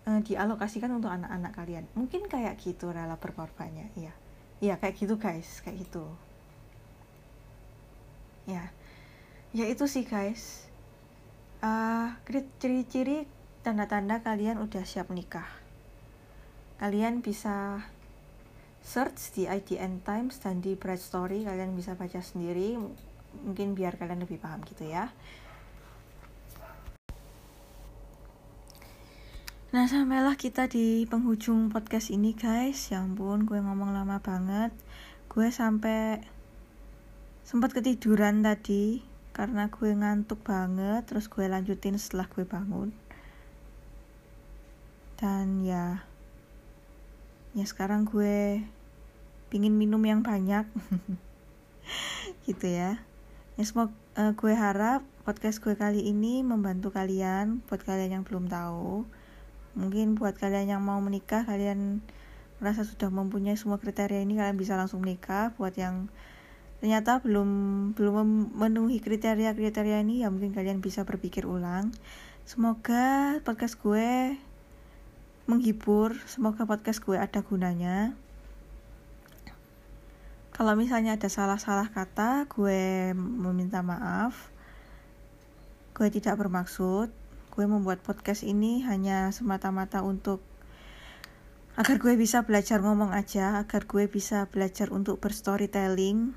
uh, 0.06 0.20
dialokasikan 0.22 0.92
untuk 0.92 1.10
anak-anak 1.10 1.52
kalian. 1.56 1.84
Mungkin 1.98 2.30
kayak 2.30 2.62
gitu 2.62 2.94
rela 2.94 3.18
berkorbannya, 3.18 3.90
iya. 3.98 4.14
Iya, 4.62 4.78
kayak 4.78 4.94
gitu 4.94 5.18
guys, 5.18 5.58
kayak 5.66 5.82
gitu. 5.82 6.06
Ya. 8.46 8.70
Ya 9.50 9.66
itu 9.66 9.84
sih 9.90 10.06
guys. 10.06 10.70
Uh, 11.62 12.14
ciri-ciri 12.62 13.26
tanda-tanda 13.62 14.22
kalian 14.22 14.58
udah 14.58 14.82
siap 14.82 15.10
nikah 15.14 15.46
kalian 16.82 17.22
bisa 17.22 17.78
search 18.82 19.38
di 19.38 19.46
IDN 19.46 20.02
Times 20.02 20.42
dan 20.42 20.58
di 20.58 20.74
Bright 20.74 20.98
Story 20.98 21.46
kalian 21.46 21.78
bisa 21.78 21.94
baca 21.94 22.18
sendiri 22.18 22.74
mungkin 23.46 23.78
biar 23.78 23.94
kalian 23.94 24.26
lebih 24.26 24.42
paham 24.42 24.66
gitu 24.66 24.90
ya 24.90 25.06
Nah 29.72 29.88
sampailah 29.88 30.36
kita 30.36 30.68
di 30.68 31.08
penghujung 31.08 31.72
podcast 31.72 32.12
ini 32.12 32.36
guys. 32.36 32.92
Ya 32.92 33.00
ampun 33.00 33.48
gue 33.48 33.56
ngomong 33.56 33.96
lama 33.96 34.20
banget. 34.20 34.68
Gue 35.32 35.48
sampai 35.48 36.20
sempat 37.40 37.72
ketiduran 37.72 38.44
tadi 38.44 39.00
Karena 39.32 39.72
gue 39.72 39.90
ngantuk 39.96 40.44
banget 40.44 41.08
Terus 41.08 41.24
gue 41.24 41.48
lanjutin 41.48 41.96
setelah 41.96 42.28
gue 42.28 42.44
bangun. 42.44 42.92
Dan 45.16 45.64
ya 45.64 46.04
ya 47.56 47.64
sekarang 47.64 48.04
gue 48.04 48.60
pingin 49.48 49.72
minum 49.72 50.04
yang 50.04 50.20
banyak. 50.20 50.68
Gitu 52.44 52.66
ya. 52.68 53.00
Ya 53.56 53.64
semoga 53.64 53.96
uh, 54.20 54.36
gue 54.36 54.52
harap 54.52 55.00
podcast 55.24 55.64
gue 55.64 55.72
kali 55.80 56.12
ini 56.12 56.44
membantu 56.44 56.92
kalian 56.92 57.64
buat 57.72 57.80
kalian 57.80 58.20
yang 58.20 58.24
belum 58.28 58.52
tahu 58.52 59.21
mungkin 59.72 60.14
buat 60.14 60.36
kalian 60.36 60.76
yang 60.78 60.82
mau 60.84 61.00
menikah 61.00 61.44
kalian 61.48 62.04
merasa 62.60 62.86
sudah 62.86 63.10
mempunyai 63.10 63.58
semua 63.58 63.80
kriteria 63.80 64.22
ini 64.22 64.38
kalian 64.38 64.54
bisa 64.54 64.78
langsung 64.78 65.02
menikah 65.02 65.50
buat 65.58 65.74
yang 65.74 66.06
ternyata 66.78 67.22
belum 67.22 67.50
belum 67.94 68.14
memenuhi 68.56 68.98
kriteria 68.98 69.54
kriteria 69.54 70.02
ini 70.02 70.22
ya 70.22 70.28
mungkin 70.30 70.54
kalian 70.54 70.82
bisa 70.82 71.06
berpikir 71.06 71.46
ulang 71.46 71.94
semoga 72.44 73.38
podcast 73.46 73.78
gue 73.80 74.36
menghibur. 75.46 76.14
Semoga 76.30 76.64
podcast 76.64 77.02
gue 77.02 77.18
ada 77.18 77.42
gunanya. 77.42 78.14
Kalau 80.52 80.76
misalnya 80.76 81.16
ada 81.16 81.26
salah-salah 81.32 81.90
kata, 81.90 82.46
gue 82.46 83.12
meminta 83.16 83.80
maaf. 83.80 84.52
Gue 85.96 86.12
tidak 86.12 86.38
bermaksud. 86.38 87.12
Gue 87.52 87.68
membuat 87.68 88.00
podcast 88.00 88.48
ini 88.48 88.80
hanya 88.88 89.28
semata-mata 89.28 90.00
untuk 90.00 90.40
agar 91.76 92.00
gue 92.00 92.16
bisa 92.16 92.48
belajar 92.48 92.80
ngomong 92.80 93.12
aja, 93.12 93.60
agar 93.60 93.84
gue 93.84 94.08
bisa 94.08 94.48
belajar 94.48 94.88
untuk 94.88 95.20
berstorytelling. 95.20 96.32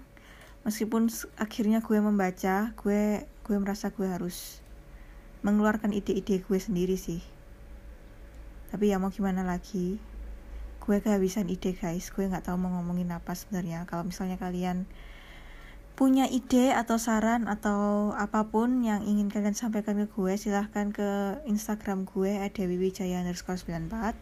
Meskipun 0.68 1.08
akhirnya 1.40 1.80
gue 1.80 2.04
membaca, 2.04 2.76
gue 2.76 3.24
gue 3.48 3.56
merasa 3.56 3.96
gue 3.96 4.12
harus 4.12 4.60
mengeluarkan 5.40 5.96
ide-ide 5.96 6.44
gue 6.44 6.60
sendiri 6.60 7.00
sih. 7.00 7.24
Tapi 8.76 8.92
ya 8.92 9.00
mau 9.00 9.08
gimana 9.08 9.48
lagi 9.48 9.96
gue 10.84 10.98
kehabisan 11.00 11.48
ide 11.48 11.80
guys. 11.80 12.12
Gue 12.12 12.28
nggak 12.28 12.52
tahu 12.52 12.60
mau 12.60 12.76
ngomongin 12.76 13.16
apa 13.16 13.34
sebenarnya. 13.40 13.88
Kalau 13.88 14.04
misalnya 14.04 14.36
kalian 14.36 14.84
punya 15.96 16.28
ide 16.28 16.76
atau 16.76 17.00
saran 17.00 17.48
atau 17.48 18.12
apa 18.20 18.52
pun 18.52 18.84
yang 18.84 19.08
ingin 19.08 19.32
kalian 19.32 19.56
sampaikan 19.56 19.96
ke 19.96 20.12
gue 20.12 20.36
silahkan 20.36 20.92
ke 20.92 21.40
instagram 21.48 22.04
gue 22.04 22.36
ada 22.36 22.64
wiwijaya 22.68 23.24
underscore 23.24 23.56
94 23.56 24.16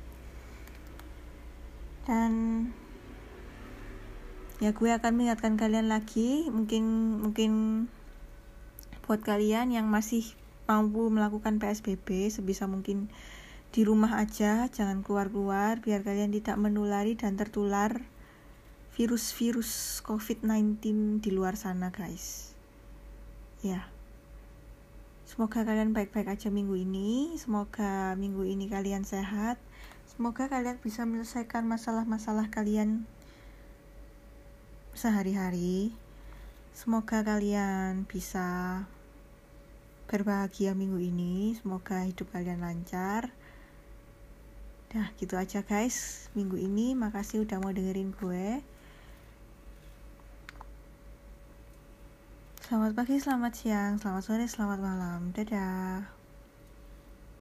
dan 2.06 2.32
ya 4.62 4.70
gue 4.70 4.90
akan 4.94 5.12
mengingatkan 5.18 5.58
kalian 5.58 5.90
lagi 5.90 6.46
mungkin 6.54 7.18
mungkin 7.26 7.52
buat 9.10 9.26
kalian 9.26 9.74
yang 9.74 9.90
masih 9.90 10.24
mampu 10.70 11.10
melakukan 11.10 11.58
PSBB 11.60 12.32
sebisa 12.32 12.70
mungkin 12.70 13.12
di 13.74 13.82
rumah 13.82 14.22
aja, 14.22 14.70
jangan 14.70 15.02
keluar-keluar 15.02 15.82
biar 15.82 16.06
kalian 16.06 16.30
tidak 16.30 16.62
menulari 16.62 17.18
dan 17.18 17.34
tertular 17.34 18.06
virus-virus 18.94 20.02
COVID-19 20.06 20.78
di 21.18 21.30
luar 21.34 21.58
sana, 21.58 21.90
guys. 21.90 22.54
Ya. 23.66 23.90
Semoga 25.26 25.66
kalian 25.66 25.98
baik-baik 25.98 26.30
aja 26.30 26.54
minggu 26.54 26.78
ini. 26.78 27.34
Semoga 27.42 28.14
minggu 28.14 28.46
ini 28.46 28.70
kalian 28.70 29.02
sehat. 29.02 29.58
Semoga 30.06 30.46
kalian 30.46 30.78
bisa 30.78 31.10
menyelesaikan 31.10 31.66
masalah-masalah 31.66 32.54
kalian 32.54 33.10
sehari-hari. 34.94 35.90
Semoga 36.70 37.26
kalian 37.26 38.06
bisa 38.06 38.86
berbahagia 40.06 40.78
minggu 40.78 41.02
ini. 41.02 41.58
Semoga 41.58 42.06
hidup 42.06 42.30
kalian 42.30 42.62
lancar. 42.62 43.34
Nah 44.94 45.10
gitu 45.18 45.34
aja 45.42 45.66
guys 45.66 46.30
minggu 46.38 46.54
ini 46.62 46.94
makasih 46.94 47.42
udah 47.42 47.58
mau 47.58 47.74
dengerin 47.74 48.14
gue 48.14 48.62
Selamat 52.64 52.96
pagi, 52.96 53.20
selamat 53.20 53.54
siang, 53.60 54.00
selamat 54.00 54.24
sore, 54.24 54.48
selamat 54.48 54.80
malam. 54.80 55.36
Dadah 55.36 56.23